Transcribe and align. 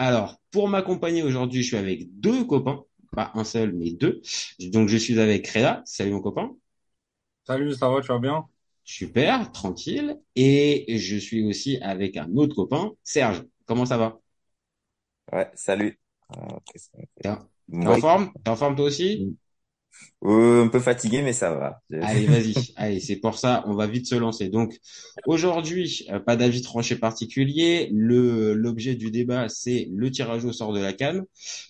Alors, 0.00 0.40
pour 0.50 0.66
m'accompagner 0.66 1.22
aujourd'hui, 1.22 1.62
je 1.62 1.66
suis 1.68 1.76
avec 1.76 2.18
deux 2.20 2.44
copains, 2.44 2.84
pas 3.14 3.32
un 3.34 3.44
seul, 3.44 3.74
mais 3.74 3.90
deux. 3.90 4.22
Donc, 4.58 4.88
je 4.88 4.96
suis 4.96 5.20
avec 5.20 5.46
Réa. 5.48 5.82
Salut 5.84 6.12
mon 6.12 6.22
copain. 6.22 6.56
Salut, 7.44 7.74
ça 7.74 7.90
va, 7.90 8.00
tu 8.00 8.08
vas 8.08 8.18
bien? 8.18 8.48
Super, 8.82 9.52
tranquille. 9.52 10.18
Et 10.36 10.96
je 10.96 11.16
suis 11.16 11.44
aussi 11.44 11.76
avec 11.82 12.16
un 12.16 12.34
autre 12.36 12.56
copain, 12.56 12.92
Serge. 13.04 13.44
Comment 13.66 13.84
ça 13.84 13.98
va? 13.98 14.18
Ouais, 15.32 15.50
salut. 15.54 15.98
T'es 17.22 17.28
en 17.86 17.98
forme? 17.98 18.32
T'es 18.42 18.50
en 18.50 18.56
forme 18.56 18.76
toi 18.76 18.86
aussi? 18.86 19.36
Euh, 20.22 20.64
un 20.64 20.68
peu 20.68 20.80
fatigué, 20.80 21.22
mais 21.22 21.32
ça 21.32 21.54
va. 21.54 21.80
Allez, 22.02 22.26
vas-y. 22.26 22.54
Allez, 22.76 23.00
c'est 23.00 23.16
pour 23.16 23.38
ça, 23.38 23.64
on 23.66 23.74
va 23.74 23.86
vite 23.86 24.06
se 24.06 24.14
lancer. 24.14 24.50
Donc, 24.50 24.78
aujourd'hui, 25.24 26.06
euh, 26.10 26.20
pas 26.20 26.36
d'avis 26.36 26.60
tranché 26.60 26.96
particulier. 26.96 27.88
Le 27.90 28.52
l'objet 28.52 28.94
du 28.94 29.10
débat, 29.10 29.48
c'est 29.48 29.88
le 29.90 30.10
tirage 30.10 30.44
au 30.44 30.52
sort 30.52 30.74
de 30.74 30.80
la 30.80 30.92
canne. 30.92 31.24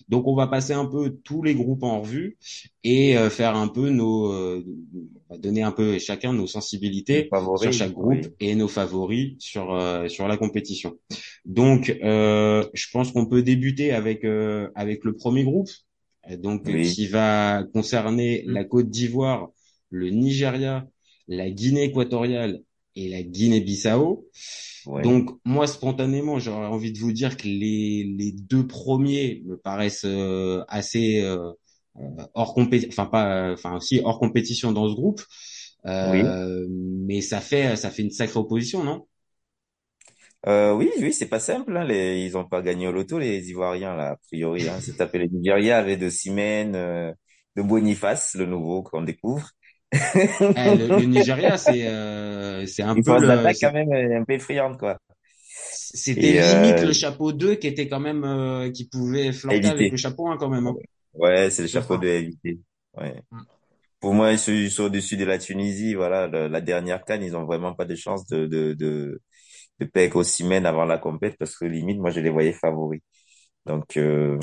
Donc, 0.09 0.27
on 0.27 0.35
va 0.35 0.47
passer 0.47 0.73
un 0.73 0.85
peu 0.85 1.11
tous 1.23 1.43
les 1.43 1.55
groupes 1.55 1.83
en 1.83 2.01
revue 2.01 2.37
et 2.83 3.17
euh, 3.17 3.29
faire 3.29 3.55
un 3.55 3.69
peu 3.69 3.89
nos, 3.89 4.61
donner 5.39 5.63
un 5.63 5.71
peu 5.71 5.97
chacun 5.97 6.33
nos 6.33 6.47
sensibilités 6.47 7.29
sur 7.57 7.71
chaque 7.71 7.93
groupe 7.93 8.27
et 8.41 8.55
nos 8.55 8.67
favoris 8.67 9.35
sur 9.39 9.79
sur 10.09 10.27
la 10.27 10.35
compétition. 10.35 10.97
Donc, 11.45 11.85
je 12.01 12.91
pense 12.91 13.13
qu'on 13.13 13.27
peut 13.27 13.43
débuter 13.43 13.93
avec 13.93 14.25
avec 14.75 15.05
le 15.05 15.13
premier 15.13 15.45
groupe 15.45 15.69
donc 16.37 16.63
qui 16.63 17.07
va 17.07 17.63
concerner 17.73 18.43
mm. 18.45 18.51
la 18.51 18.63
Côte 18.63 18.89
d'Ivoire, 18.89 19.49
le 19.89 20.09
Nigeria, 20.09 20.87
la 21.27 21.49
Guinée 21.49 21.85
équatoriale 21.85 22.61
et 22.95 23.09
la 23.09 23.23
Guinée-Bissau. 23.23 24.27
Donc 25.03 25.29
moi 25.45 25.67
spontanément, 25.67 26.39
j'aurais 26.39 26.67
envie 26.67 26.91
de 26.91 26.99
vous 26.99 27.11
dire 27.11 27.37
que 27.37 27.47
les, 27.47 28.03
les 28.17 28.31
deux 28.31 28.65
premiers 28.65 29.43
me 29.45 29.55
paraissent 29.55 30.05
euh, 30.05 30.63
assez 30.67 31.21
euh, 31.21 31.51
euh, 31.97 32.25
hors 32.33 32.53
compétition, 32.53 32.89
enfin 32.91 33.05
pas, 33.05 33.51
enfin 33.53 33.75
aussi 33.75 34.01
hors 34.03 34.19
compétition 34.19 34.71
dans 34.71 34.89
ce 34.89 34.95
groupe. 34.95 35.21
Euh, 35.85 36.67
Mais 36.69 37.21
ça 37.21 37.41
fait 37.41 37.75
ça 37.75 37.89
fait 37.89 38.03
une 38.03 38.11
sacrée 38.11 38.39
opposition, 38.39 38.83
non? 38.83 39.07
Euh, 40.47 40.73
oui, 40.73 40.89
oui, 40.99 41.13
c'est 41.13 41.27
pas 41.27 41.39
simple. 41.39 41.75
Hein, 41.75 41.83
les, 41.83 42.19
ils 42.25 42.37
ont 42.37 42.45
pas 42.45 42.61
gagné 42.61 42.87
au 42.87 42.91
loto, 42.91 43.19
les 43.19 43.49
Ivoiriens, 43.49 43.95
là, 43.95 44.11
a 44.11 44.15
priori. 44.27 44.67
Hein. 44.67 44.79
C'est 44.81 44.97
tapé 44.97 45.19
le 45.19 45.27
Nigeria 45.27 45.77
avec 45.77 45.99
de 45.99 46.09
Simen, 46.09 46.75
euh, 46.75 47.11
de 47.55 47.61
Boniface, 47.61 48.35
le 48.35 48.45
nouveau 48.45 48.83
qu'on 48.83 49.01
découvre. 49.03 49.49
Eh, 49.93 50.77
le, 50.77 50.87
le, 50.87 51.05
Nigeria, 51.05 51.57
c'est 51.57 51.85
euh, 51.87 52.65
c'est 52.65 52.83
un 52.83 52.95
peu 52.95 53.19
le, 53.19 53.59
quand 53.59 53.73
même 53.73 53.91
un 53.91 54.23
peu 54.23 54.33
effrayante, 54.33 54.77
quoi. 54.77 54.97
C'était 55.93 56.31
limite 56.31 56.79
euh, 56.79 56.85
le 56.85 56.93
chapeau 56.93 57.33
2 57.33 57.55
qui 57.55 57.67
était 57.67 57.87
quand 57.87 57.99
même 57.99 58.23
euh, 58.23 58.71
qui 58.71 58.87
pouvait 58.87 59.33
flanquer 59.33 59.67
avec 59.67 59.91
le 59.91 59.97
chapeau 59.97 60.27
1 60.29 60.37
quand 60.37 60.49
même. 60.49 60.67
Hein. 60.67 60.75
Ouais, 61.13 61.49
c'est 61.49 61.63
le 61.63 61.67
chapeau 61.67 61.97
2 61.97 62.09
à 62.09 62.13
éviter. 62.15 62.59
Ouais. 62.97 63.21
Mm. 63.31 63.41
Pour 63.99 64.13
moi, 64.13 64.31
ils 64.31 64.39
sont, 64.71 64.83
au-dessus 64.83 65.17
de 65.17 65.25
la 65.25 65.37
Tunisie. 65.37 65.93
Voilà, 65.93 66.27
la 66.27 66.61
dernière 66.61 67.03
canne, 67.03 67.23
ils 67.23 67.35
ont 67.35 67.45
vraiment 67.45 67.73
pas 67.73 67.85
de 67.85 67.93
chance 67.93 68.25
de, 68.27 68.47
de, 68.47 68.73
de 68.73 69.21
de 69.81 69.89
Pec 69.89 70.15
aux 70.15 70.23
semaines 70.23 70.65
avant 70.65 70.85
la 70.85 70.97
compète 70.97 71.35
parce 71.37 71.57
que 71.57 71.65
limite, 71.65 71.99
moi, 71.99 72.11
je 72.11 72.19
les 72.19 72.29
voyais 72.29 72.53
favoris. 72.53 73.01
Donc, 73.65 73.97
euh... 73.97 74.37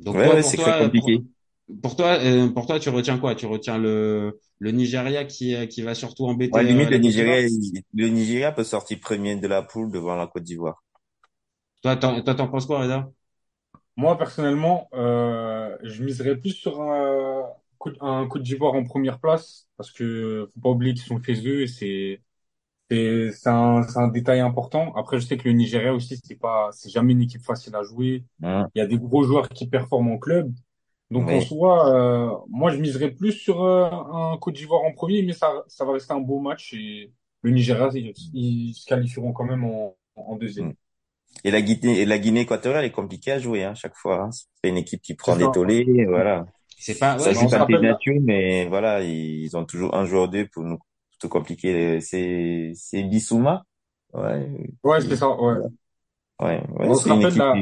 Donc 0.00 0.16
ouais, 0.16 0.42
c'est 0.42 0.56
très 0.56 0.84
compliqué. 0.84 1.22
Pour, 1.82 1.96
toi, 1.96 2.18
euh, 2.20 2.48
pour 2.48 2.66
toi, 2.66 2.78
tu 2.78 2.88
retiens 2.88 3.18
quoi? 3.18 3.34
Tu 3.34 3.46
retiens 3.46 3.78
le 3.78 4.40
le 4.60 4.70
Nigeria 4.72 5.24
qui 5.24 5.54
qui 5.68 5.82
va 5.82 5.94
surtout 5.94 6.26
embêter. 6.26 6.54
Ouais, 6.54 6.64
limite, 6.64 6.88
euh, 6.88 6.92
le 6.92 6.98
Nigeria, 6.98 7.48
le 7.94 8.08
Nigeria 8.08 8.52
peut 8.52 8.64
sortir 8.64 8.98
premier 9.00 9.36
de 9.36 9.46
la 9.46 9.62
poule 9.62 9.90
devant 9.90 10.16
la 10.16 10.26
Côte 10.26 10.44
d'Ivoire. 10.44 10.82
Toi, 11.82 11.96
t'en, 11.96 12.22
toi, 12.22 12.34
t'en 12.34 12.48
penses 12.48 12.66
quoi, 12.66 12.80
Reda? 12.80 13.10
Moi, 13.96 14.16
personnellement, 14.16 14.88
euh, 14.94 15.76
je 15.82 16.02
miserais 16.02 16.36
plus 16.36 16.52
sur 16.52 16.80
un, 16.80 17.44
un 18.00 18.26
Côte 18.28 18.42
d'Ivoire 18.42 18.74
en 18.74 18.84
première 18.84 19.18
place 19.18 19.68
parce 19.76 19.90
que 19.90 20.48
faut 20.54 20.60
pas 20.60 20.70
oublier 20.70 20.94
qu'ils 20.94 21.04
sont 21.04 21.22
chez 21.22 21.46
eux 21.46 21.62
et 21.62 21.66
c'est 21.66 22.20
c'est 22.90 23.30
c'est 23.32 23.48
un, 23.48 23.82
un 23.96 24.08
détail 24.08 24.40
important. 24.40 24.94
Après, 24.94 25.20
je 25.20 25.26
sais 25.26 25.36
que 25.36 25.48
le 25.48 25.54
Nigeria 25.54 25.94
aussi, 25.94 26.20
c'est 26.22 26.38
pas, 26.38 26.70
c'est 26.72 26.90
jamais 26.90 27.12
une 27.12 27.22
équipe 27.22 27.42
facile 27.42 27.74
à 27.76 27.82
jouer. 27.82 28.24
Il 28.42 28.70
y 28.74 28.80
a 28.80 28.86
des 28.86 28.98
gros 28.98 29.22
joueurs 29.24 29.48
qui 29.48 29.68
performent 29.68 30.12
en 30.12 30.18
club. 30.18 30.52
Donc 31.10 31.30
en 31.30 31.40
soi, 31.40 31.94
euh, 31.94 32.36
moi 32.50 32.70
je 32.70 32.76
miserais 32.76 33.10
plus 33.10 33.32
sur 33.32 33.64
euh, 33.64 33.88
un 33.90 34.36
Côte 34.36 34.54
d'Ivoire 34.54 34.82
en 34.82 34.92
premier, 34.92 35.22
mais 35.22 35.32
ça, 35.32 35.64
ça 35.66 35.86
va 35.86 35.92
rester 35.92 36.12
un 36.12 36.20
beau 36.20 36.38
match 36.38 36.74
et 36.74 37.12
le 37.40 37.50
Nigeria, 37.50 37.88
ils, 37.94 38.74
se 38.74 38.84
qualifieront 38.84 39.32
quand 39.32 39.44
même 39.44 39.64
en, 39.64 39.96
en 40.16 40.36
deuxième. 40.36 40.74
Et 41.44 41.50
la 41.50 41.62
Guinée, 41.62 42.00
et 42.00 42.04
la 42.04 42.18
Guinée 42.18 42.40
équatoriale 42.40 42.84
est 42.84 42.90
compliquée 42.90 43.32
à 43.32 43.38
jouer 43.38 43.64
hein, 43.64 43.74
chaque 43.74 43.94
fois. 43.94 44.24
Hein. 44.24 44.30
C'est 44.32 44.68
une 44.68 44.76
équipe 44.76 45.00
qui 45.00 45.14
prend 45.14 45.36
des 45.36 45.50
tollés, 45.52 46.04
voilà. 46.06 46.44
C'est 46.80 46.98
pas, 46.98 47.16
ouais, 47.16 47.20
ça 47.20 47.32
joue 47.32 47.48
pas 47.48 47.66
nature, 47.66 48.20
mais 48.22 48.66
voilà, 48.66 49.02
ils 49.02 49.56
ont 49.56 49.64
toujours 49.64 49.94
un 49.94 50.04
joueur 50.04 50.28
d'eux 50.28 50.46
pour 50.52 50.64
nous 50.64 50.78
tout 51.18 51.28
compliqué. 51.28 52.00
C'est 52.00 52.72
c'est 52.74 53.02
Bissouma. 53.02 53.64
Ouais. 54.12 54.48
Ouais, 54.82 55.00
c'est 55.00 55.16
ça. 55.16 55.28
Ouais. 55.28 55.54
Ouais. 56.40 56.62
ouais 56.70 56.88
on 56.88 56.94
se 56.94 57.08
rappelle 57.08 57.36
la, 57.36 57.54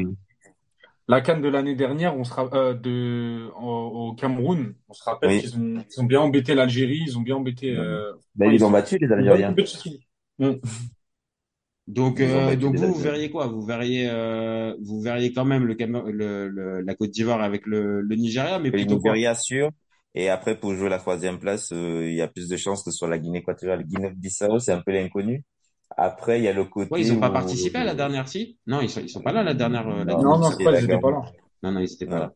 la 1.07 1.21
canne 1.21 1.41
de 1.41 1.47
l'année 1.47 1.75
dernière, 1.75 2.17
on 2.17 2.23
sera 2.23 2.49
euh, 2.53 2.73
de 2.73 3.49
au, 3.59 4.13
Cameroun. 4.13 4.75
On 4.89 4.93
se 4.93 5.03
rappelle 5.03 5.39
qu'ils 5.39 5.57
ont 5.57 5.83
ils 5.89 6.01
ont 6.01 6.05
bien 6.05 6.19
embêté 6.19 6.53
l'Algérie, 6.53 7.01
ils 7.07 7.17
ont 7.17 7.21
bien 7.21 7.37
embêté. 7.37 7.75
Euh, 7.75 8.11
ben, 8.35 8.51
ils, 8.51 8.63
ont 8.63 8.71
battu 8.71 8.97
les 8.97 9.11
Algériens. 9.11 9.55
Donc, 11.87 12.19
euh, 12.19 12.57
donc 12.57 12.75
vous, 12.75 12.93
vous 12.93 12.99
verriez 12.99 13.29
quoi? 13.29 13.47
Vous 13.47 13.61
verriez, 13.61 14.09
euh, 14.11 14.75
vous 14.81 14.99
verriez 14.99 15.31
quand 15.31 15.45
même 15.45 15.63
le, 15.63 15.75
le, 16.11 16.49
le 16.49 16.81
la 16.81 16.95
Côte 16.95 17.11
d'Ivoire 17.11 17.41
avec 17.41 17.65
le, 17.65 18.01
le 18.01 18.15
Nigeria, 18.15 18.59
mais 18.59 18.71
plutôt 18.71 18.95
Nigeria 18.95 19.33
sûr. 19.35 19.71
Et 20.19 20.29
après, 20.29 20.59
pour 20.59 20.73
jouer 20.73 20.89
la 20.89 20.97
troisième 20.97 21.37
place, 21.37 21.71
euh, 21.71 22.09
il 22.09 22.15
y 22.15 22.23
a 22.23 22.27
plus 22.27 22.49
de 22.49 22.57
chances 22.57 22.81
que 22.83 22.89
ce 22.89 22.97
soit 22.97 23.07
la 23.07 23.19
Guinée 23.19 23.37
équatoriale. 23.37 23.83
Guinée-Bissau, 23.83 24.57
c'est 24.57 24.71
un 24.71 24.81
peu 24.81 24.91
l'inconnu. 24.91 25.43
Après, 25.95 26.39
il 26.39 26.43
y 26.43 26.47
a 26.47 26.53
le 26.53 26.65
côté. 26.65 26.91
Ouais, 26.91 27.01
ils 27.01 27.13
n'ont 27.13 27.19
pas 27.19 27.29
participé 27.29 27.77
à 27.77 27.83
la 27.83 27.93
dernière, 27.93 28.27
si 28.27 28.57
Non, 28.65 28.81
ils 28.81 28.89
sont, 28.89 29.01
ils 29.01 29.09
sont 29.09 29.21
pas 29.21 29.31
là 29.31 29.43
la 29.43 29.53
dernière. 29.53 29.87
Euh, 29.87 30.03
non, 30.05 30.39
non, 30.39 30.49
c'est 30.49 30.63
pas, 30.63 30.79
ils 30.79 30.85
étaient 30.85 30.97
pas 30.97 31.11
là. 31.11 31.21
Non, 31.61 31.71
non, 31.71 31.79
ils 31.81 31.93
étaient 31.93 32.07
pas 32.07 32.17
là. 32.17 32.33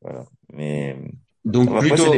Voilà. 0.00 0.24
Mais 0.54 0.96
donc 1.44 1.78
plutôt. 1.78 2.10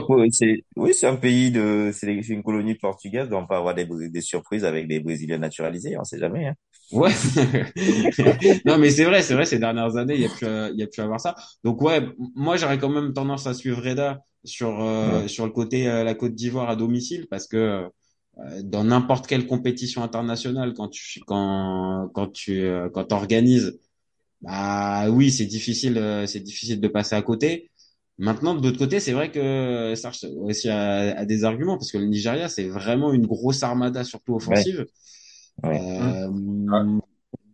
oui, 0.77 0.95
c'est 0.95 1.07
un 1.09 1.17
pays 1.17 1.51
de, 1.51 1.91
c'est 1.93 2.07
une 2.07 2.45
colonie 2.45 2.77
portugaise, 2.77 3.29
donc 3.29 3.43
on 3.43 3.47
peut 3.49 3.57
avoir 3.57 3.75
des, 3.75 3.89
des 4.09 4.21
surprises 4.21 4.65
avec 4.65 4.87
des 4.87 5.01
Brésiliens 5.01 5.39
naturalisés, 5.39 5.99
on 5.99 6.05
sait 6.05 6.19
jamais. 6.19 6.47
Hein. 6.47 6.55
Ouais. 6.93 7.11
non, 8.65 8.79
mais 8.79 8.91
c'est 8.91 9.05
vrai, 9.05 9.21
c'est 9.21 9.35
vrai. 9.35 9.45
Ces 9.45 9.59
dernières 9.59 9.97
années, 9.97 10.15
il 10.15 10.21
y 10.21 10.27
a 10.27 10.29
pu, 10.29 10.47
il 10.75 10.79
y 10.79 10.83
a 10.85 10.87
pu 10.87 11.01
avoir 11.01 11.21
ça. 11.21 11.35
Donc 11.65 11.83
ouais, 11.83 12.09
moi 12.37 12.57
j'aurais 12.57 12.79
quand 12.79 12.89
même 12.89 13.13
tendance 13.13 13.49
à 13.49 13.53
suivre 13.53 13.83
Reda 13.83 14.21
sur 14.45 14.81
euh, 14.83 15.27
sur 15.29 15.47
le 15.47 15.53
côté 15.53 15.89
euh, 15.89 16.05
la 16.05 16.15
Côte 16.15 16.35
d'Ivoire 16.35 16.71
à 16.71 16.77
domicile 16.77 17.27
parce 17.29 17.47
que 17.47 17.89
euh, 18.39 18.63
dans 18.63 18.85
n'importe 18.85 19.27
quelle 19.27 19.47
compétition 19.47 20.03
internationale, 20.03 20.75
quand 20.75 20.89
tu 20.89 21.21
quand 21.27 22.09
quand 22.15 22.29
tu 22.29 22.69
quand 22.95 23.05
t'organises, 23.05 23.79
bah 24.41 25.11
oui, 25.11 25.31
c'est 25.31 25.47
difficile, 25.47 26.25
c'est 26.27 26.41
difficile 26.41 26.81
de 26.81 26.89
passer 26.89 27.17
à 27.17 27.23
côté. 27.23 27.71
Maintenant, 28.19 28.55
de 28.55 28.67
l'autre 28.67 28.79
côté, 28.79 28.99
c'est 29.01 29.13
vrai 29.13 29.31
que 29.31 29.95
Sarge 29.97 30.27
aussi 30.41 30.69
a, 30.69 31.25
des 31.25 31.45
arguments 31.45 31.77
parce 31.77 31.93
que 31.93 31.99
le 31.99 32.07
Nigeria, 32.07 32.49
c'est 32.49 32.69
vraiment 32.69 33.13
une 33.13 33.27
grosse 33.27 33.63
armada, 33.63 34.03
surtout 34.05 34.35
offensive. 34.35 34.87
Ouais. 35.63 35.81
Euh, 36.01 36.99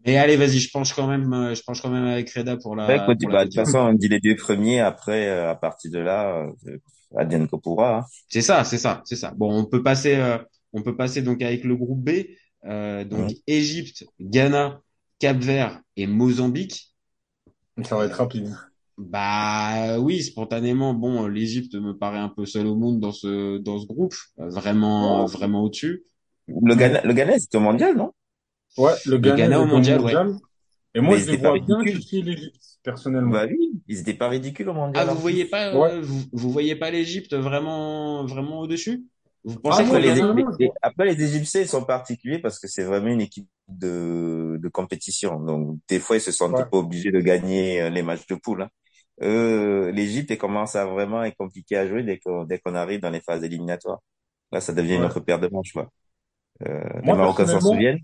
mais 0.04 0.18
allez, 0.18 0.36
vas-y, 0.36 0.58
je 0.58 0.70
penche 0.70 0.92
quand 0.92 1.06
même, 1.06 1.54
je 1.54 1.62
penche 1.62 1.80
quand 1.80 1.90
même 1.90 2.04
avec 2.04 2.30
Reda 2.30 2.56
pour 2.56 2.76
la. 2.76 2.86
Ouais, 2.86 2.98
pour 2.98 3.30
bah, 3.30 3.44
de 3.44 3.50
toute 3.50 3.54
façon, 3.54 3.78
on 3.78 3.92
dit 3.94 4.08
les 4.08 4.20
deux 4.20 4.36
premiers. 4.36 4.80
Après, 4.80 5.28
euh, 5.28 5.50
à 5.50 5.54
partir 5.54 5.90
de 5.90 5.98
là, 5.98 6.46
euh. 6.66 6.78
Hein. 7.16 8.04
C'est 8.28 8.42
ça, 8.42 8.64
c'est 8.64 8.78
ça, 8.78 9.02
c'est 9.04 9.16
ça. 9.16 9.32
Bon, 9.36 9.56
on 9.56 9.64
peut 9.64 9.82
passer, 9.82 10.16
euh, 10.16 10.38
on 10.72 10.82
peut 10.82 10.96
passer 10.96 11.22
donc 11.22 11.42
avec 11.42 11.64
le 11.64 11.76
groupe 11.76 12.02
B. 12.02 12.10
Euh, 12.66 13.04
donc 13.04 13.32
Égypte, 13.46 14.04
Ghana, 14.20 14.80
Cap-Vert 15.18 15.80
et 15.96 16.06
Mozambique. 16.06 16.94
Ça 17.82 17.96
va 17.96 18.06
être 18.06 18.16
rapide. 18.16 18.54
Bah 18.96 19.98
oui, 19.98 20.22
spontanément, 20.22 20.94
bon, 20.94 21.26
l'Égypte 21.26 21.74
me 21.74 21.96
paraît 21.96 22.18
un 22.18 22.28
peu 22.28 22.46
seul 22.46 22.66
au 22.66 22.76
monde 22.76 23.00
dans 23.00 23.10
ce 23.10 23.58
dans 23.58 23.78
ce 23.78 23.86
groupe, 23.86 24.14
vraiment 24.36 25.24
vraiment 25.26 25.62
au-dessus. 25.64 26.04
Le 26.46 26.74
Ghana, 26.74 27.00
le 27.02 27.12
Ghana 27.12 27.38
c'est 27.38 27.54
au 27.56 27.60
mondial, 27.60 27.96
non? 27.96 28.12
Ouais, 28.76 28.92
le 29.06 29.18
Ghana, 29.18 29.60
au 29.60 29.66
mondial, 29.66 30.00
ouais. 30.00 30.12
Et 30.96 31.00
moi, 31.00 31.14
Mais 31.14 31.20
je 31.20 31.24
ils 31.24 31.26
les 31.26 31.34
étaient 31.34 31.42
pas 31.42 31.48
vois 31.50 31.58
bien 31.58 31.78
ridicules. 31.78 31.92
qualifier 31.92 32.22
l'Égypte, 32.22 32.62
personnellement. 32.82 33.30
Bah 33.32 33.46
oui, 33.48 33.82
ils 33.88 34.00
étaient 34.00 34.14
pas 34.14 34.28
ridicules 34.28 34.68
au 34.68 34.72
Ah, 34.72 34.74
mondial 34.74 35.06
vous 35.06 35.12
en 35.12 35.14
voyez 35.20 35.44
pas, 35.44 35.74
Ouais. 35.76 35.92
euh, 35.92 36.00
vous, 36.02 36.22
vous 36.32 36.50
voyez 36.50 36.76
pas 36.76 36.90
l'Égypte 36.90 37.34
vraiment, 37.34 38.24
vraiment 38.26 38.60
au-dessus? 38.60 39.04
Vous 39.44 39.56
Ah, 39.56 39.60
pensez 39.62 39.82
Après 39.82 40.00
que 40.00 40.58
les, 40.58 40.70
après 40.82 41.04
les 41.06 41.22
Égyptiens 41.22 41.60
ils 41.62 41.68
sont 41.68 41.84
particuliers 41.84 42.38
parce 42.38 42.58
que 42.58 42.66
c'est 42.68 42.84
vraiment 42.84 43.08
une 43.08 43.20
équipe 43.20 43.48
de, 43.68 44.58
de 44.62 44.68
compétition. 44.68 45.38
Donc 45.40 45.78
des 45.88 45.98
fois 46.00 46.16
ils 46.16 46.20
se 46.20 46.32
sentent 46.32 46.56
Ouais. 46.56 46.64
pas 46.64 46.76
obligés 46.78 47.10
de 47.12 47.20
gagner 47.20 47.82
euh, 47.82 47.90
les 47.90 48.02
matchs 48.02 48.26
de 48.26 48.36
poule. 48.36 48.62
Hein. 48.62 48.70
Euh, 49.22 49.90
l'Égypte 49.92 50.30
elle 50.30 50.38
commence 50.38 50.76
à 50.76 50.86
vraiment 50.86 51.22
être 51.24 51.36
compliqué 51.36 51.76
à 51.76 51.86
jouer 51.86 52.02
dès 52.02 52.18
qu'on 52.18 52.44
dès 52.44 52.58
qu'on 52.58 52.74
arrive 52.74 53.00
dans 53.00 53.10
les 53.10 53.20
phases 53.20 53.44
éliminatoires. 53.44 54.00
Là 54.52 54.60
ça 54.60 54.72
devient 54.72 54.94
une 54.96 55.02
Ouais. 55.02 55.06
autre 55.06 55.20
paire 55.20 55.40
de 55.40 55.48
manches 55.48 55.72
quoi. 55.72 55.90
Euh, 56.66 56.80
les 57.02 57.12
Marocains 57.12 57.46
s'en 57.46 57.60
souviennent. 57.60 58.00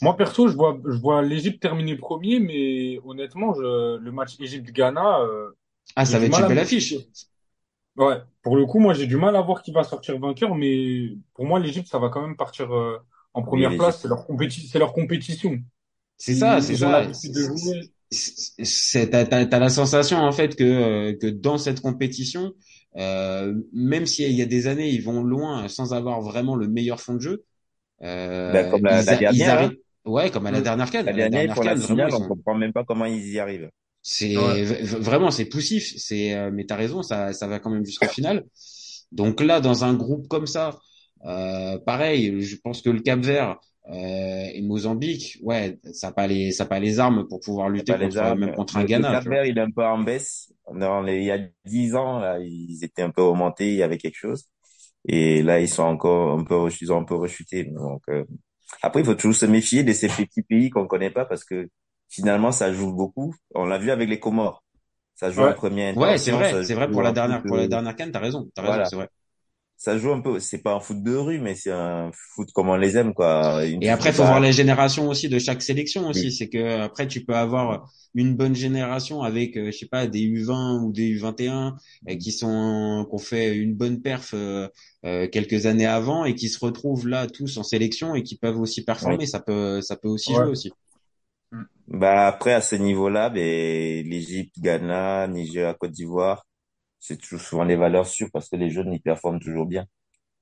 Moi, 0.00 0.16
perso, 0.16 0.48
je 0.48 0.54
vois, 0.56 0.78
je 0.84 0.98
vois 0.98 1.22
l'Égypte 1.22 1.60
terminer 1.62 1.96
premier, 1.96 2.40
mais 2.40 3.00
honnêtement, 3.04 3.54
je, 3.54 3.96
le 3.98 4.12
match 4.12 4.38
Égypte-Ghana, 4.40 5.20
euh, 5.20 5.50
Ah, 5.96 6.06
j'ai 6.06 6.06
ça 6.06 6.18
va 6.18 6.24
du 6.24 6.26
être 6.26 6.38
mal 6.38 6.42
une 6.42 6.46
à 6.46 6.48
belle 6.48 6.58
me 6.58 6.60
affiche. 6.60 6.94
Ouais, 7.96 8.16
pour 8.42 8.56
le 8.56 8.64
coup, 8.64 8.78
moi, 8.78 8.94
j'ai 8.94 9.06
du 9.08 9.16
mal 9.16 9.34
à 9.34 9.40
voir 9.42 9.62
qui 9.62 9.72
va 9.72 9.82
sortir 9.82 10.18
vainqueur, 10.20 10.54
mais 10.54 11.16
pour 11.34 11.44
moi, 11.46 11.58
l'Égypte, 11.58 11.88
ça 11.88 11.98
va 11.98 12.08
quand 12.10 12.22
même 12.22 12.36
partir 12.36 12.72
euh, 12.72 12.96
en 13.34 13.42
Oui 13.50 13.66
première 13.66 13.74
l'Égypte. 13.76 13.76
place. 13.76 14.00
C'est 14.02 14.08
leur 14.08 14.24
compéti- 14.26 14.68
c'est 14.70 14.78
leur 14.78 14.92
compétition. 14.92 15.58
C'est 16.16 16.34
ça, 16.34 16.60
Ils, 16.60 16.62
c'est 16.62 16.74
ils 16.74 16.84
ont 16.84 16.90
ça. 16.90 16.90
l'habitude 16.90 17.32
de 17.34 17.42
jouer. 17.42 17.90
C'est, 18.10 18.64
c'est- 18.64 19.10
t'as, 19.10 19.26
t'as, 19.26 19.44
t'as 19.46 19.58
la 19.58 19.68
sensation 19.68 20.18
en 20.18 20.32
fait 20.32 20.56
que 20.56 20.64
euh, 20.64 21.16
que 21.20 21.26
dans 21.26 21.58
cette 21.58 21.80
compétition, 21.82 22.54
euh, 22.96 23.54
même 23.72 24.06
s'il 24.06 24.32
y 24.32 24.40
a 24.42 24.46
des 24.46 24.66
années 24.66 24.88
ils 24.90 25.02
vont 25.02 25.22
loin 25.22 25.68
sans 25.68 25.92
avoir 25.92 26.22
vraiment 26.22 26.56
le 26.56 26.68
meilleur 26.68 27.00
fond 27.00 27.14
de 27.16 27.20
jeu, 27.20 27.44
Ben, 28.46 28.66
euh, 28.66 28.66
comme 28.68 28.84
la, 28.84 29.02
ils, 29.02 29.04
la 29.04 29.14
a- 29.14 29.24
ils 29.28 29.48
dernière, 29.48 29.58
hein. 29.58 29.70
arrivent, 29.70 29.78
ouais, 30.08 30.30
comme 30.30 30.46
à 30.46 30.50
la 30.50 30.60
Mm. 30.60 30.62
dernière 30.62 30.90
CAN, 30.90 31.06
La 31.06 31.12
à 31.12 31.18
la 31.18 31.28
dernière 31.30 31.30
dernière 31.30 31.54
pour 31.54 31.64
la 31.64 31.76
CAN, 31.76 31.78
vraiment 31.78 32.06
finale 32.06 32.08
ils 32.08 32.22
on 32.22 32.26
comprend 32.26 32.54
même 32.54 32.72
pas 32.72 32.84
comment 32.84 33.04
ils 33.06 33.28
y 33.32 33.38
arrivent. 33.38 33.70
c'est 34.02 34.36
Ouais. 34.36 34.62
vraiment 35.00 35.30
c'est 35.30 35.46
poussif. 35.46 35.94
C'est, 35.96 36.34
euh, 36.34 36.50
mais 36.52 36.64
t'as 36.66 36.76
raison, 36.76 37.02
ça 37.02 37.32
ça 37.32 37.46
va 37.46 37.58
quand 37.60 37.70
même 37.70 37.84
jusqu'au 37.84 38.08
final. 38.08 38.44
Donc 39.12 39.40
là, 39.40 39.60
dans 39.60 39.84
un 39.84 39.94
groupe 39.94 40.28
comme 40.28 40.46
ça, 40.46 40.78
euh, 41.26 41.78
pareil, 41.78 42.40
je 42.42 42.56
pense 42.56 42.82
que 42.82 42.90
le 42.90 43.00
Cap-Vert 43.00 43.58
euh, 43.90 43.92
et 44.54 44.62
Mozambique, 44.62 45.38
ouais, 45.42 45.78
ça 45.92 46.08
a 46.08 46.12
pas 46.12 46.26
les 46.26 46.52
ça 46.52 46.66
pas 46.66 46.80
les 46.80 46.98
armes 47.00 47.26
pour 47.28 47.40
pouvoir 47.40 47.68
lutter 47.70 47.96
contre 47.96 48.18
armes. 48.18 48.38
même 48.40 48.52
contre 48.52 48.76
un 48.76 48.84
Le, 48.84 48.88
le 48.94 49.04
Ghana, 49.04 49.16
tu 49.16 49.28
vois. 49.30 49.38
Cap-Vert 49.38 49.44
il 49.46 49.58
est 49.58 49.60
un 49.60 49.70
peu 49.70 49.84
en 49.84 49.98
baisse. 50.00 50.52
Dans 50.72 51.02
les, 51.02 51.18
il 51.18 51.24
y 51.24 51.30
a 51.30 51.38
dix 51.64 51.94
ans 51.94 52.18
là 52.20 52.38
ils 52.40 52.84
étaient 52.84 53.02
un 53.02 53.10
peu 53.10 53.22
remontés, 53.22 53.68
il 53.72 53.76
y 53.78 53.82
avait 53.82 53.98
quelque 53.98 54.16
chose. 54.16 54.44
Et 55.08 55.42
là, 55.42 55.60
ils 55.60 55.68
sont 55.68 55.84
encore 55.84 56.38
un 56.38 56.44
peu, 56.44 56.68
ils 56.80 56.92
ont 56.92 56.98
un 57.00 57.04
peu 57.04 57.14
rechuté. 57.16 57.64
Donc, 57.64 58.02
euh, 58.10 58.24
après, 58.82 59.00
il 59.00 59.06
faut 59.06 59.14
toujours 59.14 59.34
se 59.36 59.46
méfier 59.46 59.82
de 59.84 59.92
ces 59.92 60.08
petits 60.08 60.42
pays 60.42 60.70
qu'on 60.70 60.86
connaît 60.86 61.10
pas 61.10 61.24
parce 61.24 61.44
que 61.44 61.68
finalement, 62.08 62.52
ça 62.52 62.72
joue 62.72 62.92
beaucoup. 62.92 63.34
On 63.54 63.64
l'a 63.66 63.78
vu 63.78 63.90
avec 63.90 64.08
les 64.08 64.20
Comores. 64.20 64.64
Ça 65.14 65.30
joue 65.30 65.44
en 65.44 65.48
Ouais. 65.48 65.54
première 65.54 65.96
Ouais, 65.96 66.18
c'est 66.18 66.32
vrai, 66.32 66.62
c'est 66.64 66.74
vrai 66.74 66.90
pour 66.90 67.02
la 67.02 67.10
en 67.10 67.12
dernière, 67.12 67.44
pour 67.44 67.56
la 67.56 67.66
de, 67.66 67.68
dernière 67.68 67.96
CAN, 67.96 68.10
t'as 68.12 68.18
raison, 68.20 68.50
t'as 68.54 68.62
raison, 68.62 68.74
voilà. 68.74 68.84
c'est 68.84 68.96
vrai. 68.96 69.08
Ça 69.78 69.96
joue 69.98 70.12
un 70.12 70.20
peu, 70.20 70.40
c'est 70.40 70.58
pas 70.62 70.74
un 70.74 70.80
foot 70.80 71.02
de 71.02 71.14
rue, 71.16 71.40
mais 71.40 71.54
c'est 71.54 71.70
un 71.72 72.10
foot 72.12 72.50
comme 72.52 72.68
on 72.68 72.76
les 72.76 72.98
aime, 72.98 73.14
quoi. 73.14 73.64
Une 73.64 73.80
Et 73.80 73.90
après, 73.90 74.12
faut 74.12 74.24
voir 74.24 74.40
balle. 74.40 74.42
les 74.42 74.52
générations 74.52 75.08
aussi 75.08 75.28
de 75.28 75.38
chaque 75.38 75.62
sélection 75.62 76.08
aussi. 76.08 76.30
Oui. 76.30 76.32
C'est 76.32 76.48
que 76.48 76.80
après, 76.80 77.06
tu 77.06 77.24
peux 77.24 77.34
avoir 77.36 77.88
une 78.14 78.34
bonne 78.36 78.56
génération 78.56 79.22
avec, 79.22 79.56
euh, 79.56 79.66
je 79.70 79.78
sais 79.78 79.86
pas, 79.86 80.06
des 80.08 80.20
U20 80.20 80.82
ou 80.84 80.92
des 80.92 81.08
U21 81.08 81.76
euh, 82.08 82.16
qui 82.16 82.32
sont, 82.32 83.06
qui 83.08 83.14
ont 83.14 83.18
fait 83.18 83.56
une 83.56 83.74
bonne 83.74 84.00
perf 84.02 84.34
euh, 84.34 84.68
quelques 85.30 85.66
années 85.66 85.86
avant 85.86 86.24
et 86.24 86.34
qui 86.34 86.48
se 86.48 86.58
retrouvent 86.64 87.06
là 87.08 87.26
tous 87.28 87.56
en 87.58 87.62
sélection 87.62 88.14
et 88.16 88.22
qui 88.24 88.36
peuvent 88.36 88.58
aussi 88.60 88.82
Oui. 89.00 89.18
performer. 89.18 89.26
Ça 89.26 89.38
peut, 89.40 89.80
ça 89.80 89.96
peut 89.96 90.08
aussi 90.08 90.34
Ouais. 90.34 90.34
jouer 90.34 90.48
aussi. 90.50 90.72
Mm. 91.52 91.62
Bah, 91.88 92.26
après, 92.26 92.52
à 92.54 92.60
ce 92.60 92.76
niveau-là, 92.76 93.30
ben, 93.30 93.40
l'Égypte, 94.06 94.54
Ghana, 94.60 95.26
Niger, 95.28 95.76
Côte 95.78 95.92
d'Ivoire, 95.92 96.46
c'est 97.00 97.18
toujours 97.18 97.40
souvent 97.40 97.64
les 97.64 97.76
valeurs 97.76 98.06
sûres 98.06 98.30
parce 98.32 98.48
que 98.48 98.56
les 98.56 98.70
jeunes, 98.70 98.92
ils 98.92 99.00
performent 99.02 99.40
toujours 99.40 99.66
bien. 99.66 99.86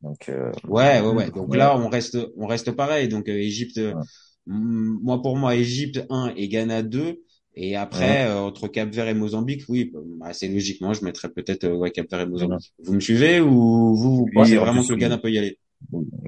Donc, 0.03 0.29
euh, 0.31 0.53
Ouais, 0.69 1.01
ouais, 1.01 1.09
ouais. 1.13 1.31
Donc 1.31 1.55
là, 1.55 1.77
on 1.77 1.89
reste, 1.89 2.19
on 2.37 2.47
reste 2.47 2.73
pareil. 2.73 3.09
Donc 3.09 3.29
euh, 3.29 3.33
Égypte, 3.33 3.81
Ouais. 3.91 4.07
moi 4.47 5.23
pour 5.23 5.37
moi, 5.37 5.55
Égypte 5.57 6.05
1 6.11 6.33
et 6.37 6.49
Ghana 6.49 6.83
2. 6.83 7.23
Et 7.59 7.75
Ouais. 7.91 8.17
après, 8.17 8.27
euh, 8.29 8.41
entre 8.41 8.69
Cap-Vert 8.69 9.09
et 9.09 9.15
Mozambique, 9.15 9.63
oui, 9.69 9.91
bah, 10.19 10.33
c'est 10.35 10.49
logiquement, 10.49 10.93
je 10.93 11.05
mettrais 11.05 11.31
peut-être 11.31 11.65
euh, 11.65 11.75
ouais, 11.75 11.91
Cap-Vert 11.91 12.21
et 12.21 12.27
Ouais. 12.41 12.59
Mozambique. 12.59 12.75
Vous 12.79 12.93
me 12.95 13.01
suivez 13.01 13.41
ou 13.41 13.95
vous, 13.97 14.17
vous 14.17 14.31
Oui, 14.33 14.33
pensez 14.33 14.59
vraiment 14.59 14.85
que 14.85 14.93
le 14.93 14.99
Ghana 14.99 15.17
peut 15.19 15.31
y 15.33 15.39
aller? 15.39 15.59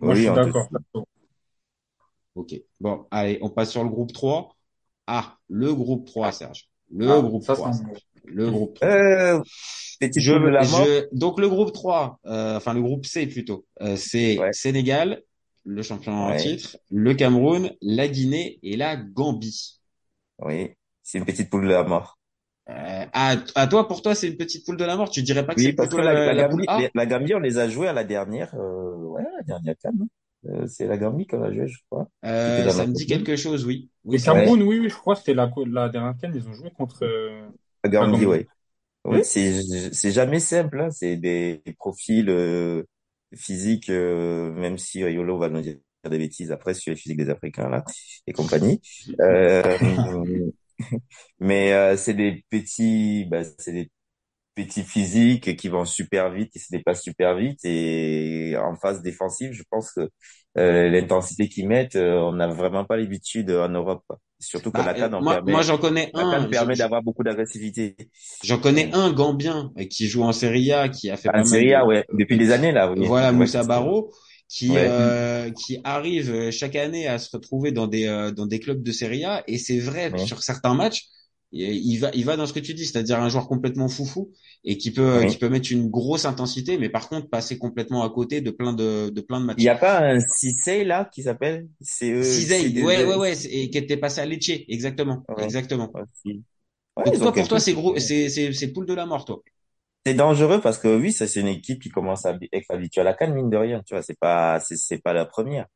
Moi, 0.02 0.14
je 0.14 0.20
Oui, 0.20 0.22
suis 0.22 0.32
d'accord. 0.32 0.68
Ok. 2.34 2.54
Bon, 2.80 3.06
allez, 3.10 3.38
on 3.42 3.50
passe 3.50 3.70
sur 3.72 3.82
le 3.84 3.90
groupe 3.90 4.12
3. 4.12 4.56
Ah, 5.06 5.38
le 5.48 5.74
groupe 5.74 6.06
3, 6.06 6.32
Serge. 6.32 6.68
Le 6.90 7.20
Ah, 7.20 7.20
groupe 7.20 7.46
ça, 7.46 7.54
3, 7.54 7.72
c'est 7.72 7.72
un 7.72 7.72
Serge. 7.72 8.06
Le 8.32 8.50
groupe 8.50 8.74
3. 8.74 8.88
Euh, 8.88 9.40
Je, 10.00 10.32
de 10.32 10.48
la 10.48 10.64
mort. 10.64 10.84
je, 10.84 11.06
donc 11.12 11.40
le 11.40 11.48
groupe 11.48 11.72
3, 11.72 12.20
euh, 12.26 12.56
enfin 12.56 12.74
le 12.74 12.82
groupe 12.82 13.04
C 13.06 13.26
plutôt, 13.26 13.66
euh, 13.82 13.96
c'est 13.96 14.38
Ouais. 14.38 14.52
Sénégal, 14.52 15.22
le 15.64 15.82
champion 15.82 16.12
en 16.12 16.30
Ouais. 16.30 16.36
titre, 16.36 16.76
le 16.90 17.14
Cameroun, 17.14 17.70
la 17.82 18.08
Guinée 18.08 18.58
et 18.62 18.76
la 18.76 18.96
Gambie. 18.96 19.80
Oui. 20.40 20.70
C'est 21.02 21.18
une 21.18 21.24
petite 21.24 21.50
poule 21.50 21.64
de 21.64 21.68
la 21.72 21.84
mort. 21.84 22.18
Euh, 22.70 23.06
à, 23.12 23.36
à 23.54 23.66
toi, 23.66 23.88
pour 23.88 24.02
toi, 24.02 24.14
c'est 24.14 24.28
une 24.28 24.36
petite 24.36 24.64
poule 24.66 24.76
de 24.76 24.84
la 24.84 24.96
mort? 24.96 25.08
Tu 25.10 25.22
dirais 25.22 25.44
pas 25.46 25.54
que 25.54 25.60
Oui, 25.60 25.66
c'est 25.66 25.72
parce 25.72 25.88
que 25.88 25.94
plutôt 25.94 26.06
la, 26.06 26.12
la, 26.26 26.34
la 26.34 26.48
Gambie, 26.48 26.66
la 26.94 27.06
Gambie, 27.06 27.34
on 27.34 27.38
les 27.38 27.58
a 27.58 27.68
joués 27.68 27.88
à 27.88 27.92
la 27.94 28.04
dernière, 28.04 28.54
euh, 28.54 28.94
ouais, 29.06 29.22
la 29.38 29.42
dernière 29.42 29.74
CAN. 29.82 29.90
hein. 30.02 30.06
Euh, 30.48 30.66
c'est 30.66 30.86
la 30.86 30.96
Gambie 30.98 31.26
qu'on 31.26 31.42
a 31.42 31.52
joué, 31.52 31.66
je 31.66 31.78
crois. 31.90 32.06
Euh, 32.24 32.68
ça 32.70 32.86
me 32.86 32.92
dit 32.92 33.06
quelque 33.06 33.36
chose, 33.36 33.64
oui. 33.64 33.90
Oui. 34.04 34.20
Cameroun, 34.22 34.62
oui, 34.62 34.78
oui, 34.78 34.88
je 34.90 34.94
crois 34.94 35.14
que 35.14 35.20
c'était 35.20 35.34
la, 35.34 35.50
la 35.72 35.88
dernière 35.88 36.14
CAN, 36.20 36.30
ils 36.34 36.46
ont 36.46 36.52
joué 36.52 36.70
contre 36.70 37.04
ouais. 38.26 38.46
Oui, 39.04 39.24
c'est 39.24 39.62
c'est 39.92 40.12
jamais 40.12 40.40
simple, 40.40 40.80
hein. 40.80 40.90
C'est 40.90 41.16
des, 41.16 41.62
des 41.66 41.72
profils 41.74 42.28
euh, 42.30 42.84
physiques, 43.36 43.90
euh, 43.90 44.52
même 44.54 44.78
si 44.78 45.00
Yolo 45.00 45.38
va 45.38 45.48
nous 45.50 45.62
dire 45.62 45.78
des 46.10 46.18
bêtises 46.18 46.52
après 46.52 46.74
sur 46.74 46.90
les 46.92 46.96
physiques 46.96 47.18
des 47.18 47.30
Africains 47.30 47.68
là 47.70 47.84
et 48.26 48.32
compagnie. 48.32 48.80
Euh, 49.20 49.62
mais 51.40 51.72
euh, 51.72 51.96
c'est 51.96 52.14
des 52.14 52.44
petits, 52.50 53.26
bah, 53.30 53.42
c'est 53.58 53.72
des 53.72 53.90
petits 54.66 54.82
physiques 54.84 55.56
qui 55.56 55.68
vont 55.68 55.84
super 55.84 56.30
vite, 56.32 56.52
qui 56.52 56.58
se 56.60 56.68
déplacent 56.72 57.02
super 57.02 57.36
vite 57.36 57.60
et 57.64 58.56
en 58.58 58.76
phase 58.76 59.02
défensive, 59.02 59.52
je 59.52 59.62
pense 59.70 59.92
que 59.92 60.08
euh, 60.58 60.88
l'intensité 60.90 61.48
qu'ils 61.48 61.68
mettent, 61.68 61.96
euh, 61.96 62.16
on 62.18 62.32
n'a 62.32 62.48
vraiment 62.48 62.84
pas 62.84 62.96
l'habitude 62.96 63.50
en 63.50 63.68
Europe. 63.68 64.04
Surtout 64.40 64.72
que 64.72 64.80
Bah, 64.80 64.84
la 64.86 64.94
CAN 64.94 65.12
en 65.14 65.22
moi, 65.22 65.40
moi, 65.46 65.62
permet, 65.62 65.62
j'en 65.62 65.78
connais 65.78 66.10
la 66.12 66.24
un. 66.24 66.48
permet 66.48 66.76
d'avoir 66.76 67.02
beaucoup 67.02 67.22
d'agressivité. 67.24 67.96
J'en 68.44 68.58
connais 68.58 68.92
un 68.94 69.12
Gambien 69.12 69.72
euh, 69.78 69.84
qui 69.84 70.06
joue 70.08 70.22
en 70.22 70.32
Serie 70.32 70.72
A, 70.72 70.88
qui 70.88 71.10
a 71.10 71.16
fait 71.16 71.30
En 71.32 71.44
Serie 71.44 71.72
de, 71.72 71.74
A, 71.74 71.86
ouais, 71.86 72.04
depuis 72.12 72.36
des 72.38 72.50
années 72.52 72.72
là, 72.72 72.90
oui. 72.92 73.06
Voilà, 73.06 73.32
Moussa 73.32 73.64
Barro, 73.64 74.12
qui 74.48 74.74
Ouais. 74.74 74.88
euh, 74.88 75.50
qui 75.50 75.78
arrive 75.84 76.50
chaque 76.50 76.74
année 76.76 77.06
à 77.06 77.18
se 77.18 77.30
retrouver 77.36 77.70
dans 77.72 77.86
des 77.86 78.06
dans 78.36 78.46
des 78.46 78.60
clubs 78.60 78.82
de 78.82 78.92
Serie 78.92 79.24
A 79.24 79.44
et 79.46 79.58
c'est 79.58 79.78
vrai 79.78 80.12
Ouais. 80.12 80.18
sur 80.18 80.42
certains 80.42 80.74
matchs 80.74 81.06
il 81.52 81.62
il 81.62 81.96
va 81.98 82.10
il 82.14 82.24
va 82.24 82.36
dans 82.36 82.46
ce 82.46 82.52
que 82.52 82.60
tu 82.60 82.74
dis, 82.74 82.84
c'est-à-dire 82.86 83.20
un 83.20 83.28
joueur 83.28 83.48
complètement 83.48 83.88
foufou 83.88 84.32
et 84.64 84.78
qui 84.78 84.90
peut 84.92 85.24
qui 85.24 85.38
peut 85.38 85.48
mettre 85.48 85.72
une 85.72 85.88
grosse 85.90 86.24
intensité 86.24 86.78
mais 86.78 86.88
par 86.90 87.08
contre 87.08 87.28
passer 87.28 87.58
complètement 87.58 88.02
à 88.04 88.10
côté 88.10 88.40
de 88.40 88.50
plein 88.50 88.72
de 88.72 89.10
de 89.10 89.20
plein 89.20 89.40
de 89.40 89.46
Il 89.56 89.62
matchs. 89.62 89.64
n'y 89.64 89.68
a 89.68 89.76
pas 89.76 89.98
un 90.00 90.20
Cissé 90.20 90.84
là 90.84 91.04
qui 91.04 91.22
s'appelle? 91.22 91.68
C'est 91.80 92.12
Cizey, 92.20 92.72
ouais 92.78 93.04
ouais 93.04 93.16
ouais, 93.16 93.46
et 93.46 93.70
qui 93.70 93.78
était 93.78 93.96
passé 93.96 94.20
à 94.20 94.26
Lecce, 94.26 94.50
exactement, 94.68 95.26
Ouais. 95.28 95.36
exactement. 95.36 95.92
Ouais, 96.96 97.04
Donc 97.04 97.20
toi 97.20 97.34
pour 97.34 97.48
toi 97.48 97.58
c'est 97.60 97.72
gros 97.74 97.98
c'est 97.98 98.28
c'est 98.28 98.52
c'est 98.52 98.72
poule 98.72 98.86
de 98.86 98.94
la 98.94 99.04
mort 99.06 99.24
toi. 99.24 99.42
C'est 100.06 100.14
dangereux 100.14 100.60
parce 100.60 100.78
que 100.78 100.96
oui, 100.98 101.12
ça 101.12 101.26
c'est 101.26 101.40
une 101.40 101.48
équipe 101.48 101.82
qui 101.82 101.90
commence 101.90 102.24
à 102.26 102.36
être 102.52 102.70
habituée 102.70 103.00
à 103.02 103.04
la 103.04 103.14
canne 103.14 103.34
mine 103.34 103.50
de 103.50 103.56
rien, 103.56 103.82
tu 103.82 103.94
vois, 103.94 104.02
c'est 104.02 104.18
pas 104.18 104.58
c'est 104.60 104.76
c'est 104.76 104.98
pas 105.02 105.12
la 105.12 105.26
première. 105.26 105.66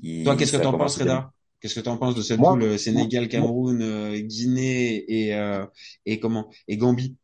Il- 0.00 0.24
Toi 0.24 0.36
qu'est-ce 0.36 0.52
que 0.52 0.56
t'en 0.56 0.74
penses. 0.74 0.96
Reda? 0.98 1.32
Qu'est-ce 1.62 1.76
que 1.76 1.80
t'en 1.80 1.98
penses 1.98 2.16
de 2.16 2.22
cette 2.22 2.42
Moi, 2.42 2.48
poule 2.48 2.64
euh, 2.64 2.78
Sénégal, 2.78 3.28
Cameroun, 3.28 3.82
euh, 3.82 4.18
Guinée 4.20 5.04
et 5.08 5.34
euh, 5.36 5.66
et 6.06 6.20
comment 6.20 6.50
et 6.68 6.76
Gambie? 6.78 7.16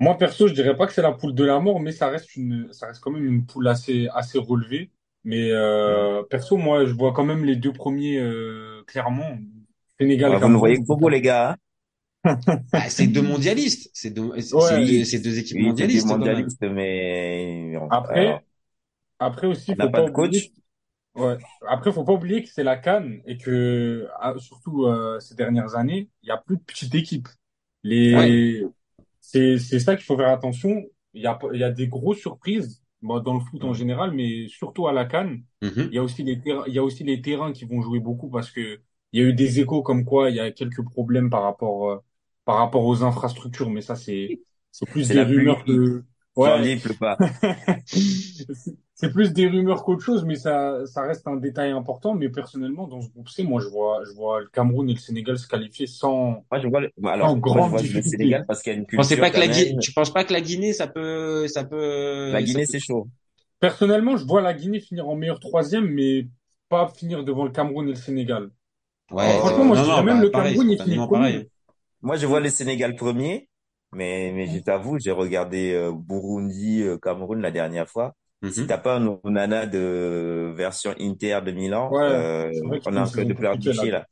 moi, 0.00 0.18
perso, 0.18 0.46
je 0.48 0.52
dirais 0.54 0.76
pas 0.76 0.86
que 0.86 0.92
c'est 0.92 1.02
la 1.02 1.12
poule 1.12 1.34
de 1.34 1.44
la 1.44 1.58
mort, 1.60 1.80
mais 1.80 1.92
ça 1.92 2.08
reste 2.08 2.36
une, 2.36 2.70
ça 2.72 2.86
reste 2.88 3.00
quand 3.00 3.10
même 3.10 3.24
une 3.24 3.46
poule 3.46 3.66
assez, 3.68 4.08
assez 4.14 4.38
relevée. 4.38 4.90
Mais 5.24 5.50
euh, 5.52 6.22
perso, 6.24 6.56
moi, 6.58 6.84
je 6.84 6.92
vois 6.92 7.12
quand 7.12 7.24
même 7.24 7.44
les 7.44 7.56
deux 7.56 7.72
premiers 7.72 8.18
euh, 8.18 8.82
clairement. 8.86 9.38
Sénégal, 9.98 10.34
Ouais, 10.34 10.38
vous 10.38 10.48
nous 10.50 10.58
voyez 10.58 10.78
gros 10.78 11.08
les 11.08 11.20
gars, 11.22 11.52
hein 11.52 11.56
Ah, 12.74 12.90
c'est 12.90 13.06
deux 13.08 13.22
mondialistes, 13.22 13.90
c'est 13.94 14.10
deux, 14.10 14.30
c'est 14.58 14.78
Ouais. 14.78 14.96
deux, 15.20 15.38
équipes 15.38 15.58
mondialistes 15.58 16.04
mondialistes, 16.04 16.62
mais 16.62 17.74
Après, 17.90 18.14
alors, 18.14 18.44
après 19.20 19.46
aussi, 19.48 19.76
faut 19.76 19.88
pas 19.88 19.88
pas 19.88 20.02
de 20.02 20.10
coach. 20.10 20.50
oublier. 20.50 20.54
Ouais. 21.16 21.38
Après, 21.66 21.92
faut 21.92 22.04
pas 22.04 22.12
oublier 22.12 22.42
que 22.42 22.48
c'est 22.48 22.64
la 22.64 22.76
CAN 22.76 23.18
et 23.26 23.38
que 23.38 24.06
ah, 24.20 24.34
surtout 24.38 24.84
euh, 24.84 25.18
ces 25.20 25.34
dernières 25.34 25.74
années, 25.74 26.08
il 26.22 26.28
y 26.28 26.30
a 26.30 26.36
plus 26.36 26.56
de 26.56 26.62
petites 26.62 26.94
équipes. 26.94 27.28
Les, 27.82 28.64
c'est 29.20 29.58
c'est 29.58 29.78
ça 29.80 29.96
qu'il 29.96 30.04
faut 30.04 30.16
faire 30.16 30.28
attention. 30.28 30.84
Il 31.14 31.22
y 31.22 31.26
a 31.26 31.38
il 31.52 31.60
y 31.60 31.64
a 31.64 31.70
des 31.70 31.88
grosses 31.88 32.18
surprises 32.18 32.82
bon, 33.02 33.20
dans 33.20 33.34
le 33.34 33.40
foot 33.40 33.64
en 33.64 33.72
général, 33.72 34.12
mais 34.12 34.48
surtout 34.48 34.88
à 34.88 34.92
la 34.92 35.04
CAN. 35.04 35.38
Mhm. 35.62 35.88
Il 35.90 35.94
y 35.94 35.98
a 35.98 36.02
aussi 36.02 36.22
les 36.22 36.40
terrains, 36.40 36.64
il 36.66 36.74
y 36.74 36.78
a 36.78 36.84
aussi 36.84 37.04
les 37.04 37.20
terrains 37.22 37.52
qui 37.52 37.64
vont 37.64 37.80
jouer 37.80 38.00
beaucoup 38.00 38.28
parce 38.28 38.50
que 38.50 38.80
il 39.12 39.20
y 39.20 39.24
a 39.24 39.28
eu 39.28 39.32
des 39.32 39.60
échos 39.60 39.82
comme 39.82 40.04
quoi 40.04 40.30
il 40.30 40.36
y 40.36 40.40
a 40.40 40.50
quelques 40.50 40.84
problèmes 40.84 41.30
par 41.30 41.42
rapport, 41.42 41.90
euh, 41.90 41.96
par 42.44 42.58
rapport 42.58 42.84
aux 42.84 43.02
infrastructures, 43.02 43.70
mais 43.70 43.80
ça, 43.80 43.96
c'est, 43.96 44.40
c'est 44.70 44.86
plus 44.90 45.08
des 45.08 45.22
rumeurs 45.22 45.64
que, 45.64 46.04
ouais, 46.36 46.48
Janvier, 46.50 46.72
il 46.72 46.80
pleut 46.80 46.94
pas. 46.94 47.16
c'est 48.96 49.12
plus 49.12 49.32
des 49.34 49.48
rumeurs 49.48 49.84
qu'autre 49.84 50.02
chose, 50.04 50.24
mais 50.26 50.36
ça, 50.36 50.86
ça 50.88 51.02
reste 51.04 51.28
un 51.28 51.36
détail 51.36 51.72
important. 51.72 52.14
Mais 52.16 52.30
personnellement, 52.30 52.88
dans 52.88 53.02
ce 53.02 53.10
groupe 53.10 53.30
C, 53.30 53.44
moi, 53.44 53.62
je 53.62 53.68
vois, 53.68 54.04
je 54.06 54.12
vois 54.14 54.42
le 54.42 54.48
Cameroun 54.48 54.90
et 54.90 54.94
le 54.94 55.00
Sénégal 55.00 55.38
se 55.38 55.48
qualifier 55.48 55.88
sans, 55.88 56.46
Moi, 56.50 56.60
je 56.60 56.68
vois 56.68 56.80
le, 56.80 56.90
sans 57.20 57.36
alors, 57.36 57.40
moi, 57.42 57.60
je 57.60 57.68
vois 57.70 57.82
le. 57.82 58.02
Sénégal 58.02 58.44
parce 58.46 58.62
qu'il 58.62 58.72
y 58.72 58.76
a 58.76 58.78
une 58.78 58.86
culture 58.86 59.18
pas 59.20 59.30
que 59.30 59.38
la 59.40 59.46
quand 59.46 59.48
Guinée, 59.48 59.76
même. 59.76 59.80
tu 59.80 59.92
penses 59.92 60.12
pas 60.12 60.24
que 60.24 60.32
la 60.32 60.40
Guinée, 60.40 60.72
ça 60.72 60.86
peut, 60.86 61.48
ça 61.48 61.64
peut, 61.64 61.76
La 62.30 62.40
Guinée, 62.40 62.66
peut- 62.66 62.66
c'est 62.66 62.78
chaud. 62.78 63.08
Personnellement, 63.60 64.16
je 64.16 64.24
vois 64.24 64.40
la 64.42 64.54
Guinée 64.54 64.80
finir 64.80 65.08
en 65.08 65.16
meilleur 65.16 65.40
troisième, 65.40 65.86
mais 65.88 66.28
pas 66.70 66.88
finir 66.88 67.24
devant 67.24 67.44
le 67.44 67.50
Cameroun 67.52 67.86
et 67.88 67.92
le 67.92 67.96
Sénégal. 67.96 68.50
Ouais, 69.10 69.38
Franchement, 69.38 69.64
moi, 69.66 69.76
non, 69.76 69.82
je 69.82 69.84
dirais 69.84 70.02
même 70.04 70.20
bah, 70.20 70.22
le 70.22 70.30
pareil, 70.30 70.58
Cameroun, 70.58 70.70
il 70.70 70.80
finit 70.80 71.00
premier. 71.00 71.50
Moi, 72.02 72.16
je 72.16 72.26
vois 72.26 72.40
le 72.40 72.48
Sénégal 72.50 72.94
premier, 72.96 73.48
mais, 73.92 74.32
mais 74.34 74.46
je 74.46 74.58
t'avoue, 74.58 74.98
j'ai 74.98 75.10
regardé 75.12 75.72
euh, 75.74 75.92
Burundi, 75.92 76.82
euh, 76.82 76.98
Cameroun 76.98 77.40
la 77.40 77.50
dernière 77.50 77.88
fois. 77.88 78.14
Si 78.50 78.64
Mhm. 78.64 78.66
t'as 78.66 78.78
pas 78.78 78.96
un 78.96 79.06
Onana 79.24 79.66
de 79.66 80.52
version 80.56 80.94
Inter 81.00 81.40
de 81.44 81.52
Milan, 81.52 81.98
Ouais, 81.98 82.00
euh, 82.08 82.52
on 82.84 82.96
a 82.96 83.00
un 83.02 83.08
peu 83.08 83.24
de 83.24 83.34
pleurnicher 83.34 83.90
là. 83.90 83.90
là. 83.90 84.06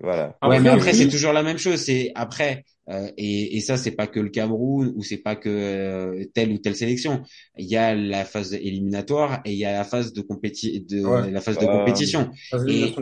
Voilà. 0.00 0.38
Ouais, 0.42 0.60
mais 0.60 0.70
Après 0.70 0.92
c'est 0.92 1.06
toujours 1.08 1.32
la 1.32 1.42
même 1.44 1.58
chose. 1.58 1.80
C'est 1.84 2.10
après, 2.16 2.64
euh, 2.88 3.10
et, 3.16 3.56
et 3.56 3.60
ça, 3.60 3.76
c'est 3.76 3.92
pas 3.92 4.08
que 4.08 4.18
le 4.18 4.28
Cameroun 4.28 4.92
ou 4.96 5.02
c'est 5.04 5.18
pas 5.18 5.36
que 5.36 5.48
euh, 5.48 6.24
telle 6.34 6.50
ou 6.52 6.58
telle 6.58 6.74
sélection. 6.74 7.22
Il 7.56 7.66
y 7.66 7.76
a 7.76 7.94
la 7.94 8.24
phase 8.24 8.52
éliminatoire 8.54 9.40
et 9.44 9.52
il 9.52 9.58
y 9.58 9.64
a 9.64 9.72
la 9.72 9.84
phase 9.84 10.12
de 10.12 10.20
compéti 10.20 10.80
de 10.84 11.00
ouais, 11.02 11.28
la 11.30 11.40
phase 11.40 11.58
de 11.58 11.66
Euh, 11.66 11.66
compétition. 11.66 12.30
Et 12.66 13.00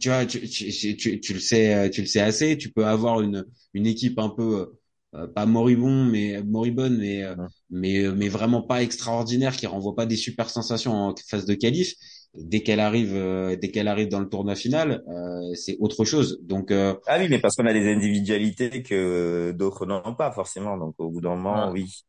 tu 0.00 0.08
vois, 0.10 0.26
tu, 0.26 0.48
tu, 0.48 0.96
tu, 0.96 1.20
tu 1.20 1.34
le 1.34 1.40
sais, 1.40 1.74
euh, 1.74 1.90
tu 1.90 2.02
le 2.02 2.06
sais 2.06 2.20
assez. 2.20 2.58
Tu 2.58 2.70
peux 2.72 2.86
avoir 2.86 3.20
une 3.22 3.46
une 3.74 3.86
équipe 3.86 4.18
un 4.18 4.30
peu 4.30 4.74
euh, 5.14 5.26
pas 5.26 5.46
moribond, 5.46 6.04
mais 6.04 6.42
moribonde, 6.42 6.96
mais 6.98 7.22
euh, 7.24 7.34
Mhm. 7.34 7.48
mais 7.70 8.04
euh, 8.04 8.12
mais 8.14 8.28
vraiment 8.28 8.62
pas 8.62 8.82
extraordinaire, 8.82 9.56
qui 9.56 9.66
renvoie 9.66 9.94
pas 9.94 10.06
des 10.06 10.16
super 10.16 10.50
sensations 10.50 10.92
en 10.92 11.14
phase 11.28 11.46
de 11.46 11.54
qualif. 11.54 11.94
Dès 12.34 12.62
qu'elle 12.62 12.80
arrive, 12.80 13.14
euh, 13.14 13.56
dès 13.56 13.70
qu'elle 13.70 13.88
arrive 13.88 14.08
dans 14.08 14.20
le 14.20 14.28
tournoi 14.28 14.54
final, 14.56 15.02
euh, 15.08 15.54
c'est 15.54 15.76
autre 15.80 16.04
chose. 16.04 16.38
Donc 16.42 16.70
euh, 16.70 16.94
Ah 17.06 17.18
oui, 17.18 17.28
mais 17.28 17.38
parce 17.38 17.54
qu'on 17.56 17.66
a 17.66 17.72
des 17.72 17.92
individualités 17.92 18.82
que 18.82 19.52
d'autres 19.52 19.86
n'ont 19.86 20.14
pas 20.16 20.32
forcément. 20.32 20.76
Donc, 20.76 20.94
au 20.98 21.10
bout 21.10 21.20
d'un 21.20 21.30
moment, 21.36 21.68
Ouais. 21.68 21.70
oui. 21.70 22.02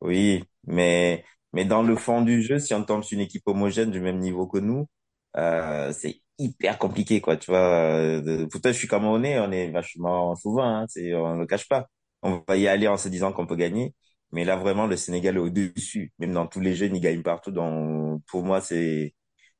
Oui. 0.00 0.44
Mais, 0.66 1.24
mais 1.52 1.64
dans 1.64 1.82
le 1.82 1.96
fond 1.96 2.22
du 2.22 2.42
jeu, 2.42 2.58
si 2.60 2.74
on 2.74 2.84
tombe 2.84 3.04
sur 3.04 3.16
une 3.18 3.24
équipe 3.24 3.46
homogène 3.48 3.90
du 3.90 4.00
même 4.00 4.18
niveau 4.20 4.46
que 4.46 4.58
nous, 4.58 4.88
euh, 5.36 5.92
c'est 5.92 6.22
hyper 6.38 6.78
compliqué, 6.78 7.20
quoi. 7.20 7.36
Tu 7.36 7.50
vois, 7.50 8.20
pourtant, 8.50 8.70
je 8.72 8.78
suis 8.78 8.88
Camerounais, 8.88 9.40
on 9.40 9.52
est 9.52 9.70
vachement 9.70 10.36
souvent, 10.36 10.64
hein, 10.64 10.86
c'est, 10.88 11.14
on 11.14 11.36
le 11.36 11.46
cache 11.46 11.68
pas. 11.68 11.88
On 12.22 12.42
va 12.46 12.56
y 12.56 12.68
aller 12.68 12.88
en 12.88 12.96
se 12.96 13.08
disant 13.08 13.32
qu'on 13.32 13.46
peut 13.46 13.56
gagner. 13.56 13.94
Mais 14.32 14.44
là, 14.44 14.56
vraiment, 14.56 14.86
le 14.86 14.96
Sénégal 14.96 15.36
est 15.36 15.38
au-dessus. 15.40 16.12
Même 16.18 16.32
dans 16.32 16.46
tous 16.46 16.60
les 16.60 16.74
jeux, 16.74 16.86
ils 16.92 17.00
gagnent 17.00 17.22
partout. 17.22 17.52
Donc, 17.52 18.22
pour 18.26 18.42
moi, 18.44 18.60
c'est, 18.60 19.14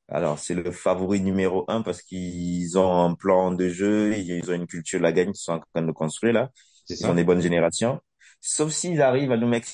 alors, 0.08 0.38
c'est 0.38 0.54
le 0.54 0.70
favori 0.72 1.20
numéro 1.20 1.64
un 1.68 1.82
parce 1.82 2.02
qu'ils 2.02 2.78
ont 2.78 2.92
un 3.04 3.14
plan 3.14 3.52
de 3.52 3.68
jeu, 3.68 4.16
ils 4.18 4.50
ont 4.50 4.54
une 4.54 4.66
culture 4.66 4.98
de 5.00 5.04
la 5.04 5.12
gagne 5.12 5.28
qu'ils 5.32 5.36
sont 5.36 5.54
en 5.54 5.60
train 5.74 5.82
de 5.82 5.92
construire 5.92 6.34
là. 6.34 6.50
Ils 6.88 7.06
ont 7.06 7.14
des 7.14 7.24
bonnes 7.24 7.42
générations. 7.42 8.00
Sauf 8.40 8.72
s'ils 8.72 9.02
arrivent 9.02 9.32
à 9.32 9.36
nous 9.36 9.48
mettre 9.48 9.68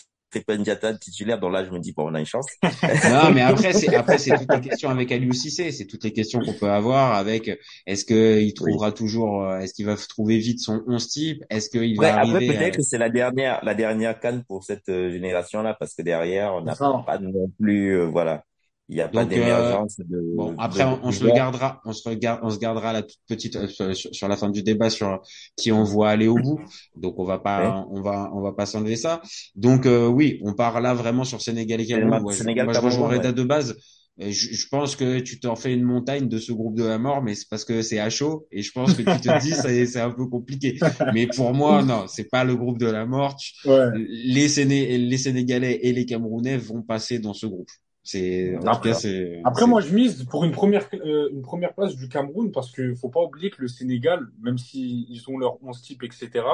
Titulaire, 1.00 1.38
donc 1.38 1.52
là, 1.52 1.64
je 1.64 1.70
me 1.70 1.78
dis, 1.78 1.92
bon, 1.92 2.10
on 2.10 2.14
a 2.14 2.20
une 2.20 2.26
chance. 2.26 2.46
Non, 3.10 3.30
mais 3.32 3.42
après, 3.42 3.72
c'est 3.72 3.94
après 3.94 4.18
c'est 4.18 4.36
toutes 4.36 4.52
les 4.52 4.60
questions 4.60 4.90
avec 4.90 5.12
Aliou 5.12 5.32
Cissé, 5.32 5.70
c'est 5.72 5.86
toutes 5.86 6.04
les 6.04 6.12
questions 6.12 6.40
qu'on 6.40 6.52
peut 6.54 6.70
avoir 6.70 7.14
avec 7.14 7.50
est-ce 7.86 8.04
que 8.04 8.40
il 8.40 8.46
Oui. 8.46 8.54
trouvera 8.54 8.92
toujours, 8.92 9.44
euh, 9.44 9.58
est-ce 9.60 9.74
qu'il 9.74 9.86
va 9.86 9.96
trouver 9.96 10.38
vite 10.38 10.60
son 10.60 10.82
11 10.86 11.08
type, 11.08 11.44
est-ce 11.50 11.68
qu'il 11.70 11.98
Ouais, 11.98 12.06
va 12.06 12.20
après, 12.20 12.30
arriver 12.30 12.56
à... 12.56 12.60
peut-être 12.60 12.76
que 12.76 12.82
c'est 12.82 12.98
la 12.98 13.10
dernière, 13.10 13.60
la 13.64 13.74
dernière 13.74 14.18
canne 14.20 14.44
pour 14.44 14.64
cette 14.64 14.88
euh, 14.88 15.10
génération-là, 15.10 15.74
parce 15.78 15.94
que 15.94 16.02
derrière, 16.02 16.54
on 16.54 16.62
n'a 16.62 16.74
pas 16.74 17.18
non 17.18 17.48
plus, 17.60 17.96
euh, 17.96 18.06
voilà, 18.06 18.44
il 18.88 18.96
n'y 18.96 19.00
a 19.00 19.08
pas 19.08 19.24
Donc 19.24 19.32
euh, 19.32 19.86
de, 20.00 20.36
bon, 20.36 20.54
après 20.58 20.84
de, 20.84 20.90
on, 21.02 21.12
se 21.12 21.24
le 21.24 21.30
gardera, 21.30 21.80
on 21.84 21.92
se 21.92 22.06
regarde, 22.06 22.40
on 22.42 22.50
se 22.50 22.58
gardera 22.58 22.92
la 22.92 23.02
toute 23.02 23.18
petite 23.28 23.56
euh, 23.56 23.94
sur, 23.94 24.28
la 24.28 24.36
fin 24.36 24.50
du 24.50 24.62
débat 24.62 24.90
sur 24.90 25.22
qui 25.56 25.72
on 25.72 25.84
voit 25.84 26.10
aller 26.10 26.28
au 26.28 26.36
bout. 26.36 26.60
Donc 26.96 27.18
on 27.18 27.24
va 27.24 27.32
Ouais. 27.36 27.42
pas, 27.42 27.86
on 27.90 28.02
va, 28.02 28.30
on 28.34 28.42
va 28.42 28.52
pas 28.52 28.66
s'enlever 28.66 28.96
ça. 28.96 29.22
Donc 29.54 29.86
euh, 29.86 30.06
oui, 30.06 30.40
on 30.42 30.52
part 30.52 30.80
là 30.80 30.94
vraiment 30.94 31.24
sur 31.24 31.40
Sénégal 31.40 31.80
et 31.80 31.86
Cameroun. 31.86 32.20
Moi, 32.22 32.32
je, 32.32 32.38
Sénégal, 32.38 32.66
moi, 32.66 32.74
je 32.74 32.80
rejoins 32.80 33.08
Reda 33.08 33.28
ouais. 33.28 33.34
de 33.34 33.42
base. 33.42 33.76
Je, 34.18 34.30
je 34.30 34.68
pense 34.68 34.94
que 34.94 35.20
tu 35.20 35.40
t'en 35.40 35.56
fais 35.56 35.72
une 35.72 35.84
montagne 35.84 36.28
de 36.28 36.38
ce 36.38 36.52
groupe 36.52 36.76
de 36.76 36.84
la 36.84 36.98
mort, 36.98 37.22
mais 37.22 37.34
c'est 37.34 37.48
parce 37.48 37.64
que 37.64 37.80
c'est 37.80 37.98
à 37.98 38.10
chaud 38.10 38.46
et 38.52 38.60
je 38.60 38.70
pense 38.72 38.92
que 38.92 39.02
tu 39.02 39.20
te 39.20 39.40
dis 39.40 39.52
c'est 39.52 39.86
c'est 39.86 40.00
un 40.00 40.10
peu 40.10 40.26
compliqué. 40.26 40.78
Mais 41.14 41.26
pour 41.28 41.54
moi, 41.54 41.82
non, 41.82 42.04
c'est 42.08 42.28
pas 42.28 42.44
le 42.44 42.56
groupe 42.56 42.78
de 42.78 42.86
la 42.86 43.06
mort. 43.06 43.36
Ouais. 43.64 43.86
Les, 43.96 44.48
Séné 44.48 44.98
les 44.98 45.18
Sénégalais 45.18 45.78
et 45.82 45.92
les 45.92 46.04
Camerounais 46.04 46.58
vont 46.58 46.82
passer 46.82 47.20
dans 47.20 47.32
ce 47.32 47.46
groupe. 47.46 47.70
C'est 48.04 48.58
Après, 48.66 48.94
c'est 48.94 49.40
après, 49.44 49.62
c'est 49.62 49.68
moi, 49.68 49.80
je 49.80 49.94
mise 49.94 50.24
pour 50.24 50.44
une 50.44 50.50
première, 50.50 50.88
euh, 50.94 51.28
une 51.30 51.42
première 51.42 51.72
place 51.72 51.94
du 51.94 52.08
Cameroun 52.08 52.50
parce 52.50 52.70
que 52.72 52.94
faut 52.96 53.10
pas 53.10 53.20
oublier 53.22 53.50
que 53.50 53.62
le 53.62 53.68
Sénégal, 53.68 54.26
même 54.40 54.58
s'ils 54.58 55.06
ils 55.08 55.22
ont 55.30 55.38
leur 55.38 55.62
11 55.62 55.80
type, 55.80 56.02
etc., 56.02 56.44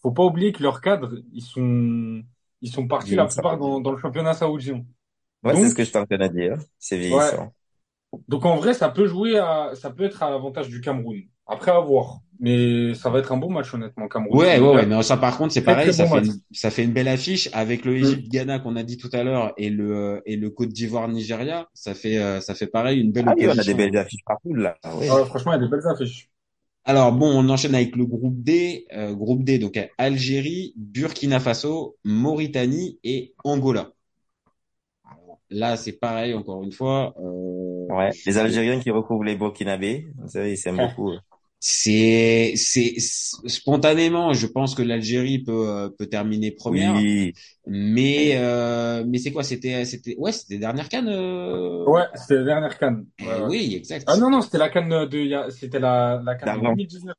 faut 0.00 0.12
pas 0.12 0.24
oublier 0.24 0.52
que 0.52 0.62
leurs 0.62 0.80
cadres, 0.80 1.18
ils 1.32 1.42
sont, 1.42 2.22
ils 2.62 2.70
sont 2.70 2.86
partis 2.86 3.14
la 3.14 3.26
plupart 3.26 3.58
dans, 3.58 3.80
dans 3.80 3.92
le 3.92 3.98
championnat 3.98 4.32
saoudien. 4.32 4.84
Ouais, 5.42 5.54
c'est 5.56 5.68
ce 5.68 5.74
que 5.74 5.84
je 5.84 5.90
train 5.90 6.04
de 6.04 6.26
dire. 6.28 6.56
C'est 6.78 6.96
ouais. 6.96 7.08
vieillissant. 7.08 7.52
Donc, 8.28 8.44
en 8.46 8.56
vrai, 8.56 8.72
ça 8.72 8.88
peut 8.88 9.06
jouer 9.06 9.38
à, 9.38 9.72
ça 9.74 9.90
peut 9.90 10.04
être 10.04 10.22
à 10.22 10.30
l'avantage 10.30 10.68
du 10.68 10.80
Cameroun. 10.80 11.22
Après, 11.46 11.70
à 11.72 11.80
voir. 11.80 12.20
Mais 12.40 12.94
ça 12.94 13.10
va 13.10 13.18
être 13.20 13.32
un 13.32 13.36
bon 13.38 13.50
match, 13.50 13.72
honnêtement, 13.74 14.08
Ouais, 14.28 14.58
ouais, 14.58 14.68
Cameroun-Sénégal. 14.68 14.74
ouais, 14.74 14.86
mais 14.86 15.02
ça 15.04 15.16
par 15.16 15.38
contre, 15.38 15.52
c'est 15.54 15.62
pareil, 15.62 15.84
très 15.84 15.92
ça 15.92 16.04
bon 16.04 16.10
fait 16.10 16.18
une, 16.20 16.40
ça 16.50 16.70
fait 16.70 16.82
une 16.84 16.92
belle 16.92 17.06
affiche 17.08 17.48
avec 17.52 17.84
le 17.84 17.92
Mm. 17.92 17.96
Égypte-Ghana 18.02 18.58
qu'on 18.58 18.74
a 18.76 18.82
dit 18.82 18.96
tout 18.96 19.08
à 19.12 19.22
l'heure 19.22 19.52
et 19.56 19.70
le 19.70 20.20
et 20.26 20.36
le 20.36 20.50
Côte 20.50 20.70
d'Ivoire-Nigeria, 20.70 21.68
ça 21.74 21.94
fait 21.94 22.18
euh, 22.18 22.40
ça 22.40 22.54
fait 22.56 22.66
pareil 22.66 23.00
une 23.00 23.12
belle 23.12 23.24
Ah 23.28 23.34
oui, 23.36 23.46
on 23.46 23.56
a 23.58 23.62
des 23.64 23.74
belles 23.74 23.96
affiches 23.96 24.24
partout, 24.26 24.52
là. 24.54 24.76
Oui. 24.96 25.08
Ouais, 25.08 25.24
franchement, 25.26 25.52
il 25.52 25.56
y 25.56 25.58
a 25.58 25.62
des 25.62 25.68
belles 25.68 25.86
affiches. 25.86 26.28
Alors 26.84 27.12
bon, 27.12 27.28
on 27.28 27.48
enchaîne 27.48 27.74
avec 27.74 27.94
le 27.96 28.06
groupe 28.06 28.42
D, 28.42 28.86
euh, 28.92 29.14
groupe 29.14 29.44
D 29.44 29.58
donc 29.58 29.78
Algérie, 29.98 30.72
Burkina 30.76 31.40
Faso, 31.40 31.96
Mauritanie 32.04 32.98
et 33.04 33.34
Angola. 33.44 33.92
Là, 35.50 35.76
c'est 35.76 35.92
pareil 35.92 36.34
encore 36.34 36.62
une 36.64 36.72
fois, 36.72 37.14
euh, 37.20 37.86
Ouais. 37.88 38.10
Les 38.26 38.36
Algériens 38.38 38.80
qui 38.80 38.90
recouvrent 38.90 39.24
les 39.24 39.36
Burkinabés. 39.36 40.08
Vous 40.18 40.28
savez, 40.28 40.52
ils 40.52 40.56
s'aiment 40.56 40.76
beaucoup. 40.80 41.12
C'est 41.60 42.52
c'est 42.56 42.94
spontanément, 43.00 44.32
je 44.34 44.46
pense 44.46 44.74
que 44.74 44.82
l'Algérie 44.82 45.42
peut 45.42 45.68
euh, 45.68 45.88
peut 45.90 46.06
terminer 46.06 46.52
première. 46.52 46.94
Oui. 46.94 47.32
Mais 47.66 48.36
euh, 48.36 49.04
mais 49.06 49.18
c'est 49.18 49.32
quoi? 49.32 49.42
C'était 49.44 49.84
c'était 49.84 50.16
ouais 50.18 50.32
c'était 50.32 50.58
dernière 50.58 50.88
canne. 50.88 51.08
Euh... 51.08 51.84
Ouais, 51.86 52.04
c'était 52.14 52.34
la 52.36 52.44
dernière 52.44 52.78
canne. 52.78 53.06
eh 53.18 53.24
Ouais, 53.24 53.40
ouais. 53.40 53.48
oui 53.48 53.74
exact. 53.76 54.04
Ah 54.06 54.16
non, 54.16 54.30
non, 54.30 54.42
c'était 54.42 54.58
la 54.58 54.68
canne 54.70 54.88
de, 55.06 55.50
c'était 55.50 55.78
la, 55.78 56.20
la 56.24 56.34
canne 56.36 56.52
de 56.52 56.58
D'avant. 56.58 56.60
2019. 56.60 57.16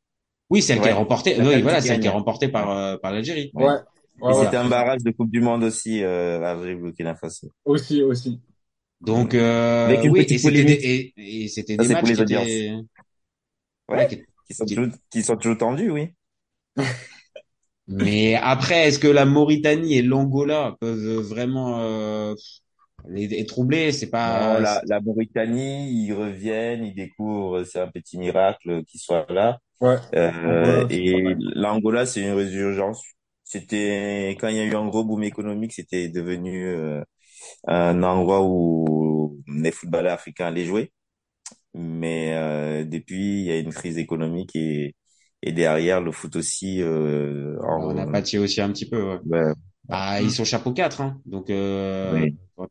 Oui 0.49 0.61
celle 0.61 0.81
qui 0.81 0.89
est 0.89 0.91
Ouais. 0.91 0.93
remportée. 0.93 1.35
La 1.35 1.45
Oui 1.45 1.45
canne 1.45 1.61
voilà 1.61 1.81
qui 1.81 1.87
celle 1.87 1.99
qui 1.99 2.07
est 2.07 2.09
remportée 2.09 2.47
par 2.49 2.69
Ouais. 2.69 2.71
euh, 2.71 2.97
par 2.97 3.11
l'Algérie. 3.13 3.51
Ouais, 3.53 3.65
Oui. 3.65 3.73
ouais, 4.21 4.29
Et 4.29 4.33
ouais. 4.33 4.45
c'était 4.45 4.57
un 4.57 4.67
barrage 4.69 5.03
de 5.03 5.11
Coupe 5.11 5.31
du 5.31 5.41
Monde 5.41 5.63
aussi, 5.63 6.03
euh, 6.03 6.41
Algérie, 6.43 6.75
Burkina 6.75 7.15
Faso. 7.15 7.51
Aussi, 7.65 8.01
aussi. 8.01 8.41
Donc 9.01 9.35
Avec 9.85 10.03
euh, 10.03 10.03
une 10.03 10.11
oui 10.11 10.25
petite 10.25 10.31
et 10.31 10.37
c'était 10.37 10.63
des, 10.65 10.73
et, 10.73 11.43
et 11.45 11.47
c'était 11.49 11.77
des 11.77 11.87
matchs 11.89 12.07
les 12.07 12.15
qui 12.15 12.21
audiences. 12.21 12.47
étaient 12.47 12.71
ouais, 13.89 14.07
qui- 14.07 14.25
Qui 14.47 14.53
sont 14.55 14.65
toujours, 14.67 14.87
qui 15.09 15.23
sont 15.23 15.37
toujours 15.37 15.57
tendus, 15.57 15.91
oui. 15.91 16.13
mais 17.87 18.35
après 18.35 18.87
est-ce 18.87 18.99
que 18.99 19.07
la 19.07 19.25
Mauritanie 19.25 19.95
et 19.97 20.01
l'Angola 20.01 20.75
peuvent 20.79 21.19
vraiment 21.21 21.79
euh, 21.81 22.35
les, 23.09 23.27
les 23.27 23.45
troubler? 23.45 23.91
C'est 23.91 24.09
Non, 24.23 24.57
pas 24.57 24.59
la, 24.59 24.81
la 24.85 24.99
Mauritanie, 24.99 25.89
ils 26.05 26.11
reviennent, 26.13 26.83
ils 26.83 26.93
découvrent, 26.95 27.63
c'est 27.63 27.79
un 27.79 27.87
petit 27.89 28.17
miracle 28.17 28.83
qu'ils 28.85 28.99
soient 28.99 29.25
là. 29.29 29.59
Ouais. 29.79 29.97
Euh, 30.15 30.83
et 30.89 31.35
l'Angola, 31.39 32.05
c'est 32.05 32.21
une 32.23 32.33
résurgence. 32.33 33.03
C'était, 33.43 34.31
quand 34.41 34.49
il 34.49 34.57
y 34.57 34.59
a 34.61 34.65
eu 34.65 34.75
un 34.75 34.87
gros 34.87 35.05
boom 35.05 35.23
économique, 35.23 35.73
c'était 35.73 36.09
devenu 36.09 36.67
euh, 36.67 37.03
un 37.67 38.03
endroit 38.03 38.41
où 38.43 39.41
les 39.47 39.71
footballeurs 39.71 40.13
africains 40.15 40.47
allaient 40.47 40.65
jouer. 40.65 40.93
Mais 41.77 42.33
euh, 42.35 42.83
depuis, 42.85 43.41
il 43.41 43.45
y 43.45 43.51
a 43.51 43.59
une 43.59 43.73
crise 43.73 43.97
économique 43.97 44.55
et, 44.55 44.95
et 45.43 45.51
derrière, 45.51 46.01
le 46.01 46.11
foot 46.11 46.35
aussi, 46.35 46.81
euh, 46.81 47.55
on 47.77 47.97
a 47.97 48.05
en, 48.05 48.07
pâti 48.07 48.37
aussi 48.37 48.61
un 48.61 48.71
petit 48.71 48.89
peu. 48.89 49.01
Ouais. 49.03 49.19
ouais, 49.25 49.53
Bah, 49.89 50.21
ils 50.21 50.31
sont 50.31 50.43
chapeau 50.45 50.73
4, 50.73 51.01
hein. 51.01 51.21
Donc, 51.25 51.49
euh, 51.49 52.25
oui. 52.25 52.35
quand 52.57 52.67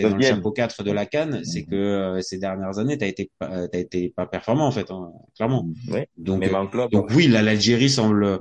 dans 0.00 0.16
le 0.16 0.22
reviennent. 0.22 0.22
chapeau 0.22 0.52
4 0.52 0.82
de 0.82 0.92
la 0.92 1.06
Cannes, 1.06 1.42
c'est 1.44 1.64
que 1.64 1.74
euh, 1.74 2.20
ces 2.22 2.38
dernières 2.38 2.78
années, 2.78 2.96
t'as 2.96 3.06
été, 3.08 3.30
pas- 3.38 3.68
t'as 3.68 3.78
été 3.80 4.10
pas 4.16 4.26
performant, 4.26 4.66
en 4.66 4.70
fait, 4.72 4.90
hein, 4.90 5.12
clairement. 5.36 5.68
Oui, 5.88 6.04
Donc, 6.16 6.46
euh, 6.46 6.54
en 6.54 6.66
club. 6.66 6.90
donc 6.92 7.10
oui, 7.14 7.26
là, 7.28 7.42
l'Algérie 7.42 7.90
semble, 7.90 8.40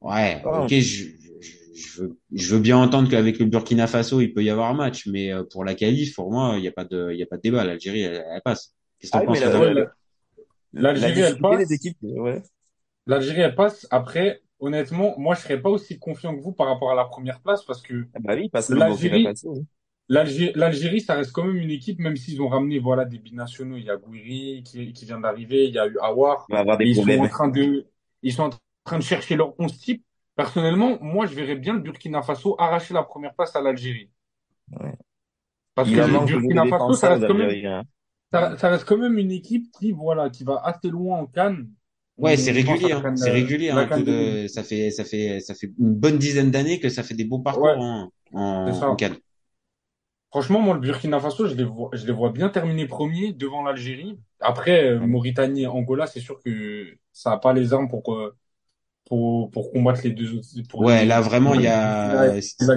ouais, 0.00 0.42
Oh, 0.44 0.64
ok, 0.64 0.70
je, 0.70 0.78
je, 0.80 1.30
je 1.74 2.02
veux, 2.02 2.18
je 2.32 2.54
veux 2.54 2.60
bien 2.60 2.78
entendre 2.78 3.10
qu'avec 3.10 3.38
le 3.38 3.46
Burkina 3.46 3.86
Faso, 3.86 4.20
il 4.20 4.32
peut 4.34 4.42
y 4.44 4.50
avoir 4.50 4.70
un 4.70 4.74
match, 4.74 5.06
mais 5.06 5.32
euh, 5.32 5.44
pour 5.50 5.64
la 5.64 5.74
qualif, 5.74 6.14
pour 6.14 6.30
moi, 6.32 6.54
il 6.58 6.64
y 6.64 6.68
a 6.68 6.72
pas 6.72 6.84
de, 6.84 7.10
il 7.12 7.18
y 7.18 7.22
a 7.22 7.26
pas 7.26 7.36
de 7.36 7.42
débat. 7.42 7.64
L'Algérie, 7.64 8.02
elle, 8.02 8.24
elle 8.32 8.42
passe. 8.44 8.74
Qu'est-ce 8.98 9.12
que 9.12 9.18
Ah 9.18 9.22
penses, 9.22 9.40
La 9.40 10.92
L'Algérie, 10.92 11.20
elle 11.20 11.38
passe. 11.38 11.70
équipes, 11.70 11.98
ouais. 12.02 12.42
L'Algérie, 13.06 13.40
elle 13.40 13.54
passe. 13.54 13.86
Après, 13.90 14.42
honnêtement, 14.60 15.14
moi, 15.18 15.34
je 15.34 15.40
serais 15.40 15.60
pas 15.60 15.70
aussi 15.70 15.98
confiant 15.98 16.36
que 16.36 16.42
vous 16.42 16.52
par 16.52 16.66
rapport 16.66 16.90
à 16.90 16.94
la 16.94 17.04
première 17.04 17.40
place 17.40 17.64
parce 17.64 17.80
que 17.80 18.06
Ah 18.14 18.18
Bah 18.20 18.34
oui, 18.36 18.48
parce 18.50 18.68
que 18.68 18.74
le 18.74 18.80
Burkina 18.80 19.16
l'Algérie, 19.16 19.66
l'Algérie, 20.08 20.52
l'Algérie, 20.54 21.00
ça 21.00 21.14
reste 21.14 21.32
quand 21.32 21.44
même 21.44 21.56
une 21.56 21.70
équipe, 21.70 21.98
même 21.98 22.16
s'ils 22.16 22.42
ont 22.42 22.48
ramené, 22.48 22.78
voilà, 22.78 23.04
des 23.04 23.18
binationaux. 23.18 23.76
Il 23.76 23.84
y 23.84 23.90
a 23.90 23.96
Gouiri 23.96 24.62
qui, 24.64 24.92
qui 24.92 25.04
vient 25.04 25.20
d'arriver, 25.20 25.66
il 25.66 25.74
y 25.74 25.78
a 25.78 25.86
eu 25.86 25.96
Aouar, 26.00 26.46
On 26.50 26.54
va 26.54 26.60
avoir 26.60 26.78
mais 26.78 26.84
des 26.86 26.90
ils 26.90 26.96
sont 26.96 27.18
en 27.18 27.28
train 27.28 27.48
de, 27.48 27.86
ils 28.22 28.32
sont 28.32 28.42
en 28.42 28.50
train 28.84 28.98
de 28.98 29.02
chercher 29.04 29.36
leur 29.36 29.58
11 29.58 29.78
type. 29.78 30.04
Personnellement, 30.36 30.98
moi, 31.00 31.26
je 31.26 31.34
verrais 31.34 31.56
bien 31.56 31.74
le 31.74 31.80
Burkina 31.80 32.22
Faso 32.22 32.54
arracher 32.60 32.94
la 32.94 33.02
première 33.02 33.34
place 33.34 33.56
à 33.56 33.60
l'Algérie. 33.60 34.10
Ouais. 34.80 34.94
Parce 35.74 35.88
Il 35.88 35.96
que 35.96 36.00
le 36.00 36.26
Burkina 36.26 36.66
Faso, 36.66 36.92
ça 36.94 37.14
reste 37.14 37.26
quand 37.26 37.34
même. 37.34 37.84
Ça, 38.32 38.56
ça 38.58 38.68
reste 38.70 38.84
quand 38.84 38.96
même 38.98 39.18
une 39.18 39.30
équipe 39.32 39.70
qui, 39.72 39.92
voilà, 39.92 40.30
qui 40.30 40.44
va 40.44 40.60
assez 40.64 40.88
loin 40.90 41.18
en 41.20 41.26
CAN. 41.26 41.56
Ouais, 42.18 42.36
c'est 42.36 42.50
régulier, 42.50 42.90
hein. 42.92 43.08
C'est 43.14 43.30
régulier, 43.30 43.70
hein. 43.70 43.86
CAN 43.86 43.88
Tout 43.92 44.02
2000. 44.02 44.38
de... 44.42 44.46
Ça 44.48 44.64
fait, 44.64 44.90
ça 44.90 45.04
fait, 45.04 45.38
ça 45.40 45.54
fait 45.54 45.68
une 45.78 45.94
bonne 45.94 46.18
dizaine 46.18 46.50
d'années 46.50 46.80
que 46.80 46.88
ça 46.88 47.04
fait 47.04 47.14
des 47.14 47.24
beaux 47.24 47.38
parcours 47.38 47.70
Ouais, 47.70 47.78
hein, 47.80 48.10
en, 48.32 48.84
en 48.88 48.96
CAN. 48.96 49.14
Franchement, 50.30 50.60
moi, 50.60 50.74
le 50.74 50.80
Burkina 50.80 51.20
Faso, 51.20 51.46
je 51.46 51.54
les 51.54 51.64
vois, 51.64 51.88
je 51.94 52.04
les 52.06 52.12
vois 52.12 52.30
bien 52.32 52.50
terminer 52.50 52.86
premier 52.86 53.32
devant 53.32 53.62
l'Algérie. 53.62 54.18
Après, 54.40 54.84
euh, 54.90 55.00
Mauritanie 55.00 55.62
et 55.62 55.66
Angola, 55.66 56.06
c'est 56.06 56.20
sûr 56.20 56.38
que 56.42 56.86
ça 57.12 57.30
n'a 57.30 57.38
pas 57.38 57.52
les 57.54 57.72
armes 57.72 57.88
pour, 57.88 58.14
euh, 58.14 58.36
pour, 59.06 59.50
pour 59.50 59.72
combattre 59.72 60.02
les 60.04 60.12
deux 60.12 60.34
autres, 60.36 60.48
pour 60.70 60.84
Ouais, 60.84 61.04
les, 61.04 61.06
là 61.06 61.20
vraiment 61.20 61.54
il 61.54 61.62
y 61.62 61.66
a, 61.66 62.34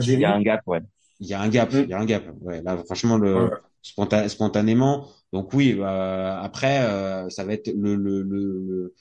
Il 0.07 0.19
y 0.19 0.25
a 0.25 0.33
un 0.33 0.41
gap, 0.41 0.61
ouais. 0.67 0.81
il 1.19 1.27
y 1.27 1.33
a 1.33 1.41
un 1.41 1.49
gap, 1.49 1.71
il 1.83 1.89
y 1.89 1.93
a 1.93 1.99
un 1.99 2.05
gap. 2.05 2.23
Ouais, 2.41 2.61
là 2.61 2.77
franchement 2.85 3.17
Ouais. 3.33 3.49
le 3.49 3.61
sponta- 3.83 4.27
spontanément. 4.29 5.07
Donc 5.33 5.53
oui, 5.53 5.73
bah, 5.73 6.41
après 6.41 6.81
euh, 6.81 7.29
ça 7.29 7.43
va 7.45 7.53
être 7.53 7.67
le, 7.75 7.95
le, 7.95 8.21
le, 8.23 8.59
le- 8.59 8.93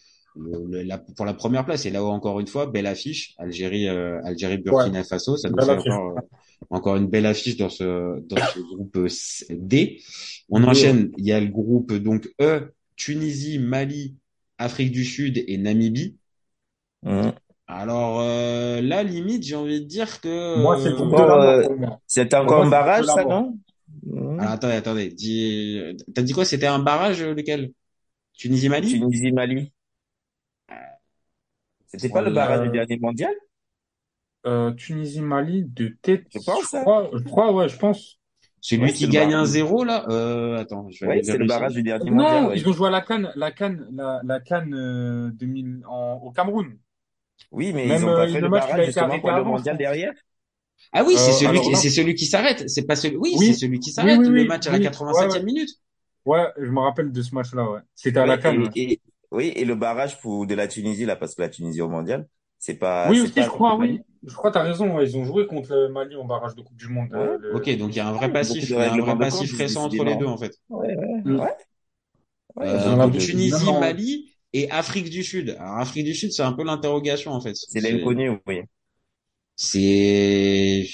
le- 0.70 0.82
la, 0.82 0.98
pour 0.98 1.24
la 1.26 1.34
première 1.34 1.64
place. 1.64 1.86
Et 1.86 1.90
là 1.90 2.04
encore 2.04 2.40
une 2.40 2.46
fois, 2.46 2.66
belle 2.66 2.86
affiche, 2.86 3.34
Algérie, 3.38 3.88
euh, 3.88 4.20
Algérie, 4.24 4.58
Ouais, 4.70 4.86
Burkina 4.88 5.02
Faso. 5.04 5.36
Ça 5.36 5.50
nous 5.50 5.60
fait 5.60 5.76
encore 5.76 6.18
euh, 6.18 6.20
encore 6.70 6.96
une 6.96 7.08
belle 7.08 7.26
affiche 7.26 7.56
dans 7.56 7.68
ce 7.70 8.20
dans 8.26 8.40
ce 8.40 8.60
groupe 8.60 8.96
euh, 8.96 9.08
D. 9.50 10.00
On 10.50 10.62
ouais. 10.62 10.64
enchaîne. 10.64 11.12
Il 11.16 11.24
y 11.26 11.32
a 11.32 11.40
le 11.40 11.48
groupe 11.48 11.92
donc 11.94 12.28
E, 12.40 12.72
Tunisie, 12.96 13.58
Mali, 13.58 14.16
Afrique 14.58 14.92
du 14.92 15.04
Sud 15.04 15.42
et 15.46 15.58
Namibie. 15.58 16.16
Mhm. 17.02 17.40
Alors 17.66 18.20
euh, 18.20 18.80
là, 18.82 19.02
limite, 19.02 19.42
j'ai 19.44 19.54
envie 19.56 19.80
de 19.80 19.86
dire 19.86 20.20
que 20.20 20.28
Moi, 20.54 20.76
c'est 20.76 20.90
le 20.90 20.94
groupe 20.96 21.14
de 21.14 21.22
Bon, 21.22 21.24
la 21.24 21.36
mort 21.36 21.58
euh, 21.58 21.62
pour 21.62 21.76
moi. 21.76 22.00
c'est 22.06 22.34
encore 22.34 22.62
un 22.62 22.66
barrage, 22.68 23.06
ça, 23.06 23.24
non? 23.24 23.58
Mhm. 24.02 24.38
Alors, 24.38 24.52
attendez, 24.54 24.74
attendez. 24.74 25.08
Dis... 25.10 25.80
T'as 26.14 26.22
dit 26.22 26.32
quoi? 26.32 26.44
C'était 26.44 26.66
un 26.66 26.78
barrage, 26.78 27.22
euh, 27.22 27.34
lequel? 27.34 27.72
Tunisie-Mali? 28.34 29.10
Tunisie-Mali. 29.10 29.72
C'était 31.86 32.08
pas 32.08 32.22
le 32.22 32.30
barrage 32.30 32.62
du 32.62 32.70
Euh, 32.70 32.70
dernier 32.70 32.98
mondial? 32.98 33.34
euh, 34.46 34.72
Tunisie-Mali, 34.72 35.64
de 35.64 35.88
tête, 36.02 36.26
Je 36.34 36.38
je 36.40 36.40
pense, 36.40 36.74
hein. 36.74 36.86
crois, 36.86 37.10
je 37.12 37.22
crois, 37.24 37.52
ouais, 37.52 37.68
je 37.68 37.76
pense. 37.78 38.18
Celui 38.62 38.92
Ouais, 38.92 38.94
qui 38.94 39.08
gagne 39.10 39.34
barrage. 39.34 39.34
1-0, 39.34 39.84
là? 39.84 40.06
Euh, 40.08 40.56
attends, 40.58 40.88
je 40.90 41.04
vais 41.06 41.08
Ouais, 41.08 41.22
c'est 41.22 41.36
le 41.38 41.44
barrage 41.44 41.74
du 41.74 41.82
dernier 41.82 42.10
mondial, 42.10 42.44
Non, 42.44 42.48
ouais. 42.48 42.56
ils 42.56 42.68
ont 42.68 42.72
joué 42.72 42.88
à 42.88 42.90
la 42.90 43.00
CAN, 43.00 43.32
la 43.36 43.52
CAN, 43.52 43.76
la, 43.92 44.20
la 44.24 44.40
CAN 44.40 44.70
euh, 44.72 45.30
2000 45.32 45.82
en, 45.86 46.14
au 46.22 46.30
Cameroun. 46.32 46.78
Oui, 47.52 47.72
mais 47.72 47.92
ils 47.92 48.04
Même 48.04 48.06
ont 48.06 48.12
pas 48.12 48.26
euh, 48.26 48.28
fait 48.28 48.40
le 48.40 48.48
barrage 48.50 48.88
été 48.88 49.04
justement 49.04 49.20
pour 49.20 49.30
le 49.32 49.44
je 49.44 49.44
mondial 49.44 49.76
derrière? 49.78 50.12
Ah 50.92 51.04
oui, 51.04 51.18
c'est 51.18 51.32
Euh, 51.32 51.32
celui 51.32 51.60
alors 51.60 51.62
qui, 51.62 51.76
celui 51.76 52.14
qui 52.14 52.26
s'arrête. 52.26 52.68
C'est 52.68 52.86
pas 52.86 52.96
celui, 52.96 53.16
oui, 53.16 53.36
oui, 53.36 53.38
c'est 53.38 53.54
celui 53.54 53.80
qui 53.80 53.92
s'arrête, 53.92 54.26
oui, 54.26 54.28
le 54.28 54.44
oui, 54.44 54.44
match 54.44 54.66
à 54.66 54.72
la 54.72 54.78
oui, 54.78 54.96
ouais, 55.08 55.24
87e 55.24 55.26
ouais, 55.26 55.44
minute. 55.44 55.70
ouais, 56.26 56.52
je 56.58 56.70
me 56.70 56.80
rappelle 56.80 57.12
de 57.12 57.22
ce 57.22 57.34
match-là, 57.34 57.70
ouais. 57.70 57.80
C'était 57.94 58.20
à 58.20 58.26
la 58.26 58.38
Ouais, 58.38 58.52
CAN, 58.52 58.58
ouais. 58.58 58.72
et, 58.74 58.92
et, 58.94 59.00
oui, 59.30 59.52
et 59.56 59.64
le 59.64 59.74
barrage 59.76 60.20
pour, 60.20 60.46
de 60.46 60.54
la 60.54 60.68
Tunisie, 60.68 61.04
là, 61.06 61.16
parce 61.16 61.34
que 61.34 61.42
la 61.42 61.48
Tunisie 61.48 61.80
au 61.80 61.88
mondial, 61.88 62.28
c'est 62.58 62.74
pas, 62.76 63.08
Oui, 63.08 63.20
aussi, 63.20 63.32
pas 63.32 63.42
je 63.42 63.48
crois, 63.48 63.76
oui. 63.76 64.02
Je 64.22 64.34
crois, 64.34 64.50
t'as 64.50 64.62
raison, 64.62 64.94
ouais, 64.96 65.04
ils 65.08 65.16
ont 65.16 65.24
joué 65.24 65.46
contre 65.46 65.74
le 65.74 65.88
Mali 65.88 66.16
en 66.16 66.24
barrage 66.26 66.54
de 66.54 66.62
Coupe 66.62 66.76
du 66.76 66.88
Monde, 66.88 67.08
Ouais. 67.10 67.18
euh, 67.18 67.38
le, 67.40 67.50
Ok, 67.50 67.68
donc 67.76 67.90
il 67.94 67.96
y 67.96 68.00
a 68.00 68.06
un 68.08 68.12
vrai 68.12 68.30
passif, 68.30 68.70
de 68.70 68.76
il 68.76 68.82
y 68.82 68.88
a 68.88 68.92
un 68.94 68.98
vrai 68.98 69.18
passif 69.18 69.52
récent 69.54 69.84
entre 69.84 70.04
les 70.04 70.16
deux, 70.16 70.26
en 70.26 70.38
fait. 70.38 70.52
Ouais, 70.70 70.96
ouais, 70.96 71.24
Mm. 71.24 71.40
ouais. 71.40 71.56
Euh, 72.62 72.96
donc 72.96 73.16
Tunisie, 73.16 73.72
Mali 73.72 74.34
et 74.52 74.70
Afrique 74.70 75.10
du 75.10 75.22
Sud. 75.24 75.50
Alors 75.58 75.78
Afrique 75.78 76.04
du 76.04 76.14
Sud, 76.14 76.32
c'est 76.32 76.42
un 76.42 76.52
peu 76.52 76.64
l'interrogation, 76.64 77.32
en 77.32 77.40
fait. 77.40 77.58
c'est 77.66 77.80
C'est, 77.80 77.80
l'inconnu, 77.80 78.30
oui. 78.46 78.62
C'est, 79.62 80.86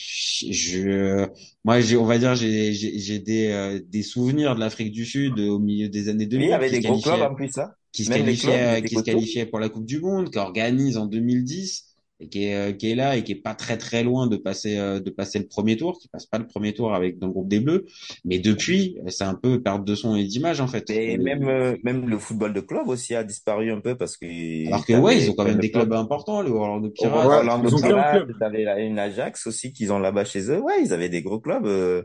je, 0.51 1.29
moi, 1.65 1.81
j'ai, 1.81 1.97
on 1.97 2.05
va 2.05 2.19
dire, 2.19 2.35
j'ai, 2.35 2.73
j'ai, 2.73 3.19
des, 3.21 3.47
euh, 3.53 3.81
des 3.81 4.03
souvenirs 4.03 4.57
de 4.57 4.61
l'Afrique 4.61 4.91
du 4.91 5.05
Sud 5.07 5.39
au 5.39 5.61
milieu 5.61 5.89
des 5.89 6.09
années 6.09 6.27
Oui, 6.35 6.47
il 6.47 6.51
y 6.51 6.51
2000 6.51 6.53
avait 6.53 6.69
qui 6.69 6.75
se 6.75 6.81
des 6.81 6.81
gros 6.81 6.99
clubs 6.99 7.21
qualifiait 7.21 7.23
en 7.23 7.35
plus, 7.37 7.57
hein. 7.59 7.71
qui 7.93 8.05
se 8.05 8.11
Même 8.11 8.29
étaient 8.29 8.83
qui 8.83 8.97
se 8.97 9.03
qualifiait 9.03 9.47
pour 9.47 9.61
la 9.61 9.69
Coupe 9.69 9.87
du 9.87 10.01
Monde, 10.01 10.31
qui 10.31 10.39
organise 10.39 10.97
en 10.97 11.07
2010 11.07 11.96
et 12.19 12.29
qui 12.29 12.45
est, 12.47 12.55
euh, 12.55 12.73
qui 12.73 12.91
est 12.91 12.95
là 12.95 13.17
et 13.17 13.23
qui 13.25 13.33
est 13.33 13.43
pas 13.43 13.55
très 13.55 13.77
très 13.77 14.03
loin 14.03 14.27
de 14.27 14.37
passer 14.37 14.79
euh, 14.79 15.01
de 15.01 15.11
passer 15.11 15.39
le 15.39 15.47
premier 15.47 15.77
tour, 15.77 15.99
qui 15.99 16.09
passe 16.09 16.27
pas 16.27 16.39
le 16.39 16.47
premier 16.47 16.73
tour 16.73 16.95
avec 16.95 17.19
dans 17.19 17.27
le 17.27 17.33
groupe 17.33 17.49
des 17.49 17.61
Bleus, 17.61 17.85
mais 18.25 18.39
depuis 18.39 18.97
c'est 19.09 19.25
un 19.25 19.35
peu 19.35 19.63
perte 19.63 19.85
de 19.85 19.95
son 19.95 20.17
et 20.17 20.25
d'image 20.25 20.61
en 20.61 20.67
fait. 20.67 20.89
Et 20.91 21.19
même, 21.19 21.47
euh, 21.49 21.77
même 21.85 22.09
le 22.09 22.19
football 22.19 22.53
de 22.55 22.61
club 22.61 22.89
aussi 22.89 23.15
a 23.15 23.23
disparu 23.23 23.71
un 23.71 23.81
peu 23.81 23.97
parce 23.97 24.17
que 24.17 24.67
Alors 24.69 24.87
que 24.87 24.95
ouais, 24.95 25.19
ils 25.19 25.31
ont 25.31 25.35
quand 25.35 25.45
même 25.45 25.57
de 25.57 25.61
des 25.61 25.71
clubs 25.71 25.93
importants, 25.93 26.41
le 26.43 26.51
Orlando 26.51 26.89
Or- 26.89 26.93
Pirates. 26.95 27.29
Ouais, 27.29 27.35
Orlando 27.37 27.69
ils 27.69 27.75
ont 27.75 27.79
qu'un 27.81 27.87
Pirates, 27.89 28.25
club. 28.25 28.39
t'avais 28.39 28.65
la- 28.65 28.81
une 28.81 28.99
Ajax 28.99 29.47
aussi 29.47 29.73
qu'ils 29.73 29.93
ont 29.93 29.99
là-bas 29.99 30.25
chez 30.25 30.51
eux. 30.51 30.61
Ouais, 30.61 30.83
ils 30.83 30.93
avaient 30.93 31.09
des 31.11 31.23
gros 31.23 31.39
clubs. 31.41 31.67
euh, 31.67 32.03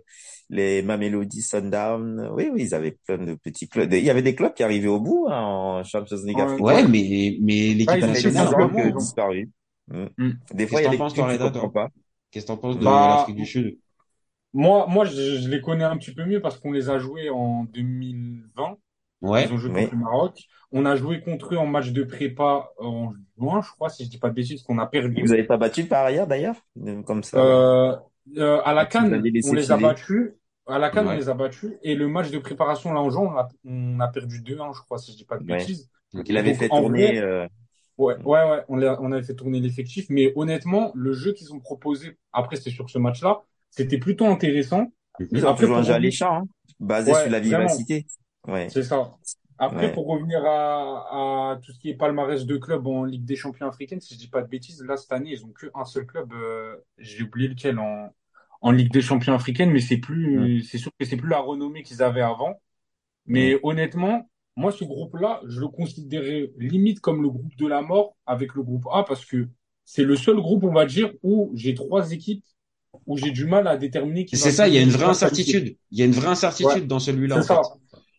les 0.53 0.81
Mamelody 0.81 1.41
Sundown. 1.41 2.29
Oui, 2.35 2.49
oui, 2.53 2.63
ils 2.63 2.75
avaient 2.75 2.97
plein 3.07 3.17
de 3.17 3.35
petits 3.35 3.69
clubs. 3.69 3.93
Il 3.93 4.03
y 4.03 4.09
avait 4.09 4.21
des 4.21 4.35
clubs 4.35 4.53
qui 4.53 4.63
arrivaient 4.63 4.89
au 4.89 4.99
bout 4.99 5.27
hein, 5.29 5.39
en 5.41 5.83
Champions 5.85 6.17
League 6.25 6.37
Ouais. 6.37 6.59
Ouais, 6.59 6.87
mais 6.89 7.37
mais 7.41 7.69
Ah, 7.87 7.95
l'équipe 7.95 8.01
nationale 8.07 8.53
ont. 8.55 8.97
disparu. 8.97 9.49
Mm. 9.87 10.07
Hmm. 10.17 10.31
Des 10.53 10.67
fois, 10.67 10.81
il 10.81 10.83
y 10.83 10.85
que 10.85 10.87
a 10.87 10.89
des 10.89 11.03
trucs 11.03 11.27
que 11.27 11.31
tu 11.33 11.37
comprends 11.39 11.69
pas. 11.69 11.89
Qu'est-ce 12.31 12.45
que 12.45 12.47
t'en 12.51 12.57
penses 12.57 12.79
de 12.79 12.85
Bah, 12.85 13.07
l'Afrique 13.07 13.35
du 13.35 13.45
Sud? 13.45 13.77
moi, 14.53 14.85
moi, 14.87 15.05
je, 15.05 15.13
je 15.39 15.49
les 15.49 15.61
connais 15.61 15.83
un 15.83 15.97
petit 15.97 16.13
peu 16.13 16.25
mieux 16.25 16.41
parce 16.41 16.59
qu'on 16.59 16.71
les 16.71 16.89
a 16.89 16.99
joués 16.99 17.29
en 17.29 17.63
2020. 17.65 18.77
Ils 19.37 19.51
Ouais. 19.51 19.53
ont 19.53 19.57
joué 19.57 19.71
Oui. 19.71 19.87
contre 19.87 19.91
le 19.93 19.99
Maroc. 19.99 20.39
On 20.71 20.85
a 20.85 20.95
joué 20.95 21.21
contre 21.21 21.53
eux 21.55 21.57
en 21.57 21.65
match 21.67 21.91
de 21.91 22.03
prépa 22.03 22.69
en 22.79 23.13
juin, 23.37 23.61
je 23.61 23.71
crois, 23.71 23.89
si 23.89 24.05
je 24.05 24.09
dis 24.09 24.19
pas 24.19 24.29
de 24.29 24.35
bêtises, 24.35 24.63
qu'on 24.63 24.79
a 24.79 24.87
perdu. 24.87 25.25
vous 25.25 25.31
avez 25.33 25.43
pas 25.43 25.57
battu 25.57 25.85
par 25.85 26.05
ailleurs, 26.05 26.27
d'ailleurs? 26.27 26.55
Comme 27.05 27.23
ça. 27.23 27.37
Euh, 27.37 27.95
euh, 28.37 28.61
à 28.63 28.73
la 28.73 28.85
Quand 28.91 29.03
vous 29.07 29.13
CAN, 29.13 29.13
avez 29.13 29.31
on 29.41 29.53
les 29.53 29.71
a 29.71 29.77
battus. 29.77 30.33
À 30.67 30.79
la 30.79 30.89
CAN, 30.89 31.07
on 31.07 31.11
les 31.13 31.29
a 31.29 31.33
battus. 31.33 31.73
Et 31.83 31.95
le 31.95 32.07
match 32.07 32.29
de 32.31 32.39
préparation, 32.39 32.93
là, 32.93 32.99
en 33.01 33.09
juin, 33.09 33.21
on 33.23 33.37
a, 33.37 33.47
on 33.65 33.99
a 33.99 34.07
perdu 34.07 34.41
2-1, 34.41 34.73
je 34.73 34.81
crois, 34.81 34.97
si 34.97 35.11
je 35.13 35.17
dis 35.17 35.25
pas 35.25 35.37
de 35.37 35.43
Ouais. 35.49 35.69
bêtises. 35.69 35.89
Ok. 36.13 36.25
Il 36.29 36.37
avait 36.37 36.53
Donc, 36.53 36.53
fait 36.53 36.69
tourner, 36.71 37.17
vrai, 37.17 37.19
euh, 37.19 37.47
ouais, 37.97 38.15
ouais, 38.23 38.43
ouais, 38.49 38.63
on, 38.69 38.81
on 38.81 39.11
avait 39.11 39.23
fait 39.23 39.35
tourner 39.35 39.59
l'effectif. 39.59 40.05
Mais 40.09 40.33
honnêtement, 40.35 40.91
le 40.95 41.13
jeu 41.13 41.33
qu'ils 41.33 41.53
ont 41.53 41.59
proposé, 41.59 42.17
après, 42.33 42.55
c'était 42.55 42.71
sur 42.71 42.89
ce 42.89 42.97
match-là, 42.97 43.41
c'était 43.69 43.97
plutôt 43.99 44.25
intéressant. 44.25 44.91
Ils 45.31 45.45
ont 45.45 45.49
Après, 45.49 45.63
toujours 45.63 45.77
un 45.77 45.83
jeu 45.83 45.93
alléchant, 45.93 46.35
hein, 46.37 46.47
basé 46.79 47.13
sur 47.13 47.29
la 47.29 47.39
vivacité. 47.39 48.05
Ouais, 48.47 48.67
c'est 48.67 48.83
ça. 48.83 49.11
Après, 49.57 49.87
ouais. 49.87 49.93
pour 49.93 50.07
revenir 50.07 50.43
à, 50.45 51.51
à 51.53 51.57
tout 51.63 51.71
ce 51.71 51.79
qui 51.79 51.89
est 51.89 51.93
palmarès 51.95 52.45
de 52.45 52.57
clubs 52.57 52.87
en 52.87 53.03
Ligue 53.03 53.25
des 53.25 53.35
Champions 53.35 53.67
africaine, 53.67 54.01
si 54.01 54.15
je 54.15 54.19
dis 54.19 54.27
pas 54.29 54.41
de 54.41 54.47
bêtises, 54.47 54.81
là, 54.83 54.97
cette 54.97 55.11
année, 55.11 55.31
ils 55.33 55.45
ont 55.45 55.53
qu'un 55.53 55.85
seul 55.85 56.05
club, 56.07 56.33
euh, 56.33 56.75
j'ai 56.97 57.23
oublié 57.23 57.47
lequel, 57.49 57.77
en, 57.77 58.09
en 58.61 58.71
Ligue 58.71 58.91
des 58.91 59.01
Champions 59.01 59.33
africaine, 59.35 59.69
mais 59.71 59.79
c'est 59.79 59.97
Mm. 60.35 60.47
plus, 60.47 60.63
c'est 60.63 60.79
sûr 60.79 60.91
que 60.99 61.05
c'est 61.05 61.17
plus 61.17 61.29
la 61.29 61.39
renommée 61.39 61.83
qu'ils 61.83 62.01
avaient 62.01 62.21
avant. 62.21 62.59
Mm. 63.27 63.51
Mais 63.51 63.59
honnêtement, 63.63 64.30
moi, 64.55 64.71
ce 64.71 64.83
groupe-là, 64.83 65.41
je 65.47 65.59
le 65.59 65.67
considérais 65.67 66.51
limite 66.57 66.99
comme 66.99 67.21
le 67.21 67.29
groupe 67.29 67.55
de 67.57 67.67
la 67.67 67.81
mort 67.81 68.15
avec 68.25 68.53
le 68.55 68.63
groupe 68.63 68.85
A 68.91 69.03
parce 69.03 69.25
que 69.25 69.47
c'est 69.85 70.03
le 70.03 70.15
seul 70.15 70.35
groupe, 70.37 70.63
on 70.63 70.73
va 70.73 70.85
dire, 70.85 71.11
où 71.23 71.51
j'ai 71.55 71.73
trois 71.73 72.11
équipes 72.11 72.43
où 73.07 73.17
j'ai 73.17 73.31
du 73.31 73.45
mal 73.45 73.67
à 73.67 73.77
déterminer 73.77 74.25
qui 74.25 74.37
C'est 74.37 74.51
ça, 74.51 74.67
il 74.67 74.73
y 74.73 74.77
a 74.77 74.81
une 74.81 74.89
vraie 74.89 75.05
incertitude. 75.05 75.77
Il 75.91 75.99
y 75.99 76.01
a 76.01 76.05
une 76.05 76.11
vraie 76.11 76.25
Ouais, 76.27 76.31
incertitude 76.33 76.87
dans 76.87 76.99
celui-là, 76.99 77.37
en 77.39 77.41
fait. 77.43 77.53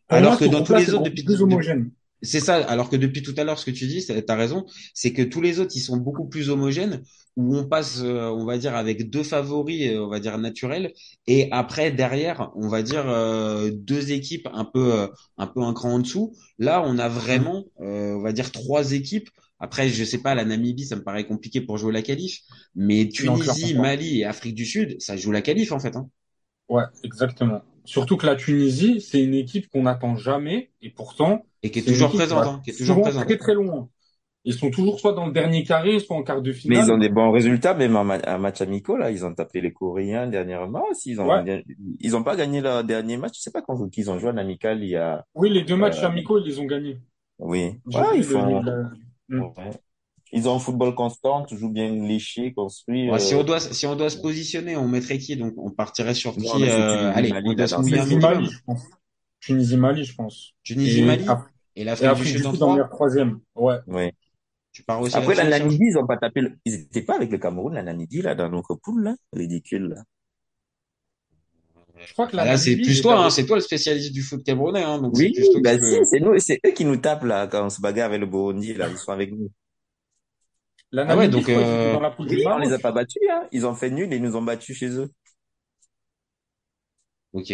Alors 0.08 0.32
moi, 0.32 0.38
que 0.38 0.44
dans 0.46 0.62
tous 0.62 0.74
les 0.74 0.92
autres, 0.94 1.04
depuis, 1.04 1.24
plus 1.24 1.42
homogène. 1.42 1.90
c'est 2.22 2.40
ça. 2.40 2.56
Alors 2.68 2.88
que 2.90 2.96
depuis 2.96 3.22
tout 3.22 3.34
à 3.36 3.44
l'heure, 3.44 3.58
ce 3.58 3.64
que 3.66 3.70
tu 3.70 3.86
dis, 3.86 4.00
c'est- 4.02 4.22
t'as 4.22 4.36
raison, 4.36 4.66
c'est 4.94 5.12
que 5.12 5.22
tous 5.22 5.40
les 5.40 5.60
autres, 5.60 5.72
ils 5.74 5.80
sont 5.80 5.96
beaucoup 5.96 6.28
plus 6.28 6.50
homogènes, 6.50 7.02
où 7.36 7.56
on 7.56 7.64
passe, 7.66 8.00
euh, 8.02 8.28
on 8.28 8.44
va 8.44 8.58
dire, 8.58 8.74
avec 8.76 9.08
deux 9.10 9.22
favoris, 9.22 9.90
euh, 9.90 10.00
on 10.04 10.08
va 10.08 10.20
dire 10.20 10.36
naturels, 10.38 10.92
et 11.26 11.48
après 11.50 11.90
derrière, 11.90 12.50
on 12.56 12.68
va 12.68 12.82
dire 12.82 13.04
euh, 13.08 13.70
deux 13.72 14.12
équipes 14.12 14.48
un 14.52 14.64
peu, 14.64 14.92
euh, 15.00 15.06
un 15.38 15.46
peu 15.46 15.62
un 15.62 15.72
cran 15.72 15.94
en 15.94 15.98
dessous. 15.98 16.34
Là, 16.58 16.82
on 16.84 16.98
a 16.98 17.08
vraiment, 17.08 17.64
euh, 17.80 18.14
on 18.14 18.20
va 18.22 18.32
dire 18.32 18.52
trois 18.52 18.92
équipes. 18.92 19.28
Après, 19.58 19.88
je 19.88 20.04
sais 20.04 20.18
pas, 20.18 20.34
la 20.34 20.44
Namibie, 20.44 20.84
ça 20.84 20.96
me 20.96 21.04
paraît 21.04 21.24
compliqué 21.24 21.60
pour 21.60 21.78
jouer 21.78 21.92
la 21.92 22.02
qualif, 22.02 22.40
mais 22.74 23.08
Tunisie. 23.08 23.74
Mali 23.74 24.20
et 24.20 24.24
Afrique 24.24 24.54
du 24.54 24.66
Sud, 24.66 24.96
ça 25.00 25.16
joue 25.16 25.30
la 25.30 25.40
qualif 25.40 25.70
en 25.72 25.78
fait. 25.78 25.94
Hein. 25.96 26.08
Ouais, 26.68 26.82
exactement. 27.04 27.62
Surtout 27.84 28.16
que 28.16 28.26
la 28.26 28.36
Tunisie, 28.36 29.00
c'est 29.00 29.22
une 29.22 29.34
équipe 29.34 29.68
qu'on 29.68 29.84
n'attend 29.84 30.16
jamais, 30.16 30.70
et 30.82 30.90
pourtant, 30.90 31.44
Et 31.62 31.70
qui 31.70 31.80
est 31.80 31.82
toujours 31.82 32.12
présente, 32.12 32.44
hein, 32.44 32.60
qui 32.64 32.70
est 32.70 32.76
toujours 32.76 33.00
présente. 33.00 33.26
très 33.26 33.38
très 33.38 33.54
loin. 33.54 33.88
Ils 34.44 34.54
sont 34.54 34.70
toujours 34.70 34.98
soit 34.98 35.12
dans 35.12 35.26
le 35.26 35.32
dernier 35.32 35.62
carré, 35.62 36.00
soit 36.00 36.16
en 36.16 36.24
quart 36.24 36.42
de 36.42 36.50
Mais 36.50 36.56
ils 36.76 36.80
ont 36.80 36.84
finale. 36.84 37.00
des 37.00 37.08
bons 37.08 37.30
résultats, 37.30 37.74
même 37.74 37.94
en, 37.94 38.02
ma- 38.02 38.18
en 38.26 38.38
match 38.40 38.60
amicaux, 38.60 38.96
là. 38.96 39.10
Ils 39.12 39.24
ont 39.24 39.32
tapé 39.32 39.60
les 39.60 39.72
Coréens 39.72 40.26
dernièrement. 40.26 40.82
S'ils 40.94 41.20
ont, 41.20 41.28
Ouais. 41.28 41.64
ils 42.00 42.16
ont 42.16 42.24
pas 42.24 42.34
gagné 42.34 42.60
leur 42.60 42.82
dernier 42.82 43.16
match. 43.18 43.36
Je 43.36 43.40
sais 43.42 43.52
pas 43.52 43.62
qui 43.62 44.00
ils 44.00 44.10
ont 44.10 44.18
joué 44.18 44.30
en 44.30 44.36
amical 44.36 44.82
il 44.82 44.88
y 44.90 44.96
a, 44.96 45.24
Oui, 45.36 45.48
les 45.50 45.62
deux 45.62 45.76
matchs 45.76 46.02
euh, 46.02 46.08
amicaux, 46.08 46.38
ils 46.40 46.46
les 46.46 46.58
ont 46.58 46.64
gagnés. 46.64 46.98
Oui. 47.38 47.60
Ouais, 47.86 48.02
vu 48.02 48.08
ils 48.14 48.16
le- 48.18 48.22
font. 48.24 48.62
le- 48.62 48.84
le- 49.28 49.40
ouais. 49.40 49.70
Ils 50.34 50.48
ont 50.48 50.56
un 50.56 50.58
football 50.58 50.94
constant, 50.94 51.44
toujours 51.44 51.70
bien 51.70 51.90
léché, 51.94 52.52
construit. 52.54 53.10
Ouais, 53.10 53.18
si 53.20 53.34
euh, 53.34 53.40
on 53.40 53.44
doit, 53.44 53.60
si 53.60 53.86
on 53.86 53.94
doit 53.94 54.08
se 54.10 54.18
positionner, 54.18 54.76
on 54.76 54.88
mettrait 54.88 55.18
qui? 55.18 55.36
Donc, 55.36 55.52
on 55.56 55.70
partirait 55.70 56.14
sur 56.14 56.32
Non, 56.32 56.44
qui? 56.56 56.64
euh, 56.64 56.66
Tunisie, 56.66 57.04
allez, 57.14 57.28
Mali, 57.30 57.48
on 57.48 57.52
doit 57.52 57.60
là, 57.60 57.66
se 57.68 57.74
dans 57.76 57.82
mouiller 57.82 57.98
un 57.98 58.00
cette- 58.00 58.08
Tunisie, 58.08 58.26
Mali, 58.26 58.36
minimum. 58.38 58.50
je 58.58 58.64
pense. 58.66 58.82
Tunisie, 59.40 59.76
Mali, 59.76 60.04
je 60.04 60.14
pense. 60.16 60.52
Tunisie, 60.64 61.00
Et, 61.76 61.84
l'Afrique 61.84 62.32
du 62.32 62.38
Sud 62.38 62.46
en 62.62 62.88
troisième. 62.88 63.38
Ouais. 63.54 63.76
Ouais. 63.86 64.12
Tu 64.72 64.82
pars 64.82 65.00
aussi 65.00 65.16
Après, 65.16 65.34
la? 65.34 65.44
Namibie, 65.44 65.86
ils 65.88 65.98
ont 65.98 66.06
pas 66.06 66.16
tapé 66.16 66.40
le... 66.40 66.56
Ils 66.64 66.74
étaient 66.74 67.02
pas 67.02 67.16
avec 67.16 67.30
le 67.30 67.38
Cameroun, 67.38 67.74
la 67.74 67.82
Namibie, 67.82 68.22
là, 68.22 68.34
dans 68.34 68.48
notre 68.48 68.74
poule, 68.74 69.04
là. 69.04 69.14
Ridicule, 69.32 69.88
là. 69.88 70.02
Je 72.06 72.12
crois 72.14 72.26
que 72.26 72.34
la 72.34 72.44
Bah 72.44 72.50
Là, 72.52 72.56
c'est 72.56 72.76
plus 72.76 73.00
toi, 73.00 73.24
hein, 73.24 73.30
c'est 73.30 73.46
toi 73.46 73.56
le 73.56 73.62
spécialiste 73.62 74.12
du 74.12 74.22
foot 74.22 74.42
camerounais, 74.42 74.82
hein, 74.82 75.00
donc 75.00 75.16
c'est 75.16 75.24
Oui, 75.24 75.32
toi 75.32 75.60
bah 75.62 75.78
si, 75.78 75.98
c'est 76.10 76.20
nous, 76.20 76.38
c'est 76.38 76.58
eux 76.66 76.70
qui 76.70 76.84
nous 76.84 76.96
tapent, 76.96 77.24
là, 77.24 77.46
quand 77.46 77.66
on 77.66 77.70
se 77.70 77.80
bagarre 77.80 78.06
avec 78.06 78.20
le 78.20 78.26
Burundi, 78.26 78.74
là. 78.74 78.88
Ils 78.90 78.98
sont 78.98 79.12
avec 79.12 79.30
nous. 79.30 79.50
La 80.90 81.06
Ah 81.08 81.16
ouais, 81.16 81.28
donc, 81.28 81.48
euh, 81.48 81.92
dans 81.92 82.00
la 82.00 82.10
poule 82.10 82.28
du 82.28 82.36
Oui, 82.36 82.44
on 82.46 82.58
les 82.58 82.72
a 82.72 82.78
pas 82.78 82.92
battus, 82.92 83.22
hein. 83.30 83.46
Ils 83.52 83.66
ont 83.66 83.74
fait 83.74 83.90
nul 83.90 84.12
et 84.12 84.16
ils 84.16 84.22
nous 84.22 84.36
ont 84.36 84.42
battus 84.42 84.76
chez 84.76 84.88
eux. 84.88 85.10
Ok. 87.32 87.52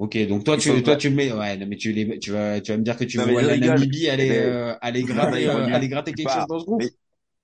Ok, 0.00 0.16
donc 0.28 0.44
toi 0.44 0.56
Ils 0.56 0.62
tu 0.62 0.82
toi 0.82 0.96
pas- 0.96 0.96
tu 0.96 1.10
mets 1.10 1.32
ouais 1.32 1.56
non, 1.58 1.66
mais 1.66 1.76
tu 1.76 1.92
les 1.92 2.18
tu 2.18 2.32
vas 2.32 2.60
tu 2.60 2.72
vas 2.72 2.78
me 2.78 2.82
dire 2.84 2.96
que 2.96 3.04
tu 3.04 3.18
Non, 3.18 3.34
je 3.36 3.44
la. 3.44 3.56
Namibie 3.58 4.08
aller 4.08 4.38
euh, 4.38 4.74
aller 4.80 5.04
gratter 5.04 5.44
ils 5.44 5.48
euh, 5.48 5.68
aller 5.72 5.88
gratter 5.88 6.14
quelque 6.14 6.30
chose 6.30 6.46
dans 6.46 6.58
ce 6.60 6.64
groupe. 6.64 6.86
Mais, 6.86 6.92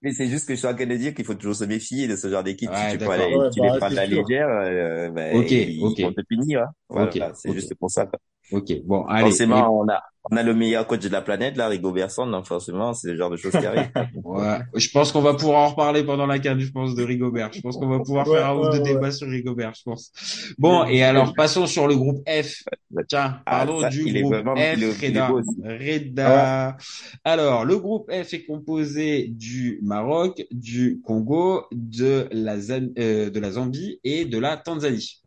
mais 0.02 0.12
c'est 0.14 0.28
juste 0.28 0.46
que 0.48 0.54
je 0.54 0.58
suis 0.60 0.68
en 0.68 0.74
train 0.74 0.86
de 0.86 0.96
dire 0.96 1.14
qu'il 1.14 1.24
faut 1.24 1.34
toujours 1.34 1.56
se 1.56 1.64
méfier 1.64 2.08
de 2.08 2.16
ce 2.16 2.30
genre 2.30 2.44
d'équipe. 2.44 2.74
Ouais, 2.74 2.76
si 2.76 2.86
tu, 2.88 2.98
d'accord. 2.98 3.32
les, 3.32 3.36
Ouais, 3.36 3.50
tu 3.50 3.60
bah, 3.60 3.66
les 3.70 3.72
prends 3.72 3.90
de 3.90 3.94
la 3.94 4.06
sûr. 4.06 4.06
légère, 4.06 4.48
euh, 4.48 5.10
ben, 5.10 5.30
Ok, 5.30 5.52
ils 5.52 5.78
ok. 5.78 6.00
vont 6.00 6.12
te 6.12 6.20
punir. 6.22 6.62
Hein. 6.62 6.72
Voilà, 6.88 7.12
Ok, 7.12 7.18
c'est 7.34 7.52
juste 7.52 7.74
pour 7.76 7.90
ça. 7.90 8.06
quoi. 8.06 8.18
Ok, 8.52 8.72
bon, 8.85 9.04
allez. 9.06 9.22
Forcément, 9.22 9.80
on 9.80 9.88
a, 9.88 10.02
on 10.30 10.37
a 10.37 10.42
le 10.42 10.54
meilleur 10.54 10.87
coach 10.87 11.00
de 11.00 11.09
la 11.09 11.20
planète, 11.22 11.56
là, 11.56 11.68
Rigo 11.68 11.92
Berson, 11.92 12.26
donc 12.28 12.46
forcément, 12.46 12.94
c'est 12.94 13.11
le 13.12 13.16
genre 13.16 13.30
de 13.30 13.37
choses 13.37 13.52
qui 13.52 13.64
arrivent. 13.66 13.90
Ouais, 14.24 14.59
je 14.74 14.88
pense 14.90 15.12
qu'on 15.12 15.20
va 15.20 15.35
pouvoir 15.35 15.59
en 15.62 15.68
reparler 15.68 16.02
pendant 16.04 16.26
la 16.26 16.38
CAN, 16.38 16.59
je 16.59 16.70
pense, 16.70 16.94
de 16.94 17.02
Rigobert. 17.04 17.50
Je 17.52 17.61
pense 17.61 17.76
qu'on 17.76 17.88
va 17.88 17.98
pouvoir 18.00 18.26
Ouais, 18.28 18.37
faire 18.38 18.50
un 18.50 18.54
ou 18.56 18.62
ouais, 18.64 18.70
deux 18.72 18.82
ouais. 18.85 18.94
débats 18.94 19.11
sur 19.12 19.28
Rigobert, 19.28 19.72
je 19.76 19.82
pense. 19.85 20.12
Bon, 20.59 20.85
et 20.85 21.02
alors, 21.02 21.32
passons 21.35 21.66
sur 21.66 21.87
le 21.87 21.96
groupe 21.96 22.28
F. 22.28 22.62
Tiens, 23.09 23.40
Ah, 23.46 23.64
parlons 23.66 23.80
ça, 23.80 23.88
du 23.88 24.04
groupe 24.20 24.32
vraiment- 24.35 24.56
F, 24.56 25.02
Reda. 25.02 25.28
Reda. 25.64 26.76
Alors, 27.24 27.64
le 27.64 27.78
groupe 27.78 28.11
F 28.12 28.35
est 28.35 28.44
composé 28.46 29.28
du 29.28 29.80
Maroc, 29.82 30.44
du 30.50 31.00
Congo, 31.04 31.64
de 31.72 32.28
la, 32.32 32.54
euh, 32.98 33.30
de 33.30 33.40
la 33.40 33.50
Zambie 33.52 34.00
et 34.04 34.24
de 34.24 34.38
la 34.38 34.56
Tanzanie. 34.56 35.22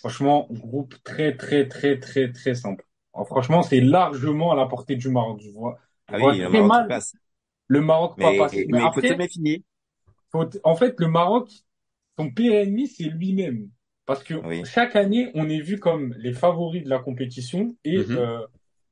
Franchement, 0.00 0.46
groupe 0.50 0.94
très, 1.04 1.36
très, 1.36 1.68
très, 1.68 1.98
très, 1.98 2.32
très 2.32 2.54
simple. 2.54 2.84
Alors, 3.14 3.26
franchement, 3.26 3.62
c'est 3.62 3.80
largement 3.80 4.52
à 4.52 4.56
la 4.56 4.66
portée 4.66 4.96
du 4.96 5.08
Maroc, 5.10 5.40
je 5.42 5.50
vois. 5.50 5.78
Je 6.08 6.12
Ah 6.12 6.18
vois 6.18 6.34
oui, 6.34 6.38
le 6.38 6.48
très 6.48 6.62
Maroc 6.62 6.76
mal 6.76 6.86
passe. 6.86 7.14
le 7.68 7.80
Maroc 7.82 8.18
pas 8.20 8.34
passer. 8.34 8.66
mais 8.68 8.80
Mais 8.80 8.90
faut 8.90 9.00
faut- 10.30 10.48
en 10.64 10.76
fait, 10.76 10.94
le 10.98 11.08
Maroc, 11.08 11.50
son 12.18 12.30
pire 12.30 12.54
ennemi, 12.54 12.88
c'est 12.88 13.04
lui-même. 13.04 13.70
Parce 14.06 14.22
que 14.24 14.34
Oui. 14.42 14.62
chaque 14.62 14.96
année, 14.96 15.30
on 15.34 15.48
est 15.48 15.60
vu 15.60 15.78
comme 15.78 16.14
les 16.18 16.32
favoris 16.32 16.84
de 16.84 16.88
la 16.90 16.98
compétition 16.98 17.76
et 17.84 18.08
Mhm. 18.08 18.14
euh, 18.16 18.46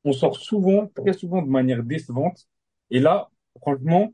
on 0.05 0.13
sort 0.13 0.37
souvent, 0.39 0.89
très 0.95 1.13
souvent 1.15 1.43
de 1.43 1.49
manière 1.49 1.83
décevante. 1.83 2.47
Et 2.91 3.01
là, 3.01 3.31
franchement, 3.61 4.13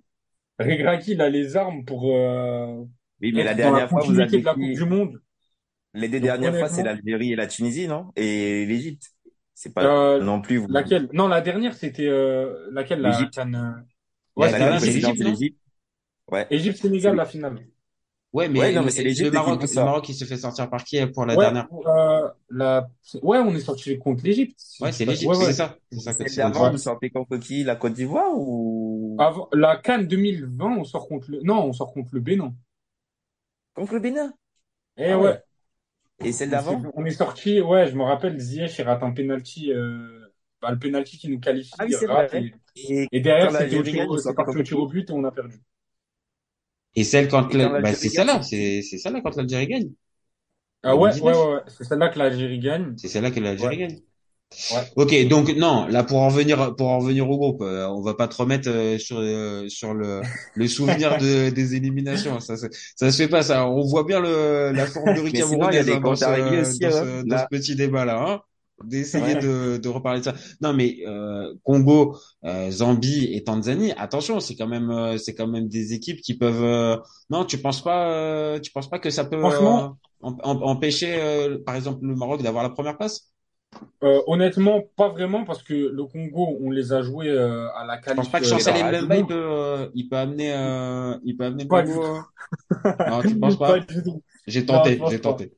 Regragui, 0.61 1.13
il 1.13 1.23
a 1.23 1.31
les 1.31 1.57
armes 1.57 1.85
pour 1.85 2.13
euh, 2.17 2.85
Oui, 3.23 3.33
mais 3.33 3.43
la 3.43 3.55
être 3.55 3.61
dans 3.61 3.71
la 3.73 3.83
dernière 3.83 3.91
fois, 3.91 4.05
vous 4.05 4.19
continuité 4.19 4.21
avez 4.21 4.41
de 4.41 4.45
la 4.47 4.55
Coupe 4.55 4.73
du 4.75 4.85
Monde. 4.85 5.21
Les 5.95 6.09
deux 6.09 6.21
Donc, 6.21 6.27
dernières 6.27 6.57
fois, 6.59 6.69
c'est 6.69 6.83
l'Algérie 6.83 7.33
et 7.33 7.37
la 7.37 7.47
Tunisie, 7.47 7.87
non? 7.89 8.13
Et 8.17 8.67
l'Égypte. 8.67 9.13
C'est 9.55 9.73
pas 9.75 9.85
euh, 9.85 10.25
non 10.25 10.41
plus. 10.41 10.57
vous- 10.57 10.69
laquelle? 10.69 11.09
Non, 11.13 11.29
la 11.29 11.41
dernière, 11.41 11.75
c'était 11.75 12.07
euh, 12.09 12.69
laquelle? 12.73 13.01
La 13.01 13.11
L'Égypte. 13.11 13.35
CAN, 13.35 13.53
euh, 13.55 13.73
Ouais, 14.37 14.51
c'est 14.51 14.87
l'Égypte. 15.25 15.59
Ouais. 16.31 16.47
Égypte-Sénégal, 16.51 17.17
la 17.17 17.25
finale. 17.27 17.67
Ouais, 18.33 18.49
mais 18.49 18.61
Ouais, 18.61 18.73
non, 18.73 18.83
mais 18.83 18.91
c'est 18.91 19.03
le 19.03 19.09
l'Égypte 19.09 19.31
qui 19.31 19.35
Maroc, 19.35 19.63
le. 19.63 19.75
Maroc, 19.85 20.09
il 20.09 20.15
se 20.15 20.25
fait 20.25 20.37
sortir 20.39 20.71
par 20.71 20.85
qui 20.85 21.05
pour 21.07 21.27
la 21.27 21.37
Ouais, 21.37 21.45
dernière? 21.45 21.69
euh, 21.87 22.31
la... 22.51 22.89
ouais, 23.23 23.39
on 23.39 23.55
est 23.55 23.61
sorti 23.61 23.99
contre 23.99 24.25
l'Égypte. 24.25 24.59
Ouais, 24.81 24.93
c'est 24.93 25.05
l'Égypte, 25.05 25.29
Ouais, 25.31 25.45
c'est 25.47 25.53
ça. 25.53 25.77
C'est 25.91 26.01
ça 26.01 26.15
que 26.15 26.59
Ouais. 26.59 26.71
vous 26.71 26.79
sortez 26.79 27.11
contre 27.11 27.37
qui? 27.39 27.63
La 27.65 27.77
Côte 27.77 27.93
d'Ivoire 27.95 28.31
ou? 28.35 29.17
Avant, 29.17 29.49
la 29.55 29.79
CAN 29.79 30.03
2020, 30.03 30.77
on 30.77 30.85
sort 30.85 31.09
contre 31.09 31.31
le, 31.31 31.41
non, 31.43 31.65
on 31.65 31.73
sort 31.73 31.95
contre 31.95 32.11
le 32.15 32.21
Bénin. 32.21 32.55
contre 33.75 33.95
le 33.95 34.01
Bénin? 34.01 34.33
Eh 34.97 35.13
Ah 35.13 35.19
ouais. 35.19 35.43
Et 36.23 36.33
celle 36.33 36.51
d'avant? 36.51 36.91
on 36.95 37.05
est 37.05 37.11
sorti, 37.11 37.61
ouais, 37.61 37.87
je 37.89 37.97
me 37.97 38.03
rappelle, 38.05 38.39
Ziyech, 38.39 38.79
il 38.79 38.83
rate 38.85 39.03
un 39.03 39.13
penalty, 39.13 39.73
euh, 39.73 40.33
bah, 40.61 40.71
le 40.71 40.79
penalty 40.79 41.19
qui 41.19 41.29
nous 41.29 41.41
qualifie, 41.41 41.73
Ah 41.79 41.85
oui, 41.87 41.93
il 41.93 41.97
c'est 41.99 42.07
rate 42.07 42.29
vrai. 42.31 42.31
et, 42.35 42.55
Et 42.77 43.09
et 43.13 43.21
derrière, 43.21 43.51
c'était 43.53 43.77
au 43.77 43.83
tir, 43.83 44.79
au 44.79 44.87
but 44.87 45.11
et 45.11 45.13
on 45.13 45.25
a 45.25 45.33
perdu. 45.33 45.61
Et 46.95 47.05
celle 47.05 47.29
quand 47.29 47.49
Et 47.49 47.57
bah, 47.79 47.93
l'Algérie 47.95 47.95
c'est 47.95 48.09
gagne, 48.09 48.27
celle-là, 48.43 48.43
c'est 48.43 48.83
celle-là 48.83 49.21
quand 49.23 49.37
l'Algérie 49.37 49.67
gagne. 49.67 49.93
Ah 50.85 50.97
ouais, 50.97 51.17
2019. 51.17 51.21
ouais, 51.21 51.35
ouais, 51.35 51.55
ouais. 51.55 51.63
C'est 51.69 51.85
celle-là 51.85 52.09
que 52.09 52.19
l'Algérie 52.19 52.59
gagne. 52.61 52.97
C'est 52.97 53.09
celle-là 53.09 53.31
que 53.31 53.41
l'Algérie 53.41 53.77
Ouais. 53.77 53.79
gagne. 53.79 54.01
Ouais. 54.71 54.83
Ok, 54.97 55.27
donc 55.29 55.49
non, 55.57 55.87
là 55.89 56.03
pour 56.05 56.19
en 56.19 56.29
revenir 56.29 56.75
pour 56.77 56.89
en 56.89 56.99
revenir 56.99 57.29
au 57.29 57.37
groupe, 57.37 57.63
euh, 57.63 57.87
on 57.89 58.01
va 58.03 58.15
pas 58.15 58.29
te 58.29 58.37
remettre 58.37 58.69
euh, 58.71 58.99
sur 58.99 59.19
euh, 59.19 59.69
sur 59.69 59.95
le 59.95 60.21
le 60.55 60.69
souvenir 60.69 61.17
de, 61.19 61.51
des 61.51 61.75
éliminations. 61.75 62.41
Ça 62.41 62.57
se- 62.57 62.67
ça 62.97 63.11
se 63.11 63.17
fait 63.23 63.29
pas 63.29 63.43
ça. 63.43 63.67
On 63.69 63.83
voit 63.87 64.05
bien 64.05 64.21
le 64.21 64.73
la 64.73 64.87
forme 64.87 65.15
a 65.27 65.31
camerounaise 65.31 65.87
des 65.87 65.93
hein, 65.93 66.01
dans 66.01 66.15
ce 66.17 66.25
aussi, 66.61 66.79
dans 66.81 66.89
hein, 66.89 67.23
ce 67.23 67.23
dans 67.27 67.39
ce 67.39 67.45
petit 67.51 67.77
débat 67.77 68.05
là. 68.05 68.25
Hein 68.29 68.41
d'essayer 68.85 69.35
Ouais. 69.35 69.37
de, 69.37 69.77
de 69.77 69.89
reparler 69.89 70.19
de 70.21 70.25
ça. 70.25 70.35
Non 70.61 70.73
mais 70.73 70.97
euh, 71.07 71.55
Congo, 71.63 72.17
euh, 72.45 72.69
Zambie 72.71 73.27
et 73.33 73.45
Tanzanie, 73.45 73.93
attention, 73.97 74.41
c'est 74.41 74.57
quand 74.57 74.67
même 74.67 74.91
euh, 74.91 75.19
c'est 75.19 75.35
quand 75.35 75.47
même 75.47 75.69
des 75.69 75.93
équipes 75.93 76.21
qui 76.21 76.35
peuvent 76.37 76.65
euh, 76.65 76.97
non, 77.31 77.45
tu 77.45 77.59
penses 77.59 77.83
pas 77.83 78.11
euh, 78.11 78.59
tu 78.59 78.73
penses 78.73 78.91
pas 78.91 78.99
que 78.99 79.11
ça 79.11 79.25
peut 79.25 79.37
euh, 79.37 79.41
Franchement, 79.41 79.97
em- 80.23 80.37
em- 80.43 80.63
empêcher 80.63 81.15
euh, 81.21 81.59
par 81.65 81.77
exemple 81.77 82.05
le 82.05 82.17
Maroc 82.17 82.43
d'avoir 82.43 82.65
la 82.65 82.71
première 82.71 82.97
place? 82.99 83.32
Euh, 84.03 84.21
honnêtement, 84.27 84.83
pas 84.97 85.09
vraiment 85.09 85.45
parce 85.45 85.63
que 85.63 85.75
le 85.75 86.05
Congo, 86.05 86.59
on 86.61 86.71
les 86.71 86.93
a 86.93 87.03
joués 87.03 87.29
euh, 87.29 87.69
à 87.75 87.85
la 87.85 88.01
Je 88.05 88.13
pense 88.15 88.31
pas 88.31 88.41
que 88.41 88.45
euh, 88.47 88.49
Chancel 88.49 88.75
barrages. 88.75 89.03
Mbemba 89.03 89.17
il 89.17 89.27
peut 89.27 89.35
euh, 89.35 89.89
il 89.95 90.09
peut 90.09 90.17
amener 90.17 90.53
euh, 90.55 91.19
il 91.25 91.37
peut 91.37 91.45
amener 91.45 91.65
Pas 91.67 91.83
du 91.83 91.93
Congo. 91.93 92.19
tout. 92.19 92.25
Non, 93.07 93.23
tu 93.23 93.39
penses 93.39 93.57
pas? 93.59 93.69
Pas? 93.75 93.79
du 93.81 94.03
tout. 94.03 94.23
J'ai 94.47 94.67
tenté, 94.67 95.01
j'ai 95.09 95.21
tenté. 95.21 95.53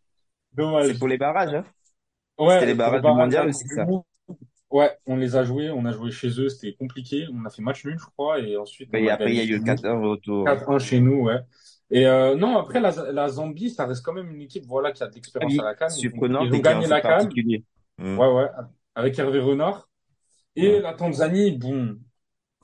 Dommage. 0.53 0.87
C'est 0.89 0.99
pour 0.99 1.09
les 1.09 1.19
barrages, 1.19 1.55
hein? 1.55 1.65
Ouais, 2.39 2.55
C'était 2.55 2.67
les 2.67 2.75
barrages 2.75 3.03
du 3.03 3.09
mondial 3.09 3.47
du 3.47 3.53
ça. 3.53 3.87
Ouais, 4.71 4.91
on 5.07 5.17
les 5.17 5.37
a 5.37 5.45
joués, 5.45 5.71
on 5.71 5.85
a 5.85 5.93
joué 5.93 6.11
chez 6.11 6.29
eux, 6.41 6.49
c'était 6.49 6.75
compliqué. 6.75 7.27
On 7.33 7.45
a 7.45 7.51
fait 7.51 7.63
match 7.63 7.85
nul, 7.85 7.97
je 7.99 8.07
crois, 8.07 8.41
et 8.41 8.57
ensuite 8.57 8.93
a 8.93 9.15
après, 9.15 9.31
il 9.31 9.37
y 9.37 9.41
a 9.41 9.45
eu 9.45 9.47
chez 9.47 9.53
le 9.53 9.61
nous. 9.61 9.65
4-1 9.65 10.01
retour. 10.11 10.45
4-1 10.45 10.79
chez 10.79 11.01
nous, 11.01 11.23
ouais. 11.25 11.39
Et 11.91 12.07
euh, 12.07 12.35
non, 12.35 12.59
après 12.59 12.81
la, 12.81 12.91
la 13.13 13.29
Zambie, 13.29 13.71
ça 13.71 13.87
reste 13.87 14.05
quand 14.05 14.13
même 14.13 14.31
une 14.31 14.41
équipe, 14.43 14.65
voilà, 14.67 14.91
qui 14.93 15.03
a 15.03 15.07
de 15.07 15.13
Ah 15.13 15.15
l'expérience 15.15 15.53
oui, 15.53 15.59
à 15.59 15.65
la 15.65 15.75
CAN. 15.75 15.89
Surprenante 15.89 16.49
ils 16.49 16.55
ont 16.55 16.57
et 16.57 16.61
gagné 16.61 16.87
la 16.87 17.01
CAN, 17.01 17.29
Hmm. 17.99 18.19
ouais, 18.19 18.29
ouais, 18.29 18.49
avec 18.95 19.19
Hervé 19.19 19.41
Renard. 19.41 19.89
Et 20.57 20.79
Ouais. 20.79 20.81
la 20.81 20.95
Tanzanie, 20.95 21.59
bon, 21.59 21.99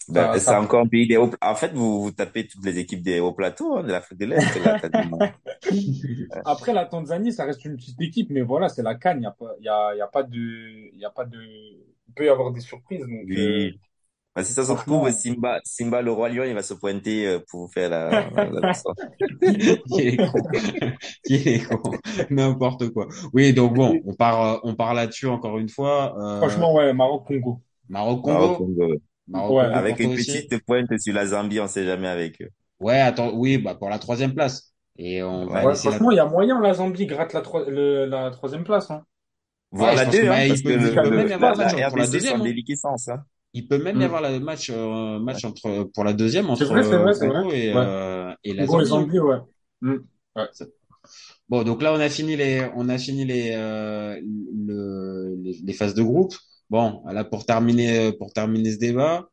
Ben, 0.08 0.28
c'est 0.32 0.40
ça, 0.40 0.60
encore 0.60 0.80
un 0.80 0.88
pays 0.88 1.06
des 1.06 1.16
hauts. 1.16 1.30
En 1.40 1.54
fait, 1.54 1.72
vous, 1.72 2.02
vous 2.02 2.10
tapez 2.10 2.46
toutes 2.46 2.64
les 2.64 2.78
équipes 2.78 3.02
des 3.02 3.20
hauts 3.20 3.32
plateaux, 3.32 3.76
hein, 3.78 3.82
de 3.84 3.92
l'Afrique 3.92 4.18
de 4.18 4.26
l'Est, 4.26 4.54
là, 4.56 4.74
quasiment. 4.74 5.24
Après, 6.44 6.72
la 6.72 6.86
Tanzanie, 6.86 7.32
ça 7.32 7.44
reste 7.44 7.64
une 7.64 7.76
petite 7.76 8.00
équipe, 8.00 8.30
mais 8.30 8.40
voilà, 8.42 8.68
c'est 8.68 8.82
la 8.82 8.94
CAN. 8.94 9.14
Il 9.16 9.20
n'y 9.20 9.26
a 9.26 9.30
pas, 9.32 9.54
y 9.60 9.68
a, 9.68 9.94
il 9.94 9.98
y 9.98 10.00
a 10.02 10.06
pas 10.06 10.22
de, 10.22 10.38
il 10.94 10.98
y 10.98 11.04
a 11.04 11.10
pas 11.10 11.24
de, 11.24 11.38
il 11.42 12.14
peut 12.14 12.24
y 12.26 12.28
avoir 12.28 12.52
des 12.52 12.60
surprises. 12.60 13.06
Donc, 13.06 13.36
euh, 13.36 13.70
Ben, 14.40 14.44
si 14.44 14.52
ça 14.52 14.64
se 14.64 14.72
trouve, 14.72 15.10
Simba, 15.10 15.60
Simba, 15.64 16.02
le 16.02 16.12
roi 16.12 16.28
lion, 16.30 16.44
il 16.44 16.54
va 16.54 16.62
se 16.62 16.74
pointer 16.74 17.26
euh, 17.26 17.38
pour 17.48 17.60
vous 17.66 17.68
faire 17.72 17.90
la, 17.90 18.08
la, 18.36 18.44
la 18.50 18.68
leçon. 18.68 18.94
Qui 19.88 20.00
est 20.08 20.16
con. 20.16 20.42
Qui 21.24 21.34
est 21.34 21.64
con. 21.68 21.92
N'importe 22.30 22.88
quoi. 22.90 23.08
Oui, 23.32 23.52
donc 23.52 23.74
bon, 23.74 24.00
on 24.06 24.14
part, 24.14 24.42
euh, 24.42 24.58
on 24.64 24.74
part 24.74 24.94
là-dessus 24.94 25.26
encore 25.26 25.58
une 25.58 25.68
fois. 25.68 26.14
Euh, 26.18 26.38
franchement, 26.38 26.74
ouais, 26.74 26.92
Maroc, 26.92 27.28
Maroc-Congo. 27.30 27.60
Maroc-Congo. 27.88 28.86
Ouais. 28.86 29.00
Maroc-Congo 29.28 29.58
Ouais. 29.60 29.64
Avec 29.74 30.00
une 30.00 30.12
aussi. 30.14 30.46
petite 30.46 30.64
pointe 30.64 30.86
sur 30.98 31.14
la 31.14 31.26
Zambie, 31.26 31.60
on 31.60 31.66
sait 31.68 31.84
jamais 31.84 32.08
avec 32.08 32.40
eux. 32.42 32.48
Ouais, 32.80 33.00
attends, 33.00 33.32
oui, 33.34 33.58
bah, 33.58 33.74
pour 33.74 33.88
la 33.90 33.98
troisième 33.98 34.34
place. 34.34 34.72
Et 34.96 35.22
on 35.22 35.46
va 35.46 35.60
Ouais. 35.60 35.64
Ouais, 35.66 35.70
laisser 35.70 35.88
la, 35.88 35.94
franchement, 35.96 36.10
il 36.10 36.16
y 36.16 36.20
a 36.20 36.26
moyen, 36.26 36.60
la 36.60 36.74
Zambie 36.74 37.06
gratte 37.06 37.32
la, 37.32 37.40
troi- 37.42 37.68
le- 37.68 38.06
la 38.06 38.30
troisième 38.30 38.64
place, 38.64 38.90
hein. 38.90 39.04
Ouais, 39.72 39.92
je 39.92 39.96
la 39.96 40.04
deux, 40.06 40.26
bah, 40.26 40.34
hein, 40.34 40.42
il 40.44 40.48
parce 40.48 40.62
que 40.62 40.68
il 40.68 40.74
le, 40.78 40.80
le- 40.80 40.90
la, 41.28 41.38
la 41.38 41.90
la 41.96 42.06
deuxième, 42.06 42.38
sont 42.38 42.44
hein. 42.44 42.52
licences, 42.66 43.08
hein. 43.08 43.22
Il 43.52 43.66
peut 43.68 43.82
même 43.82 43.96
y 43.96 44.00
Mm. 44.00 44.02
avoir 44.02 44.22
le 44.22 44.40
match, 44.40 44.70
euh, 44.70 45.18
match 45.18 45.44
entre, 45.44 45.84
pour 45.94 46.04
la 46.04 46.12
deuxième 46.12 46.50
entre 46.50 46.64
vrai, 46.66 46.82
c'est 46.82 46.94
euh, 46.94 47.02
vrai, 47.02 47.14
c'est 47.14 47.28
Congo 47.28 47.50
vrai. 47.50 47.58
et, 47.58 47.74
Ouais. 47.74 47.82
euh, 47.84 48.34
et 48.44 48.54
la 48.54 48.66
Zambie. 48.66 48.86
Zambie, 48.86 49.18
ouais. 49.18 49.36
Mm. 49.82 49.96
Ouais. 50.36 50.44
Bon, 51.48 51.64
donc 51.64 51.82
là, 51.82 51.92
on 51.92 52.00
a 52.00 52.08
fini 52.08 52.36
les, 52.36 52.68
on 52.76 52.88
a 52.88 52.98
fini 52.98 53.24
les, 53.24 53.50
euh, 53.54 54.20
le, 54.22 55.36
les, 55.42 55.58
les 55.64 55.72
phases 55.72 55.94
de 55.94 56.02
groupe. 56.02 56.34
Bon, 56.68 57.02
là, 57.10 57.24
pour 57.24 57.44
terminer, 57.44 58.12
pour 58.12 58.32
terminer 58.32 58.72
ce 58.72 58.78
débat, 58.78 59.28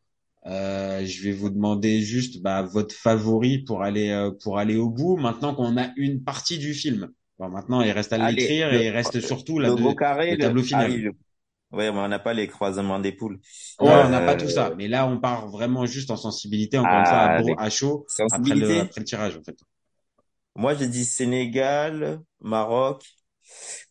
euh, 0.47 1.05
je 1.05 1.23
vais 1.23 1.33
vous 1.33 1.49
demander 1.51 2.01
juste, 2.01 2.41
bah, 2.41 2.63
votre 2.63 2.95
favori 2.95 3.59
pour 3.59 3.83
aller, 3.83 4.09
euh, 4.09 4.31
pour 4.43 4.57
aller 4.57 4.77
au 4.77 4.89
bout. 4.89 5.17
Maintenant 5.17 5.53
qu'on 5.53 5.77
a 5.77 5.89
une 5.97 6.23
partie 6.23 6.57
du 6.57 6.73
film. 6.73 7.09
Bon, 7.37 7.49
maintenant, 7.49 7.81
il 7.81 7.91
reste 7.91 8.13
à 8.13 8.17
l'écrire 8.17 8.73
et 8.73 8.87
il 8.87 8.89
reste 8.89 9.19
surtout 9.19 9.59
la 9.59 9.69
le 9.69 9.75
de- 9.75 9.93
carré, 9.93 10.31
le 10.31 10.37
le, 10.37 10.41
tableau 10.41 10.63
final. 10.63 11.11
Ouais, 11.71 11.91
mais 11.91 11.99
on 11.99 12.07
n'a 12.07 12.19
pas 12.19 12.33
les 12.33 12.47
croisements 12.47 12.99
des 12.99 13.11
poules. 13.11 13.39
Ouais, 13.79 13.95
on 14.03 14.09
n'a 14.09 14.21
Euh, 14.21 14.21
pas 14.21 14.35
tout 14.35 14.49
ça. 14.49 14.73
Mais 14.77 14.87
là, 14.87 15.07
on 15.07 15.19
part 15.19 15.47
vraiment 15.49 15.85
juste 15.87 16.09
en 16.11 16.17
sensibilité, 16.17 16.77
encore 16.77 16.99
une 16.99 17.05
fois, 17.07 17.23
à, 17.23 17.41
les 17.41 17.53
à 17.57 17.69
chaud, 17.71 18.05
après 18.29 18.55
le, 18.55 18.79
après 18.79 19.01
le 19.01 19.05
tirage, 19.05 19.35
en 19.37 19.43
fait. 19.43 19.57
Moi, 20.55 20.75
je 20.75 20.85
dis 20.85 21.05
Sénégal, 21.05 22.21
Maroc, 22.41 23.05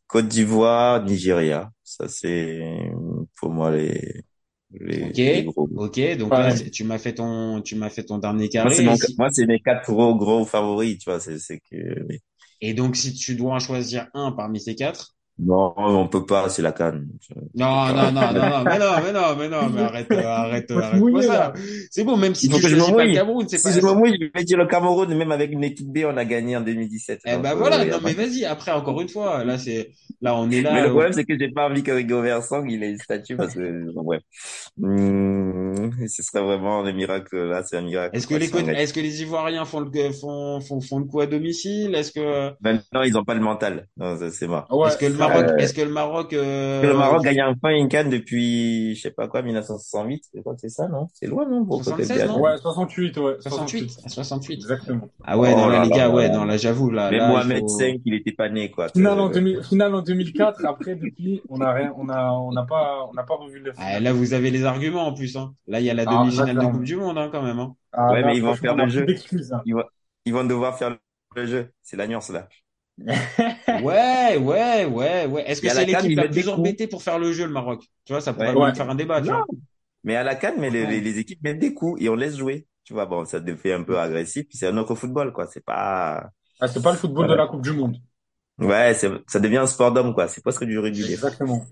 Côte 0.09 0.29
d'Ivoire, 0.29 1.05
Nigeria. 1.05 1.73
Ça, 1.85 2.09
c'est 2.09 2.91
pour 3.37 3.51
moi 3.53 3.71
les, 3.73 4.25
les, 4.73 5.13
les 5.27 5.43
Ok, 5.43 5.45
gros. 5.45 5.69
ok. 5.75 6.01
Donc 6.19 6.37
là, 6.39 6.55
tu 6.55 6.85
m'as 6.85 6.99
fait 6.99 7.15
ton, 7.15 7.63
tu 7.63 7.77
m'as 7.77 7.91
fait 7.91 8.05
ton 8.05 8.19
dernier 8.19 8.49
Moi, 8.63 8.71
c'est 8.71 8.83
carré. 8.83 8.97
si- 8.97 9.15
moi, 9.19 9.29
c'est 9.31 9.47
mes 9.47 9.61
quatre 9.61 9.85
gros, 9.91 10.15
gros 10.17 10.45
favoris, 10.45 10.99
tu 10.99 11.11
vois. 11.11 11.21
C'est, 11.21 11.39
c'est 11.39 11.61
que, 11.61 12.07
et 12.61 12.75
donc, 12.75 12.97
si 12.97 13.15
tu 13.15 13.35
dois 13.35 13.55
en 13.55 13.59
choisir 13.59 14.09
un 14.15 14.33
parmi 14.33 14.61
ces 14.61 14.75
quatre, 14.75 15.16
non, 15.39 15.75
on 15.77 16.09
peut 16.09 16.25
pas, 16.25 16.49
c'est 16.49 16.63
la 16.63 16.73
canne. 16.73 17.09
non, 17.55 17.89
non, 17.89 18.11
non, 18.11 18.33
non, 18.33 18.33
non, 18.33 18.65
mais 18.65 18.79
non, 18.79 18.93
mais 19.03 19.13
non, 19.13 19.37
mais 19.37 19.49
non, 19.49 19.69
mais 19.69 19.83
arrête, 19.83 20.11
arrête, 20.13 20.71
arrête. 20.71 21.55
C'est 21.91 22.05
bon, 22.05 22.17
même 22.17 22.35
si 22.35 22.49
tu 22.49 22.59
je 22.59 22.75
me 22.75 22.91
mouille. 22.91 23.13
Cameroun, 23.13 23.47
c'est 23.47 23.59
Si 23.59 23.65
pas, 23.65 23.71
je 23.73 23.81
me 23.81 23.93
mouille, 23.93 24.17
je 24.19 24.29
vais 24.35 24.45
dire 24.45 24.57
le 24.57 24.67
Cameroun, 24.67 25.15
même 25.15 25.33
avec 25.33 25.53
une 25.53 25.63
équipe 25.63 25.93
B, 25.93 25.99
on 26.07 26.17
a 26.17 26.25
gagné 26.25 26.57
en 26.57 26.63
2017. 26.63 27.21
eh 27.27 27.37
ben 27.37 27.55
voilà. 27.55 27.85
Non, 27.85 27.99
mais 28.03 28.15
vas-y. 28.15 28.47
Après, 28.47 28.71
encore 28.73 28.99
une 29.03 29.11
fois, 29.11 29.45
là, 29.45 29.59
c'est, 29.59 29.91
là, 30.23 30.35
on 30.35 30.47
est 30.51 30.57
Mais 30.57 30.63
là. 30.63 30.81
le 30.81 30.87
euh, 30.87 30.91
problème, 30.91 31.13
c'est 31.13 31.25
que 31.25 31.39
j'ai 31.39 31.51
pas 31.51 31.69
envie 31.69 31.83
que 31.83 31.93
Rigobert 31.93 32.43
Song, 32.43 32.67
il 32.71 32.83
ait 32.83 32.91
une 32.91 32.99
statue 32.99 33.37
parce 33.37 33.53
que, 33.55 33.93
ouais. 33.95 34.21
Ce 36.09 36.23
serait 36.23 36.43
vraiment 36.43 36.81
un 36.85 36.93
miracle, 36.93 37.37
là, 37.37 37.63
c'est 37.65 37.77
un 37.77 37.83
miracle. 37.83 38.17
Est-ce 38.17 38.27
que 38.27 38.35
les, 38.35 38.47
est-ce 38.47 38.93
que 38.93 39.01
les 39.01 39.23
Ivoiriens 39.23 39.65
font 39.65 39.81
le, 39.81 39.91
font, 40.13 40.61
font, 40.61 40.81
font 40.81 40.99
le 40.99 41.05
coup 41.05 41.21
à 41.21 41.27
domicile? 41.27 41.95
Est-ce 41.95 42.13
que, 42.13 42.53
Maintenant, 42.61 43.03
ils 43.03 43.17
ont 43.17 43.25
pas 43.25 43.35
le 43.35 43.41
mental. 43.41 43.87
Non, 43.97 44.17
ça, 44.19 44.31
c'est 44.31 44.47
mort. 44.47 44.67
Ouais, 44.71 44.89
est-ce 44.89 44.97
que 44.99 45.07
le 45.07 45.15
Maroc, 45.15 45.47
vrai. 45.47 45.63
est-ce 45.63 45.75
que 45.75 45.83
le 45.83 45.91
Maroc, 45.91 46.33
euh, 46.33 46.83
que 46.83 46.87
le 46.87 46.95
Maroc 46.95 47.23
gagne 47.23 47.43
enfin 47.43 47.71
une 47.71 47.89
canne 47.89 48.11
depuis, 48.11 48.95
je 48.95 49.03
sais 49.03 49.11
pas 49.11 49.29
quoi, 49.29 49.43
1968. 49.43 50.25
C'est 50.35 50.43
quoi, 50.43 50.55
c'est 50.59 50.69
ça, 50.69 50.89
non? 50.89 51.07
C'est 51.13 51.27
loin, 51.27 51.49
non? 51.49 51.65
Pour 51.65 51.83
peut-être 51.83 51.97
76, 51.97 52.17
bien. 52.17 52.27
non? 52.27 52.41
Ouais, 52.41 52.57
68, 52.59 53.17
ouais. 53.19 53.37
68, 53.41 53.91
à 54.05 54.09
68. 54.09 54.55
Exactement. 54.55 55.09
Ah 55.25 55.39
ouais, 55.39 55.53
Oh 55.55 55.59
non, 55.59 55.69
là, 55.69 55.79
là 55.79 55.85
les 55.85 55.91
gars, 55.91 56.09
là 56.09 56.11
ouais, 56.11 56.29
non, 56.31 56.45
là, 56.45 56.57
j'avoue, 56.57 56.91
là, 56.91 57.11
Mais 57.11 57.19
là, 57.19 57.29
Mohamed 57.29 57.61
faut... 57.61 57.79
V, 57.79 58.01
il 58.05 58.15
était 58.15 58.33
pas 58.33 58.49
né, 58.49 58.71
quoi. 58.71 58.89
Finale 58.89 59.21
en, 59.21 59.29
Euh, 59.29 59.33
2000 59.33 59.63
finale 59.63 59.95
en 59.95 60.03
2004. 60.03 60.65
Après, 60.67 60.95
depuis, 60.97 61.43
on 61.49 61.61
a 61.61 61.73
rien, 61.73 61.93
on 61.97 62.09
a, 62.09 62.31
on 62.33 62.53
n'a 62.53 62.65
pas, 62.65 63.07
on 63.11 63.15
n'a 63.15 63.23
pas 63.23 63.35
revu 63.35 63.61
le 63.61 63.73
Ah, 63.79 64.01
là, 64.01 64.13
vous 64.13 64.35
avez 64.35 64.51
les 64.51 64.65
arguments, 64.65 65.07
en 65.07 65.15
plus, 65.15 65.37
hein. 65.37 65.53
Là, 65.69 65.81
il 65.81 65.87
y 65.87 65.91
a 65.91 65.95
la 65.95 66.05
Ah, 66.07 66.23
demi-finale 66.23 66.59
de. 66.59 66.67
Coupe 66.67 66.85
du 66.85 66.97
Monde, 66.97 67.19
hein, 67.19 67.29
quand 67.31 67.43
même, 67.43 67.59
hein. 67.59 67.77
Ah, 67.93 68.13
Ouais, 68.13 68.23
mais 68.25 68.37
ils 68.37 68.43
vont 68.43 68.55
faire 68.55 68.75
le 68.77 68.89
jeu. 68.89 69.07
hein. 69.53 69.63
Ils 69.65 69.75
vont, 69.75 69.85
ils 70.25 70.33
vont 70.33 70.45
devoir 70.45 70.79
faire 70.79 70.97
le 71.35 71.47
jeu. 71.47 71.73
C'est 71.83 71.97
la 71.97 72.07
nuance, 72.07 72.31
là. 72.31 72.49
Ouais, 73.83 74.37
ouais, 74.39 74.85
ouais, 74.87 75.27
ouais. 75.27 75.51
Est-ce 75.51 75.61
que 75.61 75.69
c'est 75.69 75.85
l'équipe 75.85 76.17
la 76.17 76.29
plus 76.29 76.49
embêtée 76.49 76.87
pour 76.87 77.03
faire 77.03 77.19
le 77.19 77.33
jeu, 77.33 77.45
le 77.47 77.53
Maroc? 77.53 77.83
Tu 78.05 78.13
vois, 78.13 78.21
ça 78.21 78.33
pourrait 78.33 78.55
Ouais. 78.55 78.75
faire 78.75 78.89
un 78.91 78.95
débat, 78.95 79.21
tu 79.21 79.29
Non. 79.29 79.37
vois. 79.37 79.47
Mais 80.05 80.17
à 80.17 80.23
la 80.25 80.37
canne, 80.37 80.57
mais 80.59 80.71
les, 80.71 80.87
les, 80.87 81.01
les 81.01 81.19
équipes 81.19 81.43
mettent 81.43 81.59
des 81.59 81.75
coups 81.75 82.01
et 82.03 82.09
on 82.09 82.15
laisse 82.17 82.37
jouer. 82.37 82.67
Tu 82.85 82.93
vois, 82.95 83.07
bon, 83.07 83.25
ça 83.25 83.41
devient 83.41 83.73
un 83.73 83.83
peu 83.83 83.99
agressif, 83.99 84.47
puis 84.49 84.57
c'est 84.59 84.69
un 84.69 84.77
autre 84.79 84.95
football, 84.95 85.33
quoi. 85.33 85.47
C'est 85.49 85.65
pas, 85.65 86.31
Ah, 86.61 86.69
c'est 86.69 86.83
pas 86.83 86.93
le 86.93 86.99
football 86.99 87.29
de 87.29 87.35
la 87.35 87.47
Coupe 87.47 87.63
du 87.63 87.73
Monde. 87.73 87.97
ouais, 88.59 88.95
ça 88.95 89.41
devient 89.41 89.59
un 89.59 89.67
sport 89.67 89.93
d'homme, 89.93 90.15
quoi. 90.15 90.29
C'est 90.29 90.43
presque 90.43 90.65
du 90.65 90.79
rugby. 90.79 91.05
Exactement. 91.13 91.67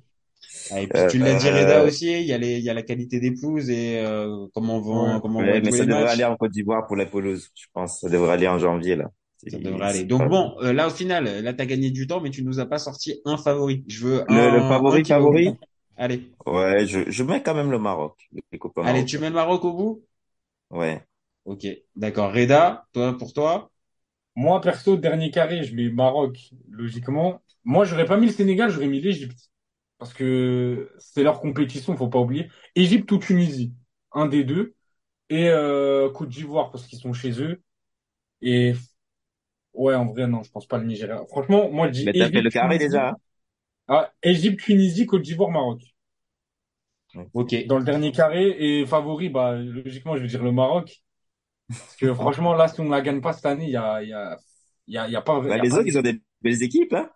Ah, 0.70 0.80
et 0.80 0.88
puis, 0.88 1.06
tu 1.06 1.18
l'as 1.18 1.34
dit, 1.34 1.50
Reda, 1.50 1.84
aussi, 1.84 2.06
il 2.12 2.26
y 2.26 2.32
a 2.32 2.38
les, 2.38 2.58
il 2.58 2.64
y 2.64 2.70
a 2.70 2.74
la 2.74 2.82
qualité 2.82 3.20
des 3.20 3.32
pelouses 3.32 3.70
et, 3.70 3.98
euh, 4.00 4.46
comment 4.54 4.80
vont, 4.80 5.18
Ouais. 5.18 5.20
comment 5.20 5.42
Ouais, 5.42 5.60
vont 5.60 5.60
mais 5.60 5.70
ça 5.72 5.84
les 5.84 5.86
devrait 5.86 6.04
matchs. 6.04 6.10
aller 6.10 6.24
en 6.24 6.36
Côte 6.36 6.52
d'Ivoire 6.52 6.86
pour 6.86 6.96
la 6.96 7.06
pelouse, 7.06 7.50
je 7.54 7.66
pense. 7.72 8.00
Ça 8.00 8.08
devrait 8.08 8.32
aller 8.32 8.48
en 8.48 8.58
janvier, 8.58 8.96
là. 8.96 9.10
Ça 9.46 9.58
devrait 9.58 9.86
aller. 9.86 10.04
Donc 10.04 10.26
pas- 10.26 10.28
bon, 10.28 10.54
euh, 10.62 10.72
là, 10.72 10.86
au 10.88 10.90
final, 10.90 11.24
là, 11.42 11.52
t'as 11.52 11.66
gagné 11.66 11.90
du 11.90 12.06
temps, 12.06 12.20
mais 12.20 12.30
tu 12.30 12.42
nous 12.44 12.60
as 12.60 12.66
pas 12.66 12.78
sorti 12.78 13.20
un 13.24 13.36
favori. 13.36 13.84
Je 13.86 14.06
veux 14.06 14.24
Le, 14.28 14.50
un, 14.50 14.50
le 14.50 14.62
un 14.96 15.00
favori, 15.00 15.04
favori? 15.04 15.58
Allez. 15.96 16.34
Ouais, 16.46 16.86
je, 16.86 17.10
je 17.10 17.22
mets 17.24 17.42
quand 17.42 17.54
même 17.54 17.70
le 17.70 17.78
Maroc, 17.78 18.28
les 18.52 18.58
copains 18.58 18.82
Allez, 18.84 19.04
tu 19.04 19.18
mets 19.18 19.30
le 19.30 19.34
Maroc 19.34 19.64
au 19.64 19.72
bout? 19.72 20.04
Ouais. 20.70 21.06
Ok, 21.44 21.66
d'accord. 21.96 22.32
Reda, 22.32 22.86
toi, 22.92 23.16
pour 23.18 23.32
toi? 23.32 23.70
Moi, 24.36 24.60
perso, 24.60 24.96
dernier 24.98 25.30
carré, 25.32 25.64
je 25.64 25.74
mets 25.76 25.90
Maroc, 25.90 26.38
logiquement. 26.70 27.42
Moi, 27.64 27.84
j'aurais 27.86 28.06
pas 28.06 28.16
mis 28.18 28.26
le 28.28 28.32
Sénégal, 28.32 28.70
j'aurais 28.70 28.88
mis 28.88 29.00
l'Égypte. 29.00 29.50
Parce 30.04 30.14
que 30.14 30.92
c'est 30.98 31.22
leur 31.22 31.40
compétition, 31.40 31.96
faut 31.96 32.08
pas 32.08 32.18
oublier. 32.20 32.50
Égypte 32.74 33.10
ou 33.12 33.18
Tunisie, 33.18 33.74
un 34.12 34.26
des 34.26 34.44
deux. 34.44 34.74
Et 35.30 35.48
euh, 35.50 36.10
Côte 36.12 36.30
d'Ivoire, 36.30 36.70
parce 36.72 36.86
qu'ils 36.86 37.00
sont 37.00 37.12
chez 37.14 37.42
eux. 37.42 37.62
Et 38.42 38.74
ouais, 39.74 39.94
en 39.94 40.06
vrai, 40.06 40.26
non, 40.26 40.42
je 40.42 40.50
pense 40.50 40.66
pas 40.66 40.78
le 40.78 40.86
Nigeria. 40.86 41.24
Franchement, 41.28 41.70
moi, 41.70 41.88
je 41.88 41.92
dis 41.92 42.06
Mais 42.06 42.14
t'as 42.14 42.30
fait 42.30 42.40
le 42.40 42.50
Égypte, 42.50 42.52
carré 42.52 42.78
Tunisie. 42.78 42.78
déjà, 42.78 43.08
hein? 43.10 43.16
Ah, 43.88 44.12
Égypte, 44.22 44.60
Tunisie, 44.62 45.06
Côte 45.06 45.22
d'Ivoire, 45.22 45.50
Maroc. 45.50 45.82
Ok. 47.32 47.54
Dans 47.66 47.78
le 47.78 47.84
dernier 47.84 48.12
carré. 48.12 48.48
Et 48.80 48.86
favori, 48.86 49.28
bah, 49.28 49.54
logiquement, 49.56 50.16
je 50.16 50.22
vais 50.22 50.28
dire 50.28 50.42
le 50.42 50.52
Maroc. 50.52 51.02
Parce 51.86 51.96
que 51.98 52.14
franchement, 52.14 52.54
là, 52.54 52.68
si 52.68 52.80
on 52.80 52.90
la 52.90 53.02
gagne 53.02 53.20
pas 53.20 53.32
cette 53.34 53.46
année, 53.46 53.66
il 53.66 53.70
y 53.72 53.76
a, 53.76 54.02
il 54.02 54.08
y 54.10 54.12
a, 54.14 54.38
il 54.88 54.94
y 54.94 54.98
a, 54.98 55.08
il 55.08 55.12
y 55.12 55.16
a 55.16 55.22
pas, 55.22 55.42
il 55.48 55.48
Bah, 55.48 55.56
y 55.56 55.60
a 55.60 55.66
les 55.66 55.76
pas 55.76 55.78
autres, 55.78 55.86
ils 55.86 55.96
ont 55.98 56.02
des 56.02 56.20
belles 56.42 56.62
équipes, 56.62 56.92
hein? 56.94 57.10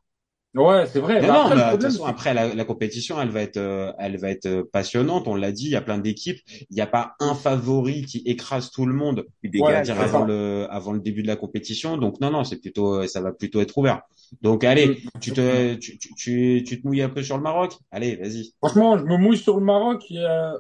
Ouais, 0.54 0.86
c'est 0.86 0.98
vrai. 1.00 1.20
Mais 1.20 1.28
non, 1.28 1.34
après, 1.42 1.54
mais 1.54 1.54
le 1.56 1.66
de 1.66 1.70
toute 1.70 1.70
problème, 1.70 1.90
façon, 1.92 2.04
après, 2.06 2.34
la, 2.34 2.54
la 2.54 2.64
compétition, 2.64 3.20
elle 3.20 3.28
va 3.28 3.42
être, 3.42 3.58
euh, 3.58 3.92
elle 3.98 4.16
va 4.16 4.30
être 4.30 4.46
euh, 4.46 4.64
passionnante. 4.72 5.28
On 5.28 5.34
l'a 5.36 5.52
dit, 5.52 5.66
il 5.66 5.70
y 5.70 5.76
a 5.76 5.82
plein 5.82 5.98
d'équipes. 5.98 6.40
Il 6.70 6.74
n'y 6.74 6.80
a 6.80 6.86
pas 6.86 7.14
un 7.20 7.34
favori 7.34 8.04
qui 8.06 8.22
écrase 8.24 8.70
tout 8.70 8.86
le 8.86 8.94
monde, 8.94 9.24
va 9.44 9.60
Ouais, 9.60 9.74
avant 9.90 10.20
ça. 10.20 10.26
le, 10.26 10.66
avant 10.70 10.92
le 10.92 11.00
début 11.00 11.22
de 11.22 11.28
la 11.28 11.36
compétition. 11.36 11.96
Donc, 11.98 12.20
non, 12.20 12.30
non, 12.30 12.44
c'est 12.44 12.60
plutôt, 12.60 12.94
euh, 13.02 13.06
ça 13.06 13.20
va 13.20 13.32
plutôt 13.32 13.60
être 13.60 13.76
ouvert. 13.78 14.02
Donc, 14.42 14.64
allez, 14.64 14.86
Mm. 14.88 15.20
tu 15.20 15.32
te, 15.32 15.74
tu, 15.74 15.98
tu, 15.98 16.14
tu, 16.16 16.64
tu 16.66 16.80
te 16.82 16.86
mouilles 16.86 17.02
un 17.02 17.10
peu 17.10 17.22
sur 17.22 17.36
le 17.36 17.42
Maroc? 17.42 17.76
Allez, 17.90 18.16
vas-y. 18.16 18.52
Franchement, 18.62 18.98
je 18.98 19.04
me 19.04 19.16
mouille 19.16 19.36
sur 19.38 19.58
le 19.58 19.64
Maroc. 19.64 20.04
et, 20.10 20.18
euh, 20.18 20.56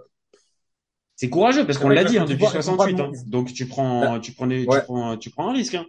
C'est 1.16 1.28
courageux 1.30 1.66
parce 1.66 1.78
qu'on 1.78 1.88
l'a 1.88 2.04
dit, 2.04 2.16
hein, 2.18 2.24
depuis 2.24 2.36
d'Ivoire, 2.36 2.54
ils 2.56 2.60
font 2.62 2.74
pas 2.76 2.86
68, 2.86 2.94
de 2.94 3.02
hein. 3.02 3.10
Donc, 3.26 3.52
tu 3.52 3.66
prends, 3.66 4.20
tu 4.20 4.32
prends 4.32 4.46
des, 4.46 4.68
tu 4.68 4.80
prends, 4.80 5.16
tu 5.16 5.30
prends 5.30 5.48
un 5.50 5.52
risque, 5.52 5.74
hein. 5.74 5.86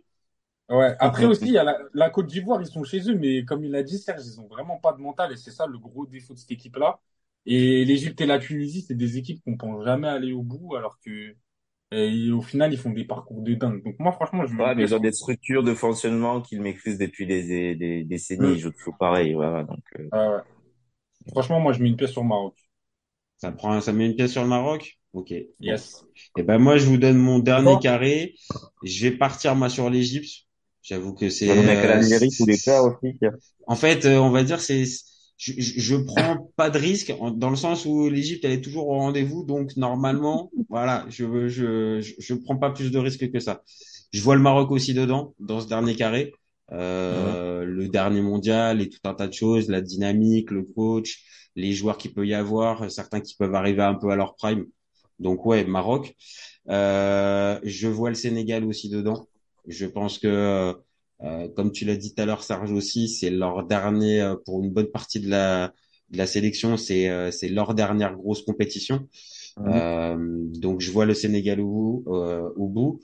Ouais. 0.69 0.95
Après 0.99 1.25
aussi, 1.25 1.47
il 1.47 1.53
y 1.53 1.57
a 1.57 1.63
la, 1.63 1.77
la 1.93 2.09
Côte 2.11 2.27
d'Ivoire, 2.27 2.61
ils 2.61 2.67
sont 2.67 2.83
chez 2.83 2.99
eux, 3.09 3.15
mais 3.15 3.43
comme 3.43 3.63
il 3.63 3.75
a 3.75 3.81
dit 3.83 3.97
Serge, 3.97 4.21
ils 4.25 4.39
ont 4.39 4.47
vraiment 4.47 4.77
pas 4.77 4.93
de 4.93 4.99
mental 4.99 5.31
et 5.33 5.37
c'est 5.37 5.51
ça 5.51 5.65
le 5.65 5.79
gros 5.79 6.05
défaut 6.05 6.33
de 6.35 6.39
cette 6.39 6.51
équipe-là. 6.51 6.99
Et 7.47 7.85
l'Égypte 7.85 8.21
et 8.21 8.25
la 8.27 8.37
Tunisie, 8.37 8.83
c'est 8.83 8.95
des 8.95 9.17
équipes 9.17 9.41
qu'on 9.43 9.57
pense 9.57 9.83
jamais 9.83 10.07
aller 10.07 10.31
au 10.31 10.43
bout, 10.43 10.75
alors 10.75 10.99
que 10.99 11.35
et 11.91 12.31
au 12.31 12.41
final, 12.41 12.73
ils 12.73 12.77
font 12.79 12.91
des 12.91 13.05
parcours 13.05 13.41
de 13.41 13.55
dingue. 13.55 13.83
Donc 13.83 13.97
moi, 13.99 14.11
franchement, 14.11 14.45
je 14.45 14.53
me 14.53 14.63
Ouais, 14.63 14.75
mais 14.75 14.83
ils 14.83 14.93
ont 14.95 14.99
des 14.99 15.11
structures 15.11 15.63
de 15.63 15.73
fonctionnement 15.73 16.41
qu'ils 16.41 16.61
maîtrisent 16.61 16.97
depuis 16.97 17.25
des, 17.25 17.75
des 17.75 18.03
décennies. 18.03 18.49
Mm. 18.49 18.55
Ils 18.55 18.59
jouent 18.59 18.71
toujours 18.71 18.97
pareil, 18.97 19.33
voilà. 19.33 19.63
Donc, 19.63 19.83
euh, 19.99 20.09
Ouais, 20.11 20.27
ouais. 20.27 20.41
Franchement, 21.31 21.59
moi, 21.61 21.73
je 21.73 21.81
mets 21.83 21.89
une 21.89 21.97
pièce 21.97 22.11
sur 22.11 22.21
le 22.23 22.27
Maroc. 22.29 22.55
Ça 23.37 23.51
prend, 23.51 23.79
ça 23.81 23.93
met 23.93 24.05
une 24.05 24.15
pièce 24.15 24.31
sur 24.33 24.43
le 24.43 24.49
Maroc? 24.49 24.99
Ok. 25.13 25.31
Yes. 25.59 26.03
Et 26.37 26.43
ben, 26.43 26.57
moi, 26.59 26.77
je 26.77 26.85
vous 26.85 26.97
donne 26.97 27.17
mon 27.17 27.39
dernier 27.39 27.65
Bon. 27.65 27.79
carré. 27.79 28.35
Je 28.83 29.07
vais 29.09 29.17
partir, 29.17 29.55
moi, 29.55 29.69
sur 29.69 29.89
l'Égypte. 29.89 30.47
J'avoue 30.81 31.13
que 31.13 31.29
c'est, 31.29 31.49
on 31.51 31.67
a 31.67 31.75
qu'à 31.75 31.97
euh, 31.97 31.99
aussi. 31.99 32.43
En 33.67 33.75
fait, 33.75 34.05
euh, 34.05 34.17
on 34.17 34.29
va 34.29 34.43
dire, 34.43 34.61
c'est, 34.61 34.85
je, 35.37 35.53
je, 35.57 35.79
je 35.79 35.95
prends 35.95 36.51
pas 36.55 36.69
de 36.69 36.79
risque 36.79 37.13
dans 37.35 37.49
le 37.49 37.55
sens 37.55 37.85
où 37.85 38.09
l'Égypte, 38.09 38.45
elle 38.45 38.53
est 38.53 38.61
toujours 38.61 38.87
au 38.87 38.97
rendez-vous. 38.97 39.43
Donc, 39.43 39.75
normalement, 39.77 40.51
voilà, 40.69 41.05
je, 41.09 41.47
je, 41.47 41.99
je, 42.17 42.33
prends 42.33 42.57
pas 42.57 42.71
plus 42.71 42.91
de 42.91 42.97
risques 42.97 43.31
que 43.31 43.39
ça. 43.39 43.61
Je 44.11 44.21
vois 44.21 44.35
le 44.35 44.41
Maroc 44.41 44.71
aussi 44.71 44.93
dedans, 44.93 45.35
dans 45.39 45.61
ce 45.61 45.67
dernier 45.67 45.95
carré. 45.95 46.33
Euh, 46.71 47.65
le 47.65 47.87
dernier 47.87 48.21
mondial 48.21 48.79
et 48.81 48.89
tout 48.89 48.99
un 49.03 49.15
tas 49.15 49.27
de 49.27 49.33
choses, 49.33 49.69
la 49.69 49.81
dynamique, 49.81 50.51
le 50.51 50.63
coach, 50.63 51.23
les 51.55 51.73
joueurs 51.73 51.97
qu'il 51.97 52.13
peut 52.13 52.27
y 52.27 52.33
avoir, 52.35 52.91
certains 52.91 53.21
qui 53.21 53.35
peuvent 53.35 53.55
arriver 53.55 53.81
un 53.81 53.95
peu 53.95 54.09
à 54.11 54.15
leur 54.15 54.35
prime. 54.35 54.65
Donc 55.19 55.45
ouais, 55.45 55.63
Maroc. 55.65 56.15
Euh, 56.69 57.59
je 57.63 57.87
vois 57.87 58.09
le 58.09 58.15
Sénégal 58.15 58.63
aussi 58.65 58.89
dedans. 58.89 59.27
Je 59.69 59.85
pense 59.85 60.19
que, 60.19 60.73
euh, 61.23 61.47
comme 61.55 61.71
tu 61.71 61.85
l'as 61.85 61.95
dit 61.97 62.13
tout 62.13 62.21
à 62.21 62.25
l'heure, 62.25 62.43
Serge 62.43 62.71
aussi, 62.71 63.07
c'est 63.09 63.29
leur 63.29 63.65
dernier 63.65 64.21
euh, 64.21 64.35
pour 64.45 64.63
une 64.63 64.71
bonne 64.71 64.87
partie 64.91 65.19
de 65.19 65.29
la 65.29 65.73
de 66.09 66.17
la 66.17 66.25
sélection, 66.25 66.75
c'est 66.75 67.07
euh, 67.09 67.29
c'est 67.31 67.49
leur 67.49 67.75
dernière 67.75 68.15
grosse 68.15 68.41
compétition. 68.43 69.07
Mhm. 69.57 69.71
Euh, 69.73 70.17
donc 70.59 70.81
je 70.81 70.91
vois 70.91 71.05
le 71.05 71.13
Sénégal 71.13 71.59
au 71.61 71.67
bout, 71.67 72.05
euh, 72.15 72.49
au 72.55 72.67
bout. 72.67 72.99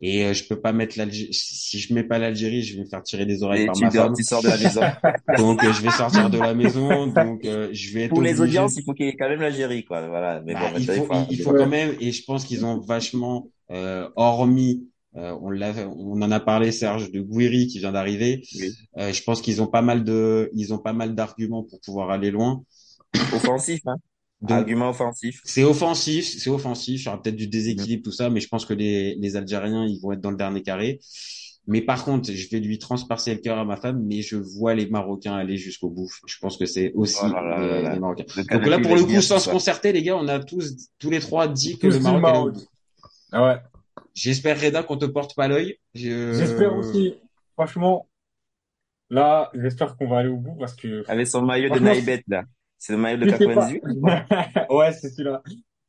Et 0.00 0.24
euh, 0.24 0.32
je 0.32 0.44
peux 0.44 0.60
pas 0.60 0.72
mettre 0.72 0.96
l'Algérie. 0.96 1.34
Si 1.34 1.80
je 1.80 1.92
mets 1.92 2.04
pas 2.04 2.18
l'Algérie, 2.18 2.62
je 2.62 2.76
vais 2.76 2.84
me 2.84 2.88
faire 2.88 3.02
tirer 3.02 3.26
des 3.26 3.42
oreilles 3.42 3.62
Et 3.62 3.66
par 3.66 3.74
tu, 3.74 3.82
ma 3.84 3.90
dors- 3.90 4.04
femme. 4.06 4.14
tu 4.16 4.22
sors 4.22 4.42
de 4.42 4.48
la 4.48 4.56
maison. 4.56 4.80
Donc 5.36 5.64
euh, 5.64 5.72
je 5.72 5.82
vais 5.82 5.90
sortir 5.90 6.30
de 6.30 6.38
la 6.38 6.54
maison. 6.54 7.08
Donc 7.08 7.44
euh, 7.44 7.68
je 7.72 7.92
vais 7.92 8.02
être 8.04 8.10
Pour 8.10 8.22
les 8.22 8.40
audiences, 8.40 8.76
il 8.76 8.84
faut 8.84 8.94
qu'il 8.94 9.06
y 9.06 9.08
ait 9.08 9.16
quand 9.16 9.28
même 9.28 9.40
l'Algérie, 9.40 9.84
quoi. 9.84 10.06
Voilà. 10.08 10.40
Mais 10.46 10.54
Bah, 10.54 10.60
bon, 10.72 10.78
il 10.78 10.86
faut, 10.86 10.92
il 10.92 11.06
faut 11.06 11.26
il, 11.32 11.38
faut 11.42 11.52
quand 11.52 11.66
même, 11.68 11.96
et 12.00 12.12
je 12.12 12.24
pense 12.24 12.44
qu'ils 12.44 12.64
ont 12.64 12.78
vachement, 12.78 13.50
euh, 13.72 14.08
hormis, 14.14 14.88
euh, 15.16 15.36
on 15.40 15.50
l'a, 15.50 15.72
on 15.88 16.20
en 16.22 16.30
a 16.30 16.40
parlé, 16.40 16.70
Serge, 16.70 17.10
de 17.10 17.20
Gouiri 17.20 17.66
qui 17.66 17.78
vient 17.78 17.92
d'arriver. 17.92 18.42
Oui. 18.54 18.70
Euh, 18.98 19.12
je 19.12 19.22
pense 19.22 19.40
qu'ils 19.40 19.62
ont 19.62 19.66
pas 19.66 19.82
mal 19.82 20.04
de, 20.04 20.50
ils 20.54 20.72
ont 20.74 20.78
pas 20.78 20.92
mal 20.92 21.14
d'arguments 21.14 21.64
pour 21.64 21.80
pouvoir 21.80 22.10
aller 22.10 22.30
loin. 22.30 22.62
offensif, 23.32 23.80
hein. 23.86 23.96
Donc, 24.40 24.52
Argument 24.52 24.90
offensif. 24.90 25.40
c'est 25.44 25.64
offensif, 25.64 26.24
c'est 26.38 26.50
offensif. 26.50 27.02
Il 27.02 27.04
y 27.06 27.08
aura 27.08 27.20
peut-être 27.20 27.34
du 27.34 27.48
déséquilibre, 27.48 28.04
tout 28.04 28.12
ça, 28.12 28.30
mais 28.30 28.38
je 28.38 28.46
pense 28.46 28.64
que 28.64 28.74
les, 28.74 29.16
les 29.16 29.34
Algériens, 29.34 29.84
ils 29.84 29.98
vont 30.00 30.12
être 30.12 30.20
dans 30.20 30.30
le 30.30 30.36
dernier 30.36 30.62
carré. 30.62 31.00
Mais 31.66 31.82
par 31.82 32.04
contre, 32.04 32.32
je 32.32 32.48
vais 32.48 32.60
lui 32.60 32.78
transpercer 32.78 33.34
le 33.34 33.40
cœur 33.40 33.58
à 33.58 33.64
ma 33.64 33.76
femme, 33.76 34.00
mais 34.06 34.22
je 34.22 34.36
vois 34.36 34.74
les 34.74 34.86
Marocains 34.88 35.34
aller 35.34 35.56
jusqu'au 35.56 35.90
bout. 35.90 36.08
Je 36.26 36.36
pense 36.40 36.56
que 36.56 36.66
c'est 36.66 36.92
aussi 36.94 37.18
Oh 37.22 37.26
là 37.28 37.42
là 37.42 37.60
les, 37.60 37.68
là 37.68 37.82
là. 37.82 37.94
les 37.94 38.00
Marocains. 38.00 38.24
Donc 38.36 38.66
là, 38.66 38.78
pour 38.78 38.94
le 38.94 39.04
coup, 39.04 39.20
sans 39.20 39.40
se 39.40 39.50
concerter, 39.50 39.92
les 39.92 40.02
gars, 40.02 40.16
on 40.16 40.28
a 40.28 40.38
tous, 40.38 40.88
tous 40.98 41.10
les 41.10 41.20
trois 41.20 41.48
dit 41.48 41.76
que 41.76 41.88
Tous 41.88 41.94
le 41.94 42.00
Maroc 42.00 42.22
Maroc. 42.22 42.54
Ah 43.32 43.44
ouais. 43.44 43.56
J'espère, 44.18 44.60
Reda, 44.60 44.82
qu'on 44.82 44.96
te 44.96 45.04
porte 45.06 45.34
pas 45.36 45.48
l'œil. 45.48 45.78
Je- 45.94 46.32
J'espère 46.34 46.74
aussi. 46.76 47.14
Franchement, 47.54 48.08
là, 49.10 49.50
j'espère 49.54 49.96
qu'on 49.96 50.08
va 50.08 50.18
aller 50.18 50.28
au 50.28 50.36
bout 50.36 50.54
parce 50.56 50.74
que 50.74 51.04
Avec 51.08 51.26
son 51.26 51.42
maillot 51.42 51.72
de 51.74 51.78
Naïbet, 51.80 52.22
là. 52.28 52.42
C'est 52.78 52.92
le 52.92 52.98
maillot 52.98 53.18
de 53.18 53.24
je 53.30 53.36
sais 53.36 53.46
pas. 53.46 53.68
98? 53.70 53.82
Ouais, 54.70 54.92
c'est 54.92 55.08
celui-là. 55.10 55.42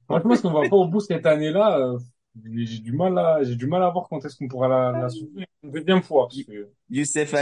Franchement, 0.06 0.36
si 0.36 0.46
on 0.46 0.54
va 0.54 0.68
pas 0.68 0.76
au 0.76 0.88
bout 0.88 1.00
cette 1.00 1.26
année-là, 1.26 1.78
euh, 1.78 2.00
j'ai 2.56 2.80
du 2.80 2.92
mal 2.94 3.18
à, 3.18 3.44
j'ai 3.44 3.56
du 3.56 3.68
mal 3.68 3.84
à 3.84 3.90
voir 3.90 4.08
quand 4.10 4.24
est-ce 4.26 4.36
qu'on 4.38 4.48
pourra 4.48 4.68
la, 4.68 4.92
la 5.02 5.10
soulever 5.10 5.46
une 5.64 5.72
deuxième 5.72 6.02
fois. 6.02 6.28
Parce 6.28 6.44
que 6.44 6.70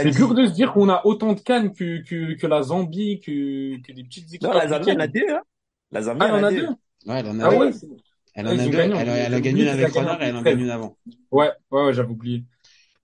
c'est 0.02 0.10
dur 0.10 0.34
de 0.34 0.46
se 0.46 0.52
dire 0.52 0.72
qu'on 0.72 0.88
a 0.90 1.00
autant 1.06 1.32
de 1.32 1.40
cannes 1.40 1.72
que, 1.72 2.02
que, 2.02 2.34
que 2.34 2.46
la 2.46 2.62
Zambie, 2.62 3.20
que, 3.20 3.80
que 3.80 3.92
des 3.92 4.04
petites 4.04 4.28
équipes 4.28 4.42
Non, 4.42 4.52
la 4.52 4.68
Zambie 4.68 4.92
en 4.92 4.98
a 5.00 5.06
deux, 5.06 5.30
hein. 5.30 5.42
La 5.92 6.02
Zambie 6.02 6.20
Ah, 6.28 6.34
en 6.34 6.42
a 6.42 6.46
a 6.48 6.50
deux. 6.50 6.60
deux. 6.60 6.68
Ouais, 7.06 7.20
elle 7.20 7.26
en 7.28 7.40
a 7.40 7.46
Ah 7.46 7.50
deux. 7.50 7.56
ouais. 7.56 7.70
Elle 8.38 8.46
Ah, 8.46 8.54
en 8.54 8.54
ils 8.54 8.60
a 8.60 8.68
deux. 8.68 8.78
Elle, 8.78 8.92
a- 8.92 9.16
elle 9.16 9.34
a 9.34 9.40
gagné 9.40 9.62
une 9.62 9.68
avec 9.68 9.88
Renard 9.92 10.22
et 10.22 10.26
elle 10.26 10.36
en 10.36 10.42
gagne 10.42 10.60
une 10.60 10.70
avant. 10.70 10.96
Ouais, 11.30 11.50
ouais, 11.70 11.84
ouais, 11.86 11.92
j'avais 11.94 12.10
oublié. 12.10 12.44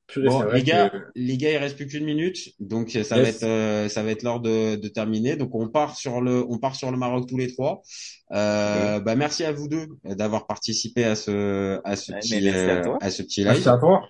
Purée, 0.06 0.28
Bon, 0.28 0.42
les 0.52 0.62
gars, 0.62 0.90
que, 0.90 0.98
les 1.14 1.36
gars, 1.38 1.50
il 1.52 1.56
reste 1.56 1.76
plus 1.76 1.86
qu'une 1.86 2.04
minute, 2.04 2.50
donc 2.60 2.90
ça 2.90 3.16
va 3.18 3.28
être, 3.28 3.42
euh, 3.42 3.88
ça 3.88 4.02
va 4.02 4.10
être 4.10 4.22
l'heure 4.22 4.40
de, 4.40 4.76
de 4.76 4.88
terminer. 4.88 5.36
Donc 5.36 5.54
on 5.54 5.68
part 5.68 5.96
sur 5.96 6.20
le, 6.20 6.44
on 6.48 6.58
part 6.58 6.76
sur 6.76 6.90
le 6.90 6.98
Maroc 6.98 7.26
tous 7.28 7.38
les 7.38 7.52
trois. 7.52 7.82
Euh, 8.32 9.00
bah 9.00 9.16
merci 9.16 9.44
à 9.44 9.52
vous 9.52 9.66
deux 9.68 9.86
d'avoir 10.04 10.46
participé 10.46 11.04
à 11.04 11.14
ce, 11.16 11.80
à 11.84 11.96
ce 11.96 12.12
Ouais, 12.12 12.18
petit, 12.20 12.40
merci 12.42 12.70
à 12.70 12.80
euh, 12.80 12.96
à 13.00 13.10
ce 13.10 13.22
petit 13.22 13.44
Merci 13.44 13.62
live. 13.62 13.68
à 13.68 13.78
toi. 13.78 14.08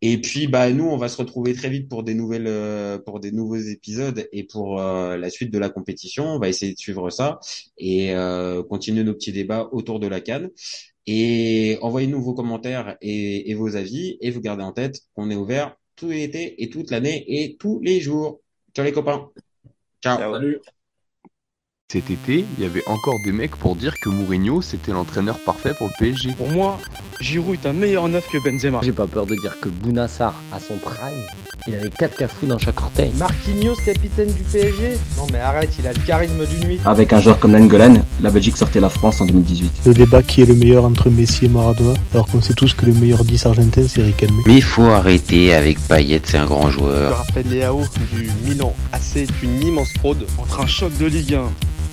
Et 0.00 0.20
puis 0.20 0.46
bah 0.46 0.70
nous, 0.70 0.84
on 0.84 0.96
va 0.96 1.08
se 1.08 1.16
retrouver 1.16 1.54
très 1.54 1.68
vite 1.68 1.88
pour 1.88 2.02
des 2.02 2.14
nouvelles, 2.14 2.46
euh, 2.46 2.98
pour 2.98 3.20
des 3.20 3.32
nouveaux 3.32 3.56
épisodes 3.56 4.28
et 4.32 4.44
pour 4.44 4.80
euh, 4.80 5.16
la 5.16 5.30
suite 5.30 5.50
de 5.52 5.58
la 5.58 5.68
compétition. 5.68 6.26
On 6.26 6.38
va 6.38 6.48
essayer 6.48 6.72
de 6.72 6.78
suivre 6.78 7.10
ça 7.10 7.38
et 7.78 8.14
euh, 8.14 8.62
continuer 8.62 9.04
nos 9.04 9.14
petits 9.14 9.32
débats 9.32 9.68
autour 9.72 10.00
de 10.00 10.06
la 10.06 10.20
CAN. 10.20 10.48
Et 11.06 11.78
envoyez-nous 11.82 12.22
vos 12.22 12.34
commentaires 12.34 12.96
et, 13.02 13.50
et 13.50 13.54
vos 13.54 13.76
avis 13.76 14.16
et 14.20 14.30
vous 14.30 14.40
gardez 14.40 14.62
en 14.62 14.72
tête 14.72 15.00
qu'on 15.14 15.30
est 15.30 15.36
ouvert 15.36 15.76
tout 15.96 16.08
l'été 16.08 16.62
et 16.62 16.70
toute 16.70 16.90
l'année 16.90 17.24
et 17.28 17.56
tous 17.56 17.80
les 17.82 18.00
jours. 18.00 18.40
Ciao 18.74 18.84
les 18.84 18.92
copains. 18.92 19.30
Ciao. 20.02 20.18
Ciao. 20.18 20.34
Salut. 20.34 20.60
Cet 21.92 22.10
été, 22.10 22.44
il 22.56 22.62
y 22.62 22.66
avait 22.66 22.82
encore 22.88 23.16
des 23.24 23.30
mecs 23.30 23.54
pour 23.54 23.76
dire 23.76 23.94
que 24.00 24.08
Mourinho 24.08 24.62
c'était 24.62 24.90
l'entraîneur 24.90 25.38
parfait 25.44 25.74
pour 25.74 25.86
le 25.86 25.92
PSG. 25.98 26.32
Pour 26.32 26.50
moi, 26.50 26.80
Giroud 27.20 27.56
est 27.62 27.68
un 27.68 27.72
meilleur 27.72 28.08
neuf 28.08 28.26
que 28.30 28.38
Benzema. 28.38 28.80
J'ai 28.82 28.92
pas 28.92 29.06
peur 29.06 29.26
de 29.26 29.34
dire 29.36 29.56
que 29.60 29.68
Bounassar, 29.68 30.34
à 30.52 30.58
son 30.60 30.74
prime, 30.76 31.22
il 31.66 31.74
avait 31.74 31.88
4 31.90 32.16
cafous 32.16 32.46
dans 32.46 32.58
chaque 32.58 32.80
orteil. 32.80 33.12
Marquinhos, 33.16 33.76
capitaine 33.84 34.30
du 34.32 34.42
PSG 34.42 34.98
Non 35.16 35.26
mais 35.32 35.38
arrête, 35.38 35.70
il 35.78 35.86
a 35.86 35.92
le 35.92 35.98
charisme 36.00 36.44
d'une 36.46 36.68
nuit. 36.68 36.80
Avec 36.84 37.12
un 37.12 37.20
joueur 37.20 37.38
comme 37.38 37.52
Nangolan, 37.52 38.02
la 38.20 38.30
Belgique 38.30 38.56
sortait 38.56 38.80
la 38.80 38.90
France 38.90 39.20
en 39.20 39.26
2018. 39.26 39.72
Le 39.86 39.94
débat 39.94 40.22
qui 40.22 40.42
est 40.42 40.46
le 40.46 40.54
meilleur 40.54 40.84
entre 40.84 41.08
Messi 41.08 41.46
et 41.46 41.48
Maradona, 41.48 41.94
alors 42.12 42.26
qu'on 42.26 42.42
sait 42.42 42.54
tous 42.54 42.74
que 42.74 42.84
le 42.86 42.92
meilleur 42.92 43.24
10 43.24 43.46
argentin 43.46 43.82
c'est 43.88 44.02
Riquelme. 44.02 44.34
Mais 44.46 44.56
il 44.56 44.62
faut 44.62 44.82
arrêter 44.82 45.54
avec 45.54 45.78
Payet, 45.88 46.20
c'est 46.24 46.38
un 46.38 46.46
grand 46.46 46.68
Je 46.68 46.74
joueur. 46.78 47.18
rappelle 47.18 47.48
Léao 47.48 47.82
du 48.12 48.28
Milan 48.44 48.74
AC 48.92 49.16
est 49.16 49.42
une 49.42 49.62
immense 49.62 49.92
fraude. 49.98 50.26
Entre 50.38 50.60
un 50.60 50.66
choc 50.66 50.96
de 50.98 51.06
Ligue 51.06 51.34
1 51.34 51.44